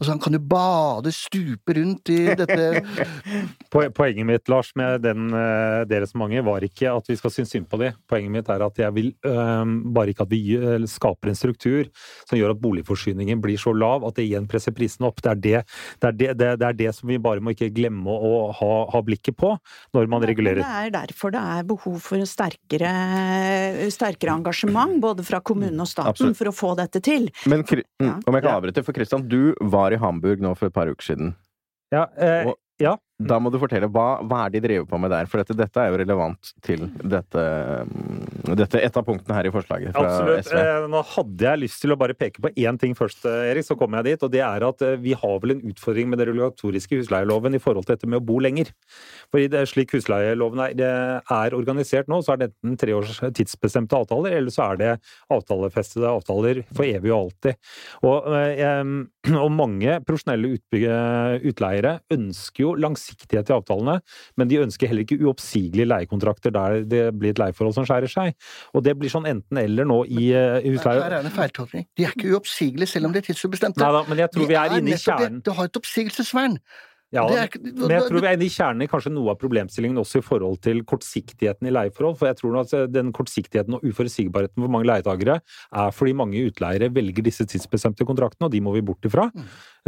Altså, 0.00 0.10
han 0.14 0.20
kan 0.22 0.29
jo 0.36 0.42
bade, 0.50 1.12
stupe 1.14 1.74
rundt 1.76 2.12
i 2.12 2.18
dette 2.38 2.68
Poenget 3.70 4.26
mitt, 4.26 4.48
Lars, 4.50 4.72
med 4.78 5.02
den, 5.04 5.30
deres 5.90 6.12
mange, 6.18 6.42
var 6.44 6.64
ikke 6.66 6.90
at 6.90 7.06
vi 7.10 7.16
skal 7.18 7.32
synes 7.32 7.52
synd 7.54 7.68
på 7.70 7.78
dem. 7.80 7.94
Poenget 8.10 8.32
mitt 8.34 8.50
er 8.50 8.64
at 8.64 8.80
jeg 8.82 8.94
vil 8.96 9.10
øhm, 9.26 9.76
bare 9.94 10.10
ikke 10.12 10.26
at 10.26 10.32
vi 10.32 10.40
skaper 10.90 11.30
en 11.30 11.38
struktur 11.38 11.86
som 12.26 12.38
gjør 12.38 12.54
at 12.56 12.62
boligforsyningen 12.62 13.40
blir 13.42 13.60
så 13.60 13.72
lav 13.76 14.04
at 14.08 14.18
det 14.18 14.26
igjen 14.26 14.48
presser 14.50 14.74
prisene 14.76 15.08
opp. 15.10 15.22
Det 15.22 15.30
er 15.30 15.40
det, 15.44 15.62
det, 16.02 16.08
er 16.10 16.16
det, 16.18 16.30
det, 16.40 16.50
det 16.62 16.68
er 16.68 16.78
det 16.80 16.94
som 16.96 17.10
vi 17.10 17.20
bare 17.22 17.42
må 17.44 17.54
ikke 17.54 17.70
glemme 17.74 18.10
å 18.10 18.50
ha, 18.58 18.72
ha 18.90 19.02
blikket 19.06 19.38
på 19.38 19.52
når 19.96 20.10
man 20.10 20.26
regulerer. 20.26 20.62
Det 20.62 20.80
er 20.86 20.94
derfor 20.94 21.34
det 21.34 21.42
er 21.56 21.66
behov 21.70 21.98
for 22.04 22.26
sterkere, 22.28 22.92
sterkere 23.94 24.34
engasjement, 24.40 24.98
både 25.02 25.24
fra 25.26 25.40
kommunen 25.44 25.80
og 25.82 25.88
staten, 25.90 26.10
Absolutt. 26.14 26.38
for 26.40 26.50
å 26.50 26.54
få 26.56 26.74
dette 26.80 27.02
til. 27.04 27.30
Men 27.50 27.64
Ja. 27.70 27.82
mm, 28.00 28.22
om 28.26 28.34
jeg 28.34 28.42
kan 28.42 28.54
avbryte, 28.56 28.84
for 28.84 28.92
Kristian, 28.96 29.26
du 29.28 29.54
var 29.60 29.92
i 29.92 29.96
Hamburg 29.96 30.19
nå 30.40 30.54
for 30.54 30.66
et 30.66 30.72
par 30.72 30.86
uker 30.90 31.02
siden. 31.02 31.36
Ja, 31.92 32.04
eh, 32.18 32.46
Og- 32.46 32.58
ja. 32.80 32.94
Da 33.20 33.36
må 33.42 33.50
du 33.52 33.58
fortelle, 33.60 33.88
hva, 33.92 34.22
hva 34.24 34.46
er 34.46 34.52
de 34.54 34.60
driver 34.64 34.86
på 34.88 34.98
med 35.02 35.12
der? 35.12 35.26
For 35.28 35.42
dette, 35.42 35.52
dette 35.58 35.82
er 35.82 35.90
jo 35.92 35.98
relevant 36.00 36.52
til 36.64 36.86
dette, 37.04 37.42
mm, 37.90 38.54
dette 38.56 38.80
et 38.80 38.96
av 38.96 39.04
punktene 39.04 39.36
her 39.36 39.48
i 39.50 39.52
forslaget 39.52 39.92
fra 39.92 40.06
Absolutt. 40.06 40.46
SV. 40.48 40.56
Eh, 40.56 40.86
Nå 40.94 41.02
hadde 41.10 41.44
jeg 41.50 41.60
lyst 41.60 41.82
til 41.82 41.92
å 41.92 41.98
bare 42.00 42.16
peke 42.16 42.40
på 42.40 42.52
én 42.56 42.78
ting 42.80 42.94
først, 42.96 43.26
eh, 43.28 43.50
Erik, 43.50 43.66
så 43.68 43.76
kommer 43.76 44.00
jeg 44.00 44.14
dit. 44.14 44.24
Og 44.24 44.32
det 44.32 44.40
er 44.46 44.64
at 44.64 44.84
eh, 44.86 44.96
vi 45.04 45.12
har 45.12 45.36
vel 45.42 45.52
en 45.56 45.60
utfordring 45.68 46.08
med 46.08 46.22
den 46.22 46.30
regulatoriske 46.30 46.96
husleieloven 47.02 47.58
i 47.58 47.60
forhold 47.60 47.84
til 47.86 47.96
dette 47.98 48.08
med 48.08 48.22
å 48.22 48.24
bo 48.24 48.38
lenger. 48.40 48.72
Er 49.36 49.68
slik 49.68 49.92
husleieloven 49.98 50.64
er, 50.64 50.74
det 50.80 50.88
er 50.88 51.56
organisert 51.58 52.08
nå, 52.08 52.22
så 52.24 52.34
er 52.34 52.40
det 52.40 52.50
enten 52.54 52.78
tre 52.80 52.96
års 52.96 53.20
tidsbestemte 53.36 54.00
avtaler, 54.00 54.38
eller 54.40 54.54
så 54.54 54.70
er 54.72 54.80
det 54.80 54.90
avtalefestede 55.30 56.08
avtaler 56.08 56.62
for 56.72 56.88
evig 56.88 57.12
og 57.12 57.28
alltid. 57.28 57.60
Og, 58.00 58.32
eh, 58.32 58.82
og 59.44 59.52
mange 59.52 60.00
profesjonelle 60.08 60.56
utbygge- 60.56 61.50
utleiere 61.52 61.98
ønsker 62.16 62.64
jo 62.64 62.74
langsiktighet 63.10 63.50
i 63.50 63.54
avtalene, 63.56 64.00
men 64.36 64.50
de 64.50 64.60
ønsker 64.64 64.90
heller 64.90 65.06
ikke 65.06 65.20
uoppsigelige 65.24 65.88
leiekontrakter 65.90 66.54
der 66.54 66.84
det 66.84 67.02
blir 67.18 67.34
et 67.34 67.40
leieforhold 67.42 67.74
som 67.74 67.86
skjærer 67.88 68.10
seg. 68.10 68.34
Og 68.74 68.84
det 68.84 68.96
blir 68.98 69.10
sånn 69.12 69.26
enten-eller 69.26 69.88
nå 69.88 70.04
i 70.08 70.30
eh, 70.32 70.60
husleie... 70.68 71.00
Her 71.02 71.18
er 71.18 71.24
det 71.24 71.32
en 71.32 71.36
feiltolkning. 71.36 71.88
De 71.96 72.06
er 72.06 72.14
ikke 72.14 72.34
uoppsigelige 72.34 72.94
selv 72.94 73.10
om 73.10 73.14
de 73.14 73.22
er 73.22 73.26
tidsubestemte. 73.26 73.82
Nei 73.82 73.92
da, 73.96 74.04
men 74.08 74.22
jeg 74.24 74.34
tror 74.34 74.50
vi 74.50 74.58
er 74.58 74.76
inne 74.78 74.94
i 74.94 74.94
nettopp 74.94 75.18
det. 75.20 75.26
kjernen. 75.26 75.42
Du 75.46 75.52
har 75.56 75.70
et 75.70 75.80
oppsigelsesvern. 75.82 76.58
Ja, 77.10 77.24
men 77.26 77.90
jeg 77.90 78.04
tror 78.06 78.22
vi 78.22 78.28
er 78.28 78.36
inne 78.36 78.46
i 78.46 78.52
kjernen 78.54 78.84
i 78.84 78.88
kanskje 78.90 79.10
noe 79.10 79.32
av 79.32 79.38
problemstillingen 79.40 79.98
også 79.98 80.20
i 80.20 80.22
forhold 80.22 80.60
til 80.62 80.84
kortsiktigheten 80.86 81.66
i 81.66 81.72
leieforhold. 81.74 82.14
For 82.20 82.30
jeg 82.30 82.38
tror 82.38 82.60
at 82.60 82.74
eh, 82.76 82.86
den 82.86 83.10
kortsiktigheten 83.16 83.74
og 83.74 83.86
uforutsigbarheten 83.86 84.62
for 84.62 84.70
mange 84.70 84.86
leietagere 84.86 85.40
er 85.42 85.96
fordi 85.96 86.14
mange 86.20 86.44
utleiere 86.46 86.90
velger 86.94 87.26
disse 87.26 87.48
tidsbestemte 87.50 88.06
kontraktene, 88.06 88.46
og 88.46 88.54
de 88.54 88.62
må 88.62 88.76
vi 88.76 88.84
bort 88.86 89.10
ifra. 89.10 89.26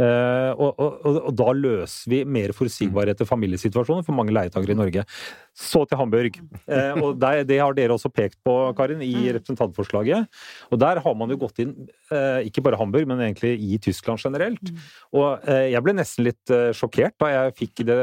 Eh, 0.03 0.51
og, 0.51 0.73
og, 0.73 0.99
og, 0.99 1.21
og 1.29 1.37
da 1.39 1.47
løser 1.55 2.11
vi 2.11 2.21
mer 2.27 2.51
forutsigbarhet 2.57 3.21
til 3.21 3.29
familiesituasjonen 3.29 4.03
for 4.03 4.19
mange 4.19 4.35
leietagere 4.35 4.75
i 4.75 4.81
Norge. 4.81 5.07
Så 5.53 5.83
til 5.85 5.99
Hamburg. 5.99 6.39
Eh, 6.65 6.95
og 6.97 7.19
der, 7.21 7.43
det 7.45 7.59
har 7.61 7.75
dere 7.77 7.93
også 7.93 8.09
pekt 8.09 8.39
på, 8.45 8.55
Karin, 8.77 9.03
i 9.05 9.29
representantforslaget. 9.35 10.25
Og 10.73 10.79
der 10.81 11.01
har 11.05 11.17
man 11.19 11.29
jo 11.29 11.37
gått 11.43 11.61
inn, 11.61 11.75
eh, 12.09 12.47
ikke 12.49 12.63
bare 12.65 12.79
Hamburg, 12.79 13.05
men 13.09 13.21
egentlig 13.21 13.53
i 13.61 13.77
Tyskland 13.77 14.21
generelt. 14.23 14.73
Og 15.13 15.45
eh, 15.45 15.69
jeg 15.75 15.85
ble 15.85 15.93
nesten 15.99 16.25
litt 16.25 16.53
eh, 16.53 16.71
sjokkert 16.73 17.19
da 17.21 17.29
jeg 17.29 17.55
fikk 17.61 17.85
det 17.85 17.99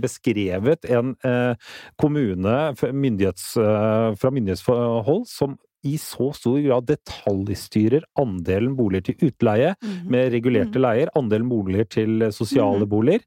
beskrevet 0.00 0.88
en 0.88 1.12
eh, 1.20 1.74
kommune 2.00 2.56
myndighets, 2.96 3.52
eh, 3.60 4.08
fra 4.16 4.32
myndighetshold 4.32 5.28
som 5.28 5.58
i 5.86 5.94
så 6.00 6.30
stor 6.34 6.58
grad 6.64 6.86
detaljstyrer 6.88 8.04
andelen 8.20 8.74
boliger 8.78 9.08
til 9.10 9.30
utleie 9.30 9.72
med 10.10 10.30
regulerte 10.34 10.80
leier, 10.82 11.10
andelen 11.18 11.48
boliger 11.50 11.88
til 11.98 12.26
eh, 12.26 12.34
sosiale 12.34 12.88
boliger, 12.90 13.24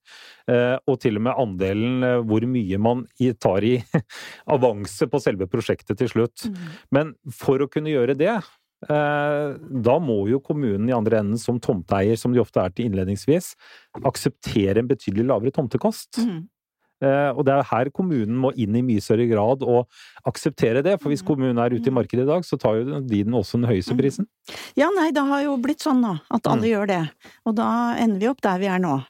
eh, 0.50 0.76
og 0.89 1.00
til 1.04 1.19
og 1.19 1.26
med 1.28 1.41
andelen 1.45 2.06
eh, 2.06 2.19
hvor 2.28 2.45
mye 2.50 2.82
man 2.82 3.06
tar 3.39 3.65
i 3.67 3.76
avanse 4.56 5.10
på 5.10 5.22
selve 5.24 5.50
prosjektet 5.52 6.00
til 6.00 6.12
slutt. 6.12 6.48
Men 6.95 7.15
for 7.36 7.62
å 7.62 7.69
kunne 7.72 7.93
gjøre 7.93 8.17
det, 8.19 8.39
da 8.80 9.95
må 10.00 10.22
jo 10.32 10.38
kommunen 10.39 10.88
i 10.88 10.93
andre 10.95 11.17
enden 11.19 11.39
som 11.41 11.58
tomteeier, 11.60 12.15
som 12.15 12.32
de 12.32 12.39
ofte 12.39 12.62
er 12.63 12.72
til 12.72 12.88
innledningsvis, 12.88 13.52
akseptere 14.08 14.80
en 14.80 14.88
betydelig 14.88 15.26
lavere 15.28 15.52
tomtekost. 15.58 16.22
Mm. 16.24 16.45
Eh, 17.01 17.29
Og 17.31 17.45
det 17.45 17.53
er 17.55 17.63
her 17.63 17.89
kommunen 17.95 18.35
må 18.35 18.51
inn 18.59 18.75
i 18.75 18.81
mye 18.83 18.99
større 19.01 19.27
grad 19.29 19.63
og 19.63 19.88
akseptere 20.27 20.83
det. 20.83 20.97
For 21.01 21.09
hvis 21.09 21.23
kommunen 21.23 21.57
er 21.57 21.71
ute 21.75 21.88
i 21.88 21.95
markedet 21.95 22.25
i 22.25 22.29
dag, 22.29 22.43
så 22.43 22.59
tar 22.59 22.75
jo 22.81 22.99
de 22.99 23.23
den 23.23 23.33
også 23.33 23.59
den 23.62 23.69
høyeste 23.69 23.95
prisen. 23.97 24.27
Ja, 24.75 24.89
nei, 24.95 25.12
det 25.15 25.23
har 25.23 25.43
jo 25.45 25.57
blitt 25.57 25.79
sånn 25.85 26.01
nå, 26.03 26.19
at 26.29 26.47
alle 26.47 26.65
Mm. 26.67 26.71
gjør 26.73 26.88
det. 26.88 27.01
Og 27.45 27.55
da 27.55 27.95
ender 27.95 28.19
vi 28.19 28.27
opp 28.27 28.41
der 28.41 28.59
vi 28.59 28.67
er 28.67 28.79
nå. 28.79 29.03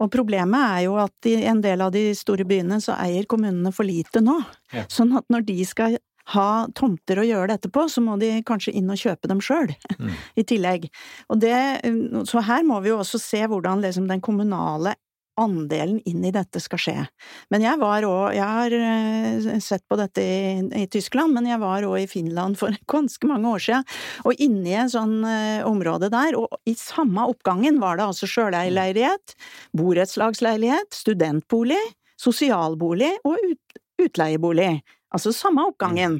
Og 0.00 0.10
problemet 0.14 0.60
er 0.78 0.84
jo 0.84 0.94
at 1.02 1.26
i 1.26 1.42
en 1.50 1.60
del 1.60 1.80
av 1.82 1.90
de 1.90 2.12
store 2.14 2.44
byene 2.46 2.78
så 2.80 2.94
eier 3.02 3.26
kommunene 3.26 3.72
for 3.74 3.82
lite 3.82 4.20
nå. 4.22 4.44
Ja. 4.72 4.84
Sånn 4.86 5.16
at 5.18 5.24
når 5.28 5.44
de 5.46 5.64
skal 5.64 5.98
ha 6.34 6.66
tomter 6.76 7.16
å 7.18 7.24
gjøre 7.26 7.48
dette 7.48 7.68
på, 7.72 7.88
så 7.88 8.02
må 8.04 8.18
de 8.20 8.42
kanskje 8.46 8.74
inn 8.76 8.90
og 8.90 8.96
kjøpe 9.00 9.26
dem 9.26 9.40
sjøl, 9.40 9.74
Mm. 9.98 10.10
i 10.36 10.42
tillegg. 10.44 10.88
Og 11.30 11.40
det, 11.40 11.82
så 12.28 12.42
her 12.44 12.62
må 12.62 12.80
vi 12.84 12.90
jo 12.90 12.98
også 12.98 13.18
se 13.18 13.40
hvordan 13.48 13.80
liksom 13.82 14.06
den 14.06 14.20
kommunale 14.20 14.94
andelen 15.38 16.00
inn 16.08 16.24
i 16.26 16.32
dette 16.34 16.60
skal 16.62 16.80
skje. 16.82 16.96
Men 17.52 17.64
jeg 17.64 17.80
var 17.80 18.06
òg 18.06 18.34
Jeg 18.36 18.44
har 18.58 18.74
eh, 18.74 19.60
sett 19.64 19.84
på 19.88 19.98
dette 20.00 20.22
i, 20.22 20.58
i 20.82 20.86
Tyskland, 20.90 21.34
men 21.36 21.48
jeg 21.48 21.60
var 21.62 21.86
òg 21.86 22.02
i 22.02 22.10
Finland 22.10 22.58
for 22.60 22.74
ganske 22.94 23.30
mange 23.30 23.54
år 23.54 23.64
siden. 23.64 23.88
Og 24.28 24.42
inni 24.44 24.74
et 24.76 24.92
sånn 24.94 25.22
eh, 25.26 25.64
område 25.66 26.10
der, 26.12 26.36
og 26.38 26.58
i 26.68 26.76
samme 26.78 27.28
oppgangen 27.30 27.80
var 27.82 27.98
det 27.98 28.08
altså 28.08 28.28
sjøleierleilighet, 28.30 29.36
borettslagsleilighet, 29.78 30.92
studentbolig, 30.94 31.80
sosialbolig 32.18 33.14
og 33.28 33.38
ut, 33.38 33.80
utleiebolig. 34.02 34.78
Altså 35.14 35.32
samme 35.32 35.62
oppgangen. 35.64 36.18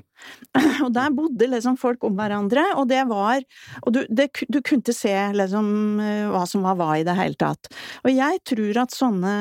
Og 0.85 0.93
der 0.97 1.11
bodde 1.13 1.49
liksom 1.53 1.77
folk 1.81 2.05
om 2.09 2.15
hverandre, 2.17 2.63
og 2.81 2.89
det 2.89 3.03
var 3.11 3.43
Og 3.85 3.93
du, 3.93 4.01
det, 4.09 4.31
du 4.49 4.61
kunne 4.65 4.95
se 4.97 5.13
liksom 5.37 6.01
eh, 6.01 6.25
hva 6.33 6.45
som 6.49 6.65
var 6.65 6.79
hva 6.81 6.95
i 6.97 7.05
det 7.07 7.17
hele 7.19 7.37
tatt. 7.39 7.69
Og 8.05 8.11
jeg 8.15 8.41
tror 8.49 8.81
at 8.85 8.97
sånne 8.97 9.35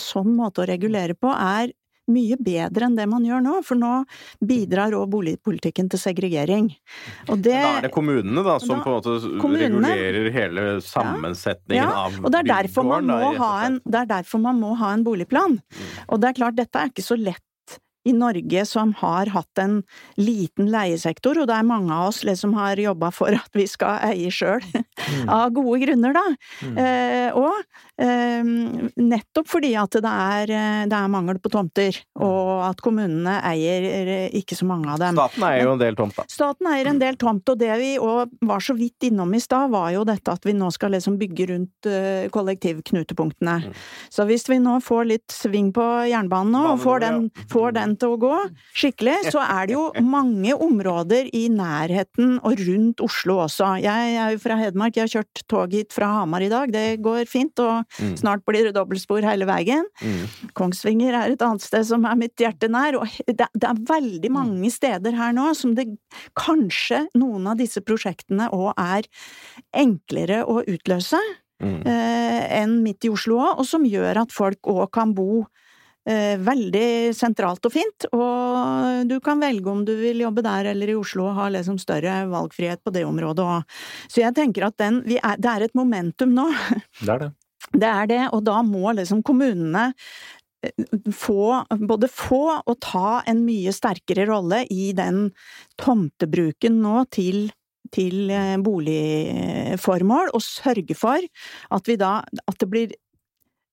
Sånn 0.00 0.34
måte 0.36 0.64
å 0.64 0.68
regulere 0.68 1.14
på 1.18 1.30
er 1.32 1.72
mye 2.10 2.34
bedre 2.42 2.88
enn 2.88 2.96
det 2.98 3.04
man 3.06 3.22
gjør 3.24 3.42
nå, 3.44 3.52
for 3.62 3.78
nå 3.78 3.90
bidrar 4.44 4.94
òg 4.98 5.06
boligpolitikken 5.12 5.86
til 5.92 6.00
segregering. 6.02 6.66
Og 7.30 7.38
det 7.44 7.54
Da 7.54 7.76
er 7.78 7.86
det 7.86 7.92
kommunene 7.94 8.42
da, 8.42 8.58
som 8.58 8.80
Da- 8.80 8.82
på 8.82 8.90
en 8.90 8.96
måte 8.98 9.38
kommunene- 9.40 9.94
regulerer 9.94 10.32
hele 10.34 10.80
sammensetningen 10.82 11.78
Ja, 11.78 12.10
av 12.10 12.10
derfor 12.44 12.82
man 12.84 13.06
bygården, 13.06 13.80
det 13.86 14.00
er 14.02 14.06
derfor 14.06 14.40
man 14.40 14.60
må 14.60 14.76
ha 14.76 14.92
en 14.92 15.04
boligplan. 15.04 15.60
Og 16.08 16.20
det 16.20 16.30
er 16.30 16.40
klart, 16.42 16.56
dette 16.56 16.74
er 16.76 16.90
ikke 16.90 17.06
så 17.06 17.16
lett 17.16 17.42
i 18.04 18.12
Norge 18.16 18.64
som 18.66 18.92
har 18.98 19.30
hatt 19.32 19.62
en 19.62 19.80
liten 20.18 20.70
leiesektor, 20.72 21.38
og 21.38 21.48
det 21.50 21.56
er 21.56 21.66
mange 21.66 21.94
av 21.94 22.10
oss 22.10 22.22
som 22.38 22.54
har 22.56 22.80
jobba 22.80 23.10
for 23.14 23.34
at 23.36 23.56
vi 23.56 23.66
skal 23.70 24.00
eie 24.10 24.30
sjøl, 24.32 24.62
av 25.30 25.52
gode 25.54 25.80
grunner, 25.84 26.16
da. 26.16 26.24
Mm. 26.62 26.78
Eh, 26.82 27.38
og 27.38 28.02
eh, 28.02 28.52
nettopp 29.02 29.50
fordi 29.50 29.72
at 29.78 29.98
det 30.02 30.12
er, 30.12 30.52
eh, 30.54 30.82
det 30.90 30.98
er 30.98 31.12
mangel 31.12 31.38
på 31.42 31.52
tomter, 31.52 31.98
og 32.18 32.64
at 32.68 32.82
kommunene 32.84 33.38
eier 33.52 33.86
eh, 33.90 34.36
ikke 34.42 34.58
så 34.58 34.68
mange 34.68 34.90
av 34.92 35.00
dem. 35.02 35.18
Staten 35.18 35.46
eier 35.48 35.66
jo 35.66 35.76
en 35.76 35.82
del 35.82 35.98
tomt, 35.98 36.18
da. 36.18 36.26
Staten 36.32 36.70
eier 36.72 36.90
en 36.90 37.02
del 37.02 37.18
tomt, 37.20 37.54
og 37.54 37.60
det 37.60 37.72
vi 37.80 37.94
òg 38.02 38.32
var 38.48 38.64
så 38.64 38.76
vidt 38.78 39.08
innom 39.08 39.34
i 39.36 39.42
stad, 39.42 39.70
var 39.72 39.90
jo 39.94 40.04
dette 40.08 40.32
at 40.32 40.46
vi 40.46 40.56
nå 40.56 40.70
skal 40.74 40.94
liksom 40.96 41.18
bygge 41.20 41.48
rundt 41.52 41.90
eh, 41.90 42.26
kollektivknutepunktene. 42.34 43.58
Så 44.12 44.26
hvis 44.28 44.48
vi 44.50 44.58
nå 44.62 44.78
får 44.84 45.08
litt 45.10 45.34
sving 45.34 45.70
på 45.74 45.86
jernbanen 46.10 46.54
nå, 46.56 46.62
og 46.74 46.82
får 46.82 47.04
den, 47.04 47.28
får 47.52 47.76
den 47.78 47.91
til 48.00 48.14
å 48.14 48.18
gå 48.20 48.32
skikkelig, 48.78 49.30
så 49.32 49.40
er 49.44 49.66
det 49.68 49.74
jo 49.76 49.84
mange 50.04 50.54
områder 50.54 51.28
i 51.34 51.48
nærheten 51.52 52.38
og 52.42 52.60
rundt 52.66 53.02
Oslo 53.04 53.38
også. 53.46 53.74
Jeg 53.82 54.16
er 54.18 54.32
jo 54.34 54.38
fra 54.42 54.56
Hedmark, 54.60 54.96
Jeg 54.96 55.08
har 55.08 55.12
kjørt 55.22 55.42
tog 55.48 55.72
hit 55.72 55.92
fra 55.92 56.06
Hamar 56.20 56.42
i 56.42 56.48
dag. 56.52 56.72
Det 56.72 57.00
går 57.02 57.26
fint, 57.28 57.58
og 57.60 57.84
Mm. 57.98 58.16
snart 58.16 58.44
blir 58.44 58.64
det 58.64 58.74
dobbeltspor 58.74 59.22
hele 59.22 59.44
veien. 59.46 59.84
Mm. 60.02 60.52
Kongsvinger 60.54 61.12
er 61.14 61.32
et 61.32 61.42
annet 61.42 61.60
sted 61.62 61.84
som 61.86 62.04
er 62.04 62.16
mitt 62.16 62.36
hjerte 62.36 62.68
nær, 62.70 63.00
og 63.00 63.08
det, 63.26 63.40
er 63.40 63.74
veldig 63.74 64.30
mange 64.30 64.70
steder 64.70 65.12
her 65.12 65.32
nå 65.32 65.54
som 65.54 65.74
det 65.74 65.86
kanskje 66.38 67.06
noen 67.14 67.46
av 67.46 67.56
disse 67.56 67.80
prosjektene 67.80 68.50
òg 68.52 68.72
er 68.76 69.02
enklere 69.74 70.44
å 70.46 70.62
utløse 70.66 71.20
Mm. 71.62 71.86
eh, 71.86 72.60
enn 72.60 72.82
midt 72.82 73.04
i 73.04 73.08
Oslo 73.12 73.36
òg, 73.38 73.60
og 73.60 73.66
som 73.68 73.84
gjør 73.86 74.22
at 74.24 74.32
folk 74.34 74.58
òg 74.66 74.90
kan 74.90 75.12
bo 75.14 75.46
veldig 76.02 77.12
sentralt 77.14 77.62
og 77.68 77.72
fint, 77.74 78.06
og 78.10 79.06
du 79.06 79.14
kan 79.22 79.38
velge 79.38 79.70
om 79.70 79.84
du 79.86 79.92
vil 80.00 80.24
jobbe 80.24 80.42
der 80.42 80.72
eller 80.72 80.90
i 80.90 80.96
Oslo 80.98 81.28
og 81.28 81.36
ha 81.36 81.46
liksom 81.54 81.76
større 81.78 82.24
valgfrihet 82.30 82.82
på 82.82 82.90
det 82.94 83.04
området 83.06 83.44
òg. 83.46 83.78
Så 84.10 84.24
jeg 84.24 84.34
tenker 84.34 84.66
at 84.66 84.78
den, 84.82 84.98
vi 85.06 85.20
er, 85.22 85.38
det 85.38 85.52
er 85.52 85.66
et 85.68 85.78
momentum 85.78 86.34
nå. 86.34 86.48
Det 87.02 87.14
er 87.14 87.26
det. 87.26 87.30
Det 87.72 87.88
er 87.88 88.06
det, 88.10 88.22
og 88.34 88.42
da 88.44 88.58
må 88.66 88.92
liksom 88.96 89.22
kommunene 89.24 89.92
eh, 90.66 90.84
få, 91.14 91.62
både 91.86 92.10
få 92.10 92.44
og 92.58 92.76
ta 92.82 93.22
en 93.30 93.44
mye 93.46 93.72
sterkere 93.74 94.26
rolle 94.28 94.64
i 94.70 94.90
den 94.96 95.28
tomtebruken 95.80 96.82
nå 96.82 97.04
til 97.14 97.46
til 97.92 98.30
eh, 98.32 98.56
boligformål, 98.62 100.30
og 100.32 100.44
sørge 100.44 100.96
for 100.96 101.20
at 101.76 101.90
vi 101.90 101.98
da 102.00 102.20
at 102.22 102.60
det 102.60 102.68
blir 102.70 102.94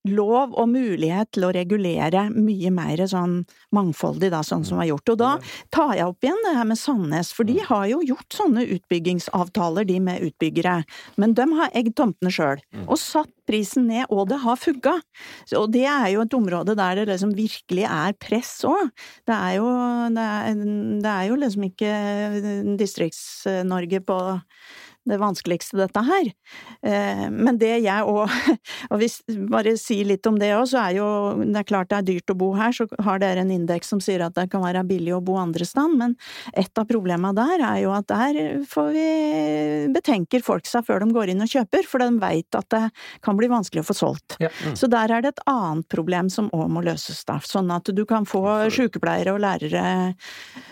lov 0.08 0.54
og 0.56 0.70
mulighet 0.72 1.32
til 1.34 1.44
å 1.46 1.52
regulere 1.54 2.28
mye 2.32 2.70
mer 2.72 3.02
sånn 3.10 3.40
mangfoldig, 3.76 4.30
da, 4.32 4.42
sånn 4.46 4.64
som 4.66 4.80
var 4.80 4.88
gjort. 4.88 5.12
Og 5.12 5.18
da 5.20 5.32
tar 5.74 5.94
jeg 5.98 6.08
opp 6.08 6.24
igjen 6.24 6.40
det 6.46 6.54
her 6.56 6.68
med 6.70 6.80
Sandnes, 6.80 7.32
for 7.36 7.48
de 7.48 7.58
har 7.66 7.86
jo 7.90 8.00
gjort 8.06 8.38
sånne 8.38 8.64
utbyggingsavtaler, 8.78 9.88
de 9.88 9.98
med 10.00 10.24
utbyggere, 10.30 10.80
men 11.20 11.36
de 11.36 11.46
har 11.58 11.74
eid 11.76 11.92
tomtene 11.98 12.32
sjøl, 12.32 12.62
og 12.86 12.96
satt 13.00 13.32
prisen 13.50 13.88
ned, 13.90 14.06
og 14.14 14.28
det 14.30 14.40
har 14.44 14.58
fugga. 14.60 14.96
Og 15.58 15.70
det 15.74 15.86
er 15.90 16.12
jo 16.14 16.24
et 16.24 16.36
område 16.36 16.76
der 16.78 17.00
det 17.00 17.08
liksom 17.10 17.34
virkelig 17.36 17.86
er 17.88 18.14
press 18.22 18.52
òg. 18.68 18.92
Det 19.26 19.34
er 19.36 19.56
jo, 19.58 19.70
det 20.14 20.26
er, 20.36 20.62
det 21.02 21.14
er 21.16 21.26
jo 21.30 21.40
liksom 21.40 21.66
ikke 21.70 21.90
Distrikts-Norge 22.80 24.02
på 24.06 24.20
det 25.08 25.16
vanskeligste, 25.20 25.78
dette 25.80 26.02
her. 26.04 26.28
Eh, 26.84 27.26
Men 27.30 27.58
det 27.58 27.72
jeg 27.84 28.04
òg 28.04 28.28
Og 28.92 29.00
hvis 29.00 29.20
bare 29.50 29.76
si 29.80 30.00
litt 30.04 30.26
om 30.28 30.38
det 30.40 30.52
òg, 30.56 30.66
så 30.70 30.82
er 30.82 30.98
jo 30.98 31.06
Det 31.40 31.62
er 31.62 31.68
klart 31.68 31.90
det 31.90 31.98
er 31.98 32.08
dyrt 32.10 32.32
å 32.34 32.36
bo 32.38 32.50
her, 32.58 32.74
så 32.76 32.86
har 33.00 33.20
dere 33.22 33.44
en 33.44 33.52
indeks 33.54 33.90
som 33.92 34.00
sier 34.02 34.22
at 34.24 34.36
det 34.36 34.48
kan 34.52 34.62
være 34.64 34.84
billig 34.86 35.14
å 35.16 35.22
bo 35.24 35.38
andre 35.40 35.64
sted, 35.66 35.96
men 35.96 36.14
et 36.56 36.78
av 36.78 36.86
problemene 36.88 37.32
der 37.36 37.62
er 37.64 37.78
jo 37.82 37.92
at 37.94 38.06
der 38.10 38.62
får 38.68 38.90
vi 38.94 39.06
betenker 39.94 40.44
folk 40.44 40.68
seg 40.68 40.84
før 40.86 41.02
de 41.02 41.10
går 41.14 41.32
inn 41.32 41.42
og 41.44 41.50
kjøper, 41.50 41.86
for 41.88 42.02
de 42.02 42.20
veit 42.20 42.58
at 42.58 42.68
det 42.72 42.82
kan 43.24 43.38
bli 43.38 43.48
vanskelig 43.50 43.82
å 43.84 43.88
få 43.88 43.96
solgt. 43.96 44.36
Ja. 44.42 44.50
Så 44.78 44.90
der 44.90 45.12
er 45.14 45.24
det 45.24 45.34
et 45.34 45.42
annet 45.50 45.88
problem 45.92 46.30
som 46.32 46.50
òg 46.56 46.68
må 46.72 46.84
løses, 46.84 47.22
da. 47.28 47.38
Sånn 47.46 47.70
at 47.74 47.90
du 47.94 48.04
kan 48.08 48.28
få 48.28 48.44
sykepleiere 48.72 49.34
og 49.34 49.42
lærere 49.44 50.14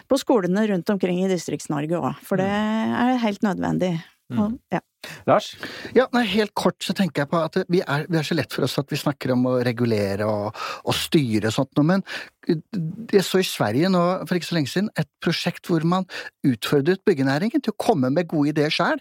på 0.08 0.20
skolene 0.20 0.66
rundt 0.70 0.90
omkring 0.94 1.24
i 1.24 1.30
Distrikts-Norge 1.30 1.98
òg, 1.98 2.22
for 2.26 2.40
det 2.40 2.48
er 2.48 3.18
helt 3.24 3.44
nødvendig. 3.46 3.96
Og, 4.28 4.58
ja. 4.72 4.80
Lars? 5.28 5.52
Ja, 5.96 6.04
nei, 6.12 6.24
Helt 6.28 6.52
kort 6.58 6.82
så 6.84 6.92
tenker 6.96 7.22
jeg 7.22 7.30
på 7.30 7.40
at 7.40 7.56
vi 7.70 7.80
er, 7.80 8.04
vi 8.10 8.18
er 8.20 8.26
så 8.26 8.36
lett 8.36 8.52
for 8.52 8.66
oss 8.66 8.76
at 8.80 8.90
vi 8.92 8.98
snakker 9.00 9.32
om 9.32 9.46
å 9.48 9.54
regulere 9.64 10.26
og, 10.28 10.58
og 10.84 10.96
styre 10.96 11.48
og 11.48 11.54
sånt 11.54 11.78
noe, 11.78 11.86
men 11.94 12.04
jeg 12.48 13.24
så 13.24 13.40
i 13.40 13.46
Sverige 13.46 13.90
nå 13.92 14.02
for 14.26 14.36
ikke 14.36 14.50
så 14.50 14.58
lenge 14.58 14.72
siden 14.72 14.90
et 15.00 15.08
prosjekt 15.24 15.68
hvor 15.70 15.84
man 15.88 16.08
utfordret 16.46 17.04
byggenæringen 17.08 17.64
til 17.64 17.74
å 17.74 17.80
komme 17.80 18.10
med 18.12 18.28
gode 18.30 18.52
ideer 18.52 18.74
sjøl, 18.74 19.00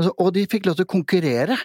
altså, 0.00 0.12
og 0.16 0.32
de 0.36 0.48
fikk 0.50 0.68
lov 0.68 0.80
til 0.80 0.88
å 0.88 0.92
konkurrere 0.96 1.60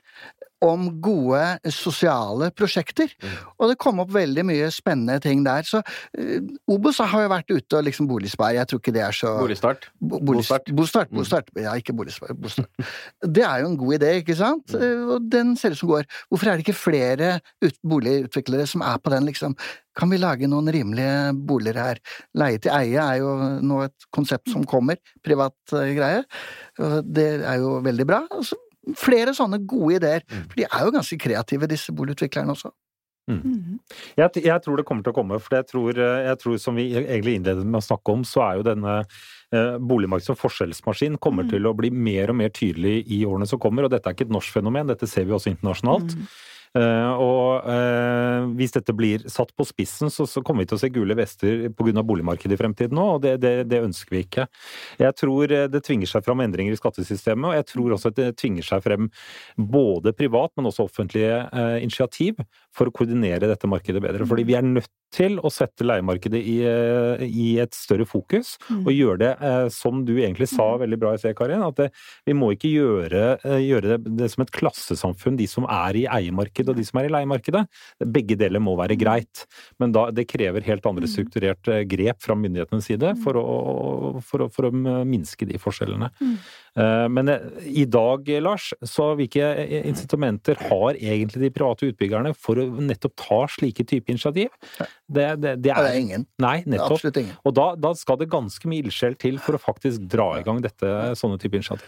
om 0.66 0.88
gode 1.04 1.42
sosiale 1.74 2.50
prosjekter. 2.56 3.12
Og 3.60 3.72
det 3.72 3.78
kom 3.82 4.02
opp 4.04 4.12
veldig 4.16 4.46
mye 4.48 4.70
spennende 4.74 5.20
ting 5.24 5.44
der. 5.46 5.66
Så 5.68 5.82
uh, 5.82 6.50
Obos 6.72 7.00
har 7.02 7.26
jo 7.26 7.32
vært 7.32 7.54
ute 7.54 7.80
og 7.80 7.86
liksom 7.88 8.10
boligspar, 8.10 8.56
jeg 8.58 8.70
tror 8.72 8.82
ikke 8.82 8.96
det 8.96 9.04
er 9.06 9.16
så 9.16 9.36
Boligstart? 9.40 9.90
Bo- 10.00 10.22
boligstart. 10.26 10.72
Bostart. 10.76 11.14
Bostart. 11.16 11.52
Mm. 11.56 11.64
Ja, 11.68 11.76
ikke 11.80 11.96
boligspar. 11.98 12.34
Bostart. 12.36 12.70
Det 13.36 13.44
er 13.46 13.64
jo 13.64 13.72
en 13.72 13.80
god 13.80 13.96
idé, 13.98 14.12
ikke 14.22 14.36
sant? 14.38 14.74
Mm. 14.76 15.08
Og 15.16 15.32
den 15.32 15.56
ser 15.60 15.74
ut 15.76 15.80
som 15.80 15.90
går. 15.92 16.06
Hvorfor 16.30 16.50
er 16.50 16.58
det 16.58 16.66
ikke 16.66 16.78
flere 16.78 17.32
ut 17.64 17.80
boligutviklere 17.86 18.68
som 18.70 18.84
er 18.86 19.02
på 19.02 19.12
den, 19.14 19.28
liksom? 19.30 19.56
Kan 19.96 20.12
vi 20.12 20.20
lage 20.20 20.48
noen 20.52 20.68
rimelige 20.76 21.32
boliger 21.48 21.78
her? 21.80 22.00
Leie 22.36 22.60
til 22.60 22.74
eie 22.76 23.00
er 23.00 23.22
jo 23.22 23.32
nå 23.64 23.80
et 23.86 24.08
konsept 24.16 24.52
som 24.52 24.66
kommer, 24.68 25.00
privat 25.24 25.56
eh, 25.72 25.94
greie. 25.96 26.24
Det 27.06 27.28
er 27.40 27.62
jo 27.62 27.78
veldig 27.86 28.08
bra. 28.10 28.26
Altså, 28.36 28.58
flere 28.98 29.34
sånne 29.34 29.62
gode 29.66 30.00
ideer. 30.00 30.26
For 30.30 30.56
de 30.60 30.66
er 30.70 30.84
jo 30.86 30.96
ganske 30.96 31.18
kreative, 31.22 31.68
disse 31.72 31.94
boligutviklerne 31.96 32.54
også. 32.56 32.72
Mm. 33.26 33.80
Jeg, 34.20 34.44
jeg 34.46 34.62
tror 34.62 34.78
det 34.78 34.86
kommer 34.86 35.02
til 35.02 35.10
å 35.10 35.18
komme, 35.18 35.40
for 35.42 35.58
jeg 35.58 35.66
tror, 35.72 35.98
eh, 35.98 36.28
jeg 36.28 36.38
tror 36.44 36.60
som 36.62 36.76
vi 36.78 36.92
egentlig 36.94 37.40
innledet 37.40 37.66
med 37.66 37.80
å 37.80 37.86
snakke 37.88 38.14
om, 38.14 38.22
så 38.22 38.44
er 38.46 38.60
jo 38.60 38.66
denne 38.68 38.98
eh, 39.02 39.78
boligmarkedet 39.82 40.30
som 40.30 40.38
forskjellsmaskin 40.38 41.18
kommer 41.18 41.48
Mm. 41.48 41.50
til 41.56 41.66
å 41.66 41.74
bli 41.74 41.90
mer 41.90 42.30
og 42.30 42.38
mer 42.38 42.50
tydelig 42.54 43.00
i 43.10 43.24
årene 43.26 43.48
som 43.50 43.60
kommer, 43.60 43.86
og 43.86 43.90
dette 43.96 44.06
er 44.06 44.14
ikke 44.14 44.28
et 44.30 44.36
norsk 44.36 44.54
fenomen, 44.54 44.86
dette 44.88 45.10
ser 45.10 45.26
vi 45.26 45.34
også 45.34 45.50
internasjonalt. 45.56 46.14
Mm. 46.14 46.28
Eh, 46.76 47.12
og 47.24 47.68
eh, 47.72 48.48
hvis 48.60 48.74
dette 48.76 48.96
blir 48.96 49.24
satt 49.32 49.54
på 49.56 49.66
spissen, 49.68 50.12
så, 50.12 50.28
kommer 50.44 50.66
vi 50.66 50.72
til 50.72 50.78
å 50.78 50.82
se 50.82 50.92
gule 50.92 51.16
vester 51.16 51.70
pga. 51.72 52.04
boligmarkedet 52.04 52.58
i 52.58 52.60
fremtiden 52.60 53.00
òg, 53.00 53.12
og 53.16 53.22
det, 53.24 53.36
det, 53.44 53.54
det 53.72 53.82
ønsker 53.86 54.18
vi 54.18 54.24
ikke. 54.26 54.48
Jeg 55.00 55.16
tror 55.22 55.56
eh, 55.56 55.68
det 55.72 55.84
tvinger 55.88 56.12
seg 56.12 56.26
fram 56.26 56.44
endringer 56.44 56.76
i 56.76 56.80
skattesystemet, 56.80 57.48
og 57.48 57.56
jeg 57.60 57.70
tror 57.72 57.96
også 57.96 58.12
at 58.12 58.20
det 58.20 58.30
tvinger 58.42 58.68
seg 58.68 58.84
frem 58.84 59.10
både 59.56 60.16
privat, 60.18 60.52
men 60.58 60.68
også 60.70 60.90
offentlige 60.90 61.44
initiativ 61.82 62.42
for 62.76 62.90
å 62.92 62.94
koordinere 62.96 63.48
dette 63.48 63.70
markedet 63.72 64.04
bedre. 64.04 64.28
Fordi 64.28 64.44
vi 64.48 64.58
er 64.60 64.66
nødt 64.68 64.92
til 65.16 65.38
å 65.40 65.48
sette 65.54 65.86
leiemarkedet 65.88 66.42
i, 66.44 66.56
eh, 66.68 67.22
i 67.24 67.46
et 67.64 67.72
større 67.78 68.04
fokus, 68.10 68.58
Mm. 68.70 68.82
og 68.84 68.92
gjøre 68.92 69.18
det 69.22 69.30
eh, 69.40 69.68
som 69.72 70.02
du 70.04 70.16
egentlig 70.18 70.48
sa 70.52 70.66
veldig 70.82 70.98
bra 71.00 71.14
i 71.14 71.20
sted, 71.22 71.36
Karin, 71.38 71.62
at 71.64 71.78
det, 71.80 71.92
vi 72.28 72.34
må 72.36 72.50
ikke 72.52 72.72
gjøre, 72.74 73.22
eh, 73.46 73.62
gjøre 73.64 73.94
det, 73.94 74.16
det 74.18 74.30
som 74.34 74.44
et 74.44 74.52
klassesamfunn, 74.52 75.38
de 75.40 75.48
som 75.48 75.64
er 75.70 76.02
i 76.02 76.06
eiemarkedet 76.10 76.74
og 76.74 76.76
de 76.76 76.84
som 76.84 77.00
er 77.00 77.08
i 77.08 77.14
leiemarkedet. 77.16 77.64
Begge 78.12 78.36
deler 78.36 78.60
må 78.60 78.76
være 78.76 78.98
greit, 79.00 79.46
men 79.80 79.94
da, 79.96 80.10
det 80.12 80.28
krever 80.28 80.66
helt 80.68 80.86
andre 80.90 81.08
strukturerte 81.08 81.88
grep 81.88 82.20
fra 82.26 82.36
myndighetenes 82.36 82.90
side 82.92 83.16
for 83.24 83.40
å, 83.40 84.22
for 84.26 84.46
å, 84.48 84.52
for 84.52 84.68
å 84.68 84.74
minske 85.06 85.48
de 85.48 85.62
forskjellene. 85.62 86.12
Mm. 86.20 86.36
Eh, 86.76 87.08
Men 87.16 87.30
eh, 87.32 87.40
i 87.72 87.86
dag, 87.88 88.28
Lars, 88.44 88.74
så 88.84 89.14
hvilke 89.16 89.48
incitamenter 89.88 90.60
har 90.68 90.98
egentlig 91.00 91.46
de 91.46 91.54
private 91.56 91.88
utbyggerne 91.94 92.34
for 92.36 92.60
å 92.60 92.65
nettopp 92.66 93.16
tar 93.22 93.48
slike 93.54 93.86
type 93.88 94.12
initiativ? 94.12 94.50
Det, 95.08 95.28
det, 95.42 95.56
det 95.64 95.72
er, 95.72 95.82
det 95.82 95.92
er 95.94 96.00
ingen. 96.02 96.28
Nei, 96.42 96.58
nettopp. 96.66 96.98
Absolutt 97.00 97.22
ingen. 97.24 97.36
Og 97.46 97.56
da, 97.58 97.72
da 97.80 97.94
skal 97.98 98.20
det 98.22 98.30
ganske 98.34 98.70
mye 98.72 98.84
ildsjel 98.86 99.18
til 99.22 99.40
for 99.42 99.58
å 99.58 99.62
faktisk 99.62 100.08
dra 100.12 100.32
i 100.40 100.46
gang 100.48 100.62
dette, 100.66 100.94
sånne 101.20 101.40
type 101.42 101.58
initiativ. 101.60 101.88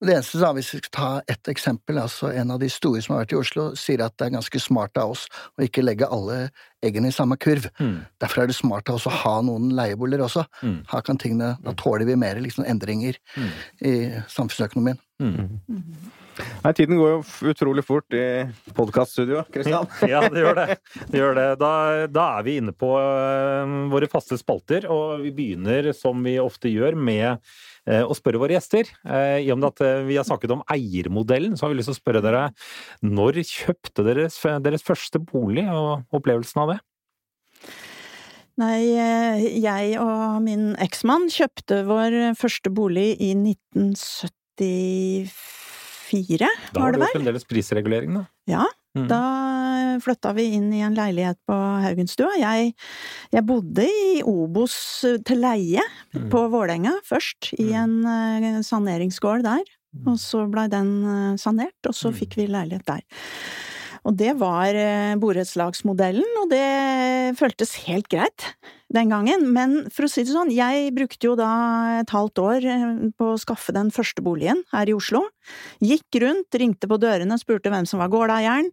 Det 0.00 0.14
eneste 0.14 0.38
da, 0.40 0.48
Hvis 0.56 0.70
vi 0.72 0.78
skal 0.80 0.92
ta 0.96 1.08
ett 1.28 1.48
eksempel, 1.52 1.98
altså 2.00 2.30
en 2.32 2.54
av 2.54 2.60
de 2.62 2.70
store 2.72 3.02
som 3.04 3.12
har 3.12 3.26
vært 3.26 3.34
i 3.34 3.36
Oslo, 3.36 3.66
sier 3.76 4.00
at 4.00 4.14
det 4.16 4.30
er 4.30 4.32
ganske 4.38 4.60
smart 4.64 4.96
av 4.96 5.12
oss 5.12 5.26
å 5.60 5.66
ikke 5.66 5.84
legge 5.84 6.08
alle 6.08 6.38
eggene 6.80 7.10
i 7.10 7.12
samme 7.12 7.36
kurv. 7.36 7.66
Mm. 7.76 7.98
Derfor 8.22 8.40
er 8.40 8.48
det 8.48 8.56
smart 8.56 8.88
av 8.88 8.96
oss 8.96 9.04
å 9.10 9.12
ha 9.12 9.34
noen 9.44 9.68
leieboliger 9.76 10.24
også. 10.24 10.46
Mm. 10.64 10.78
Her 10.88 11.04
kan 11.04 11.20
tingene, 11.20 11.50
Da 11.60 11.74
tåler 11.76 12.08
vi 12.08 12.16
mer 12.16 12.40
liksom, 12.40 12.64
endringer 12.64 13.20
Mm. 13.36 13.50
i 13.84 13.92
samfunnsøkonomien. 14.32 14.98
Mm. 15.20 15.60
Nei, 16.60 16.72
tiden 16.76 16.98
går 16.98 17.10
jo 17.12 17.50
utrolig 17.52 17.82
fort 17.86 18.14
i 18.16 18.24
podkaststudioet, 18.76 19.48
Kristian. 19.54 19.88
Ja, 20.10 20.22
det 20.28 20.42
gjør 20.42 20.56
det. 20.58 20.76
det, 21.10 21.18
gjør 21.20 21.36
det. 21.38 21.46
Da, 21.60 21.72
da 22.10 22.26
er 22.38 22.46
vi 22.46 22.56
inne 22.60 22.74
på 22.76 22.90
eh, 22.98 23.74
våre 23.92 24.08
faste 24.10 24.38
spalter, 24.40 24.86
og 24.90 25.24
vi 25.24 25.32
begynner 25.36 25.90
som 25.96 26.20
vi 26.24 26.36
ofte 26.42 26.72
gjør 26.72 26.98
med 26.98 27.26
eh, 27.30 28.02
å 28.04 28.16
spørre 28.16 28.40
våre 28.42 28.56
gjester. 28.56 28.90
Eh, 29.04 29.40
I 29.46 29.50
og 29.54 29.60
med 29.60 29.70
at 29.70 30.06
vi 30.08 30.18
har 30.20 30.26
snakket 30.28 30.54
om 30.56 30.64
eiermodellen, 30.70 31.56
så 31.56 31.66
har 31.66 31.74
vi 31.74 31.80
lyst 31.80 31.92
til 31.92 31.98
å 31.98 32.00
spørre 32.00 32.24
dere 32.24 32.46
når 33.06 33.42
kjøpte 33.44 34.06
deres, 34.06 34.40
deres 34.64 34.86
første 34.86 35.22
bolig, 35.22 35.66
og 35.70 36.04
opplevelsen 36.16 36.64
av 36.64 36.74
det? 36.74 36.80
Nei, 38.60 38.80
jeg 39.62 39.94
og 40.02 40.42
min 40.44 40.74
eksmann 40.82 41.30
kjøpte 41.32 41.80
vår 41.88 42.34
første 42.36 42.68
bolig 42.74 43.14
i 43.16 43.32
1974, 46.10 46.48
Da 46.74 46.80
var 46.80 46.82
var 46.82 46.92
det 46.92 47.00
det 47.00 47.08
jo 47.08 47.14
fremdeles 47.18 47.44
prisregulering, 47.48 48.14
da. 48.20 48.26
Ja, 48.50 48.66
Mm. 48.96 49.06
da 49.06 49.98
flytta 50.02 50.32
vi 50.34 50.48
inn 50.56 50.72
i 50.74 50.80
en 50.82 50.96
leilighet 50.96 51.36
på 51.46 51.54
Haugenstua. 51.54 52.32
Jeg, 52.40 52.74
jeg 53.32 53.44
bodde 53.46 53.84
i 53.86 54.20
Obos 54.26 54.74
til 55.24 55.38
leie 55.38 55.80
Mm. 56.12 56.28
på 56.28 56.50
Vålerenga 56.50 56.96
først, 57.06 57.52
i 57.60 57.70
en 57.72 58.04
eh, 58.04 58.60
saneringsgård 58.66 59.42
der. 59.46 59.62
Og 60.06 60.18
så 60.18 60.42
blei 60.50 60.66
den 60.68 60.90
eh, 61.04 61.36
sanert, 61.36 61.78
og 61.86 61.94
så 61.94 62.10
Mm. 62.10 62.18
fikk 62.18 62.34
vi 62.36 62.46
leilighet 62.48 62.84
der. 62.84 63.00
Og 64.04 64.16
det 64.16 64.34
var 64.38 64.74
eh, 64.74 65.14
borettslagsmodellen, 65.16 66.24
og 66.42 66.50
det 66.50 67.36
føltes 67.38 67.74
helt 67.86 68.08
greit. 68.08 68.54
Den 68.94 69.10
gangen. 69.12 69.46
Men 69.54 69.76
for 69.92 70.06
å 70.06 70.10
si 70.10 70.24
det 70.26 70.34
sånn, 70.34 70.50
jeg 70.54 70.90
brukte 70.96 71.30
jo 71.30 71.36
da 71.38 71.50
et 72.00 72.12
halvt 72.14 72.42
år 72.42 72.66
eh, 72.66 72.86
på 73.16 73.32
å 73.34 73.38
skaffe 73.40 73.74
den 73.76 73.92
første 73.94 74.24
boligen 74.24 74.64
her 74.74 74.90
i 74.90 74.94
Oslo. 74.96 75.22
Gikk 75.82 76.20
rundt, 76.22 76.58
ringte 76.60 76.88
på 76.90 76.98
dørene, 77.00 77.38
spurte 77.40 77.72
hvem 77.72 77.86
som 77.88 78.02
var 78.02 78.10
gårdeieren. 78.12 78.70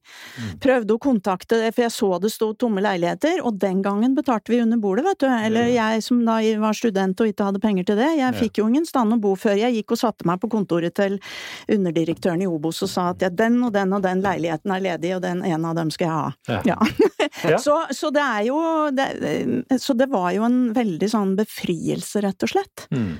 Prøvde 0.63 0.95
å 0.95 1.01
kontakte, 1.01 1.59
for 1.71 1.85
jeg 1.85 1.93
så 1.93 2.09
det 2.21 2.31
sto 2.33 2.51
tomme 2.57 2.83
leiligheter, 2.83 3.41
og 3.45 3.59
den 3.61 3.81
gangen 3.85 4.17
betalte 4.17 4.53
vi 4.53 4.61
under 4.63 4.81
bordet, 4.81 5.05
vet 5.07 5.23
du. 5.23 5.27
Eller 5.29 5.71
jeg 5.73 6.03
som 6.05 6.23
da 6.27 6.39
var 6.61 6.77
student 6.77 7.21
og 7.21 7.31
ikke 7.31 7.49
hadde 7.49 7.63
penger 7.63 7.89
til 7.89 8.01
det. 8.01 8.11
Jeg 8.19 8.37
fikk 8.41 8.61
jo 8.61 8.67
ingen 8.69 8.85
stand 8.87 9.15
å 9.15 9.19
bo 9.21 9.33
før 9.39 9.57
jeg 9.59 9.79
gikk 9.79 9.95
og 9.95 10.01
satte 10.01 10.27
meg 10.29 10.41
på 10.41 10.51
kontoret 10.53 10.95
til 10.97 11.17
underdirektøren 11.73 12.43
i 12.43 12.49
Obos 12.49 12.83
og 12.85 12.91
sa 12.91 13.09
at 13.13 13.23
ja, 13.23 13.31
den 13.33 13.59
og 13.65 13.73
den 13.75 13.93
og 13.95 14.03
den 14.05 14.21
leiligheten 14.25 14.73
er 14.73 14.85
ledig, 14.89 15.15
og 15.17 15.23
den 15.25 15.43
ene 15.45 15.71
av 15.71 15.77
dem 15.77 15.93
skal 15.93 16.07
jeg 16.07 16.17
ha. 16.17 16.57
Ja. 16.57 16.61
Ja. 16.73 17.07
Ja. 17.45 17.57
så, 17.61 17.75
så 17.93 18.09
det 18.13 18.23
er 18.23 18.45
jo 18.47 18.59
det, 18.95 19.07
Så 19.83 19.93
det 19.93 20.07
var 20.09 20.31
jo 20.33 20.45
en 20.47 20.71
veldig 20.73 21.09
sånn 21.11 21.35
befrielse, 21.37 22.21
rett 22.25 22.45
og 22.47 22.49
slett. 22.53 22.87
Mm. 22.89 23.11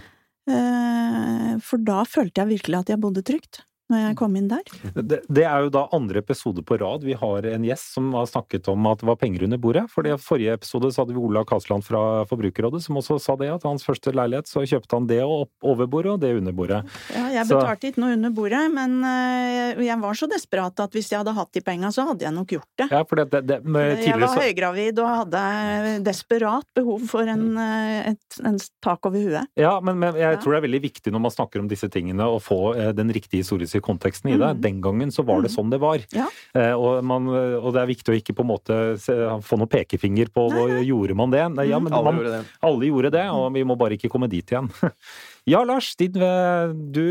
Eh, 0.50 1.52
For 1.62 1.84
da 1.84 2.04
følte 2.08 2.42
jeg 2.44 2.56
virkelig 2.56 2.80
at 2.80 2.94
jeg 2.94 3.02
bodde 3.04 3.24
trygt, 3.28 3.62
når 3.90 4.02
jeg 4.04 4.16
kom 4.20 4.36
inn 4.36 4.48
der. 4.52 4.64
Det, 4.96 5.22
det 5.32 5.44
er 5.48 5.64
jo 5.66 5.70
da 5.72 5.86
andre 5.96 6.20
episode 6.20 6.64
på 6.68 6.78
rad 6.82 7.06
vi 7.08 7.14
har 7.18 7.46
en 7.48 7.64
gjest 7.64 7.94
som 7.96 8.10
har 8.18 8.26
snakket 8.28 8.68
om 8.74 8.86
at 8.92 9.00
det 9.00 9.08
var 9.08 9.16
penger 9.22 9.46
under 9.48 9.58
bordet. 9.64 9.86
For 9.94 10.04
i 10.08 10.16
forrige 10.20 10.54
episode 10.58 10.92
så 10.92 11.04
hadde 11.06 11.16
vi 11.16 11.22
Ola 11.24 11.44
Kasland 11.48 11.86
fra 11.88 12.02
Forbrukerrådet 12.28 12.82
som 12.84 13.00
også 13.00 13.20
sa 13.24 13.36
det, 13.40 13.48
at 13.54 13.64
hans 13.64 13.86
første 13.88 14.12
leilighet 14.12 14.50
så 14.52 14.66
kjøpte 14.68 14.98
han 15.00 15.08
det 15.08 15.22
opp 15.24 15.52
over 15.64 15.88
bordet 15.88 16.12
og 16.18 16.20
det 16.24 16.34
under 16.40 16.52
bordet. 16.58 16.82
Ja, 17.16 17.28
jeg 17.38 17.46
Så- 17.48 17.60
betalte 17.62 17.88
ikke 17.92 18.04
noe 18.04 18.14
under 18.18 18.30
bordet, 18.36 18.64
men 18.74 18.98
eh, 19.08 19.86
jeg 19.88 20.00
var 20.04 20.14
så 20.20 20.28
desperat 20.32 20.80
at 20.84 20.92
hvis 20.98 21.10
jeg 21.12 21.22
hadde 21.24 21.34
hatt 21.38 21.52
de 21.56 21.62
penga, 21.62 21.88
så 21.96 22.06
hadde 22.12 22.28
jeg 22.28 22.34
nok 22.36 22.48
gjort 22.58 22.70
det. 22.78 22.90
Ja, 22.92 23.04
for 23.08 23.16
det, 23.24 23.30
det, 23.48 23.62
Jeg 23.64 24.20
var 24.20 24.36
høygravid 24.42 25.00
og 25.00 25.14
hadde 25.24 26.04
desperat 26.04 26.66
behov 26.76 27.08
for 27.10 27.28
en, 27.30 27.58
eh, 27.58 28.12
et, 28.12 28.40
en 28.46 28.58
tak 28.84 29.06
over 29.08 29.18
huet. 29.24 29.48
Ja, 29.60 29.80
men, 29.80 30.00
men 30.00 30.14
jeg 30.16 30.36
Ja. 30.36 30.36
tror 30.42 30.54
det 30.56 30.60
er 30.64 30.68
veldig 30.68 30.82
viktig 30.84 31.12
når 31.14 31.22
man 31.22 31.32
snakker 31.32 31.60
om 31.64 31.68
disse 31.72 31.90
tingene, 31.90 32.24
å 32.28 32.40
få 32.44 32.76
eh, 32.76 32.92
den 32.98 33.12
riktige 33.14 33.44
historiske 33.78 33.86
konteksten 33.86 34.32
i 34.32 34.38
det. 34.38 34.50
Mm. 34.58 34.62
Den 34.62 34.82
gangen 34.82 35.12
så 35.12 35.24
var 35.24 35.42
det 35.42 35.52
sånn 35.54 35.70
det 35.72 35.80
var. 35.80 36.00
Ja. 36.14 36.28
Eh, 36.54 36.74
og, 36.74 37.04
man, 37.04 37.28
og 37.28 37.74
det 37.74 37.82
er 37.82 37.88
viktig 37.92 38.14
å 38.14 38.18
ikke 38.18 38.36
på 38.38 38.44
en 38.44 38.52
måte 38.52 38.76
få 38.98 39.58
noen 39.58 39.70
pekefinger 39.72 40.28
på 40.34 40.48
Nei, 40.50 40.58
hvor 40.58 40.76
gjorde 40.84 41.16
man 41.18 41.32
det. 41.34 41.46
Nei, 41.56 41.68
ja, 41.72 41.80
men 41.80 41.94
Alle 41.94 42.12
man, 42.12 42.20
gjorde 42.22 42.36
det. 42.38 42.44
alle 42.62 42.92
gjorde 42.92 43.12
det, 43.12 43.26
og 43.32 43.50
vi 43.56 43.64
må 43.68 43.78
bare 43.78 43.98
ikke 43.98 44.10
komme 44.14 44.30
dit 44.32 44.46
igjen. 44.52 44.70
Ja, 45.48 45.62
Lars, 45.64 45.94
din, 45.96 46.12
eh, 46.20 46.74
du, 46.92 47.06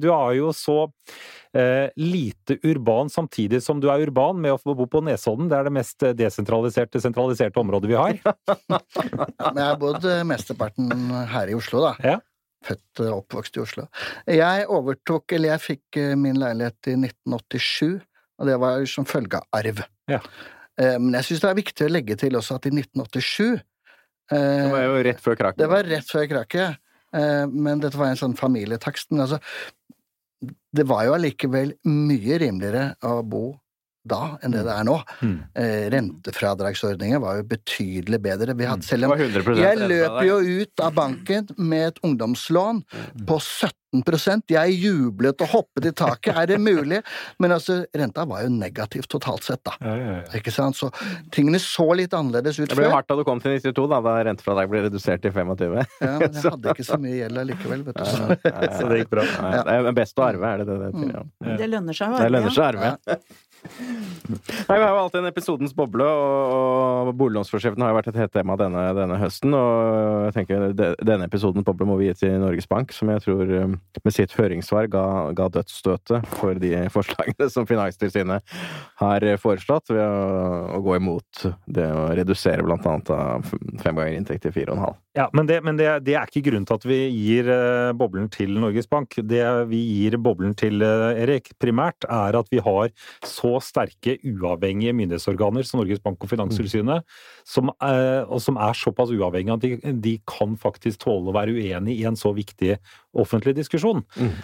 du 0.00 0.06
er 0.08 0.30
jo 0.38 0.48
så 0.56 0.86
eh, 1.52 1.90
lite 2.00 2.56
urban 2.64 3.10
samtidig 3.12 3.60
som 3.60 3.82
du 3.82 3.90
er 3.92 4.00
urban 4.06 4.40
med 4.40 4.54
å 4.54 4.56
få 4.56 4.72
bo 4.78 4.86
på 4.88 5.02
Nesodden. 5.04 5.50
Det 5.52 5.58
er 5.58 5.68
det 5.68 5.74
mest 5.76 6.06
desentraliserte, 6.16 7.02
sentraliserte 7.04 7.60
området 7.60 7.90
vi 7.92 7.98
har. 8.00 8.16
Ja, 8.72 9.50
men 9.50 9.60
jeg 9.60 9.66
har 9.66 9.76
bodd 9.76 10.08
eh, 10.08 10.22
mesteparten 10.24 10.88
her 11.34 11.52
i 11.52 11.58
Oslo, 11.58 11.82
da. 11.84 11.92
Ja. 12.00 12.16
Født 12.62 13.02
og 13.02 13.22
oppvokst 13.22 13.58
i 13.58 13.62
Oslo. 13.62 13.86
Jeg 14.30 14.66
overtok, 14.70 15.34
eller 15.34 15.54
jeg 15.54 15.64
fikk 15.66 16.00
eh, 16.00 16.14
min 16.18 16.38
leilighet 16.40 16.92
i 16.92 16.96
1987, 16.98 18.00
og 18.38 18.48
det 18.50 18.58
var 18.62 18.84
som 18.90 19.06
følge 19.08 19.40
av 19.40 19.60
arv. 19.60 19.82
Ja. 20.10 20.20
Eh, 20.80 20.98
Men 20.98 21.18
jeg 21.18 21.28
syns 21.28 21.44
det 21.44 21.50
er 21.50 21.60
viktig 21.60 21.86
å 21.86 21.92
legge 21.92 22.18
til 22.20 22.38
også 22.38 22.58
at 22.58 22.68
i 22.70 22.74
1987 22.74 23.60
Det 24.32 24.38
eh, 24.38 24.70
var 24.72 24.86
jo 24.86 25.02
rett 25.08 25.20
før 25.22 25.38
krakket. 25.40 25.62
Det 25.62 25.70
var 25.72 25.90
rett 25.90 26.12
før 26.14 26.28
kraket, 26.30 26.78
eh, 27.18 27.44
men 27.50 27.82
dette 27.82 27.98
var 28.00 28.12
en 28.12 28.20
sånn 28.20 28.38
familietakst. 28.38 29.10
Men 29.12 29.26
altså, 29.26 29.42
det 30.72 30.86
var 30.88 31.04
jo 31.06 31.16
allikevel 31.16 31.74
mye 31.86 32.38
rimeligere 32.42 32.86
å 33.06 33.20
bo 33.22 33.44
da 34.02 34.22
enn 34.42 34.54
det 34.54 34.64
det 34.66 34.74
er 34.74 34.86
nå. 34.86 34.96
Mm. 35.22 35.36
Eh, 35.58 35.84
Rentefradragsordningen 35.94 37.22
var 37.22 37.38
jo 37.38 37.46
betydelig 37.52 38.18
bedre. 38.22 38.56
Vi 38.58 38.66
hadde, 38.66 38.86
selv 38.86 39.10
om 39.10 39.14
jeg 39.18 39.78
løp 39.78 40.12
løper 40.12 40.26
jo 40.26 40.40
ut 40.62 40.82
av 40.82 40.96
banken 40.96 41.52
med 41.58 41.92
et 41.92 42.02
ungdomslån 42.06 42.82
på 43.28 43.38
17% 43.38 44.48
Jeg 44.48 44.76
jublet 44.80 45.42
og 45.44 45.50
hoppet 45.52 45.86
i 45.90 45.92
taket. 45.92 46.32
Er 46.34 46.46
det 46.48 46.58
mulig? 46.62 47.02
Men 47.42 47.52
altså, 47.58 47.82
renta 47.94 48.24
var 48.28 48.42
jo 48.46 48.52
negativ 48.54 49.06
totalt 49.12 49.44
sett, 49.44 49.60
da. 49.68 49.74
Ja, 49.84 49.94
ja, 50.00 50.14
ja. 50.16 50.22
Ikke 50.38 50.54
sant? 50.54 50.78
Så 50.78 50.88
tingene 51.34 51.60
så 51.62 51.86
litt 51.98 52.14
annerledes 52.16 52.58
ut 52.58 52.70
Det 52.70 52.78
ble 52.78 52.88
jo 52.88 52.94
hardt 52.96 53.10
da 53.10 53.18
du 53.20 53.24
kom 53.28 53.42
til 53.44 53.58
92, 53.60 53.86
da, 53.92 54.00
da 54.02 54.16
rentefradrag 54.30 54.72
ble 54.72 54.86
redusert 54.88 55.22
til 55.22 55.34
25. 55.36 55.76
Ja, 55.76 56.16
men 56.18 56.26
jeg 56.40 56.46
hadde 56.56 56.74
ikke 56.74 56.88
så 56.88 56.98
mye 57.02 57.18
gjeld 57.20 57.42
allikevel, 57.44 57.86
vet 57.90 58.00
du. 58.00 58.04
Så. 58.08 58.40
Så 58.80 58.88
det 58.88 59.02
gikk 59.02 59.12
bra. 59.12 59.28
Ja, 59.28 59.62
det 59.68 59.78
er 59.92 59.96
best 60.02 60.18
å 60.18 60.26
arve, 60.26 60.54
er 60.54 60.62
det 60.62 60.70
det 60.72 60.78
det 60.80 60.90
heter? 60.90 61.12
Ja. 61.12 61.24
Ja. 61.46 61.56
Det 61.60 61.72
lønner 61.76 62.00
seg 62.02 62.16
å 62.16 62.22
Det 62.22 62.32
lønner 62.32 62.56
seg 62.56 62.64
å 62.64 62.70
arve. 62.72 63.20
Nei, 63.62 64.76
Vi 64.78 64.82
har 64.82 64.90
jo 64.90 65.00
alltid 65.04 65.20
en 65.20 65.28
episodens 65.30 65.74
boble, 65.76 66.06
og, 66.06 67.08
og 67.08 67.12
boliglånsforskriften 67.18 67.84
har 67.84 67.92
jo 67.92 67.98
vært 67.98 68.10
et 68.12 68.18
hett 68.18 68.32
tema 68.34 68.56
denne, 68.58 68.82
denne 68.96 69.18
høsten. 69.20 69.54
Og 69.54 70.26
jeg 70.28 70.34
tenker 70.38 70.66
de, 70.78 70.88
Denne 71.02 71.28
episodens 71.30 71.66
boble 71.66 71.86
må 71.88 71.98
vi 72.00 72.08
gi 72.10 72.16
til 72.24 72.38
Norges 72.42 72.68
Bank, 72.70 72.94
som 72.96 73.10
jeg 73.12 73.24
tror 73.24 73.52
eh, 73.58 73.76
med 74.02 74.16
sitt 74.16 74.34
høringssvar 74.38 74.90
ga, 74.92 75.04
ga 75.38 75.48
dødsstøtet 75.58 76.28
for 76.38 76.58
de 76.62 76.74
forslagene 76.96 77.50
som 77.52 77.68
Finanstilsynet 77.68 78.56
har 79.02 79.28
foreslått, 79.42 79.92
ved 79.94 80.02
å, 80.02 80.78
å 80.78 80.82
gå 80.84 80.98
imot 80.98 81.46
det 81.66 81.88
å 81.92 82.08
redusere 82.16 82.66
annet 82.72 83.10
fem 83.82 83.98
ganger 83.98 84.16
inntekt 84.16 84.46
til 84.46 84.54
fire 84.54 84.72
og 84.72 84.78
en 84.78 84.86
halv. 84.88 85.00
Ja, 85.12 85.26
men, 85.36 85.44
det, 85.44 85.58
men 85.60 85.76
det, 85.76 85.86
det 86.06 86.14
er 86.16 86.24
ikke 86.24 86.40
grunnen 86.46 86.64
til 86.64 86.78
at 86.78 86.84
vi 86.88 86.96
gir 87.12 87.48
uh, 87.52 87.90
boblen 88.00 88.30
til 88.32 88.54
Norges 88.56 88.86
Bank. 88.88 89.18
Det 89.28 89.42
vi 89.68 89.80
gir 89.84 90.16
boblen 90.16 90.54
til, 90.56 90.80
uh, 90.80 91.12
Erik, 91.12 91.50
primært 91.60 92.06
er 92.08 92.38
at 92.38 92.48
vi 92.52 92.62
har 92.64 92.88
så 93.28 93.58
sterke 93.60 94.14
uavhengige 94.24 94.94
myndighetsorganer 94.96 95.68
som 95.68 95.82
Norges 95.82 96.00
Bank 96.00 96.24
og 96.24 96.32
Finanstilsynet, 96.32 97.04
som, 97.44 97.68
uh, 97.84 98.38
som 98.40 98.56
er 98.56 98.80
såpass 98.80 99.12
uavhengige 99.12 99.58
at 99.58 99.66
de, 99.66 99.94
de 100.00 100.14
kan 100.32 100.56
faktisk 100.56 101.04
tåle 101.04 101.28
å 101.28 101.36
være 101.36 101.58
uenig 101.60 101.98
i 102.00 102.08
en 102.08 102.16
så 102.16 102.32
viktig 102.32 102.78
offentlig 103.12 103.54
diskusjon. 103.56 104.02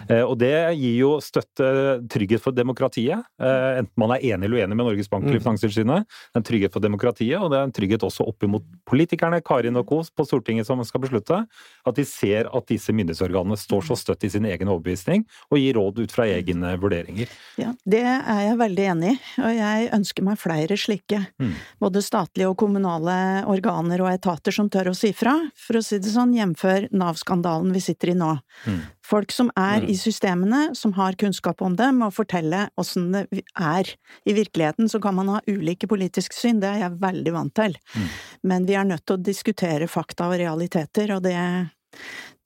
Eh, 0.09 0.21
og 0.21 0.37
det 0.41 0.53
gir 0.77 0.95
jo 0.99 1.11
støtte, 1.23 1.69
trygghet 2.11 2.43
for 2.43 2.55
demokratiet, 2.55 3.25
eh, 3.41 3.79
enten 3.81 3.95
man 3.99 4.13
er 4.15 4.25
enig 4.33 4.49
eller 4.49 4.63
uenig 4.63 4.77
med 4.77 4.85
Norges 4.85 5.09
Bank 5.09 5.25
eller 5.25 5.41
Finanstilsynet. 5.43 6.05
Det 6.05 6.37
er 6.37 6.41
en 6.41 6.47
trygghet 6.49 6.75
for 6.75 6.85
demokratiet, 6.85 7.37
og 7.39 7.51
det 7.51 7.59
er 7.59 7.67
en 7.67 7.75
trygghet 7.75 8.05
også 8.05 8.27
opp 8.29 8.45
imot 8.45 8.65
politikerne, 8.89 9.41
Karin 9.45 9.79
og 9.79 9.87
co. 9.89 10.01
på 10.15 10.25
Stortinget 10.25 10.67
som 10.67 10.81
skal 10.85 11.01
beslutte, 11.01 11.41
at 11.85 11.95
de 11.95 12.05
ser 12.05 12.49
at 12.55 12.67
disse 12.69 12.93
myndighetsorganene 12.93 13.57
står 13.57 13.87
så 13.89 13.97
støtt 13.97 14.23
i 14.23 14.29
sin 14.29 14.45
egen 14.45 14.69
overbevisning 14.69 15.25
og 15.49 15.59
gir 15.59 15.75
råd 15.77 16.03
ut 16.03 16.13
fra 16.13 16.27
egne 16.29 16.75
vurderinger. 16.79 17.29
Ja, 17.59 17.73
det 17.85 18.03
er 18.05 18.41
jeg 18.45 18.59
veldig 18.61 18.85
enig 18.93 19.13
i, 19.15 19.19
og 19.43 19.55
jeg 19.57 19.89
ønsker 19.97 20.25
meg 20.25 20.39
flere 20.41 20.77
slike. 20.79 21.23
Mm. 21.41 21.55
Både 21.81 22.03
statlige 22.05 22.49
og 22.51 22.57
kommunale 22.59 23.45
organer 23.49 24.03
og 24.03 24.11
etater 24.13 24.55
som 24.55 24.69
tør 24.71 24.91
å 24.91 24.97
si 24.97 25.11
fra. 25.15 25.35
For 25.57 25.79
å 25.79 25.83
si 25.85 25.99
det 26.01 26.13
sånn, 26.13 26.35
jf. 26.37 26.65
Nav-skandalen 26.95 27.73
vi 27.75 27.81
sitter 27.83 28.13
i 28.13 28.17
nå. 28.17 28.31
Mm. 28.65 28.81
Folk 29.09 29.33
som 29.33 29.49
er 29.57 29.85
i 29.89 29.95
systemene, 29.97 30.75
som 30.77 30.93
har 30.97 31.17
kunnskap 31.19 31.61
om 31.65 31.75
det, 31.79 31.89
må 31.97 32.11
fortelle 32.13 32.67
åssen 32.79 33.09
det 33.15 33.25
er. 33.55 33.93
I 34.25 34.35
virkeligheten 34.37 34.89
så 34.91 35.01
kan 35.01 35.17
man 35.17 35.33
ha 35.33 35.41
ulike 35.47 35.89
politiske 35.89 36.35
syn, 36.37 36.61
det 36.61 36.73
er 36.73 36.85
jeg 36.85 37.01
veldig 37.01 37.35
vant 37.35 37.55
til. 37.57 37.75
Mm. 37.95 38.07
Men 38.51 38.69
vi 38.69 38.77
er 38.77 38.87
nødt 38.89 39.05
til 39.07 39.17
å 39.17 39.25
diskutere 39.31 39.89
fakta 39.89 40.29
og 40.29 40.39
realiteter, 40.41 41.15
og 41.15 41.25
det 41.25 41.35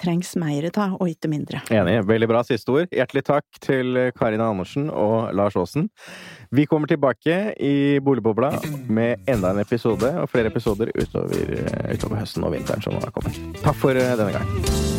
trengs 0.04 0.34
mer 0.40 0.68
av, 0.72 0.96
og 1.00 1.12
ikke 1.12 1.30
mindre. 1.32 1.62
Enig. 1.74 2.00
Veldig 2.08 2.30
bra 2.32 2.44
siste 2.48 2.74
ord. 2.74 2.90
Hjertelig 2.96 3.26
takk 3.28 3.62
til 3.64 4.00
Karina 4.18 4.50
Andersen 4.52 4.90
og 4.90 5.34
Lars 5.36 5.58
Aasen. 5.60 5.90
Vi 6.54 6.68
kommer 6.70 6.92
tilbake 6.92 7.54
i 7.60 8.00
Boligbobla 8.04 8.54
med 8.88 9.24
enda 9.30 9.54
en 9.54 9.64
episode, 9.64 10.10
og 10.22 10.32
flere 10.32 10.52
episoder 10.54 10.92
utover, 10.96 11.56
utover 11.94 12.24
høsten 12.24 12.48
og 12.48 12.58
vinteren 12.58 12.84
som 12.84 13.00
har 13.00 13.16
kommet. 13.16 13.40
Takk 13.64 13.80
for 13.80 14.00
eh, 14.00 14.18
denne 14.20 14.36
gang. 14.36 14.93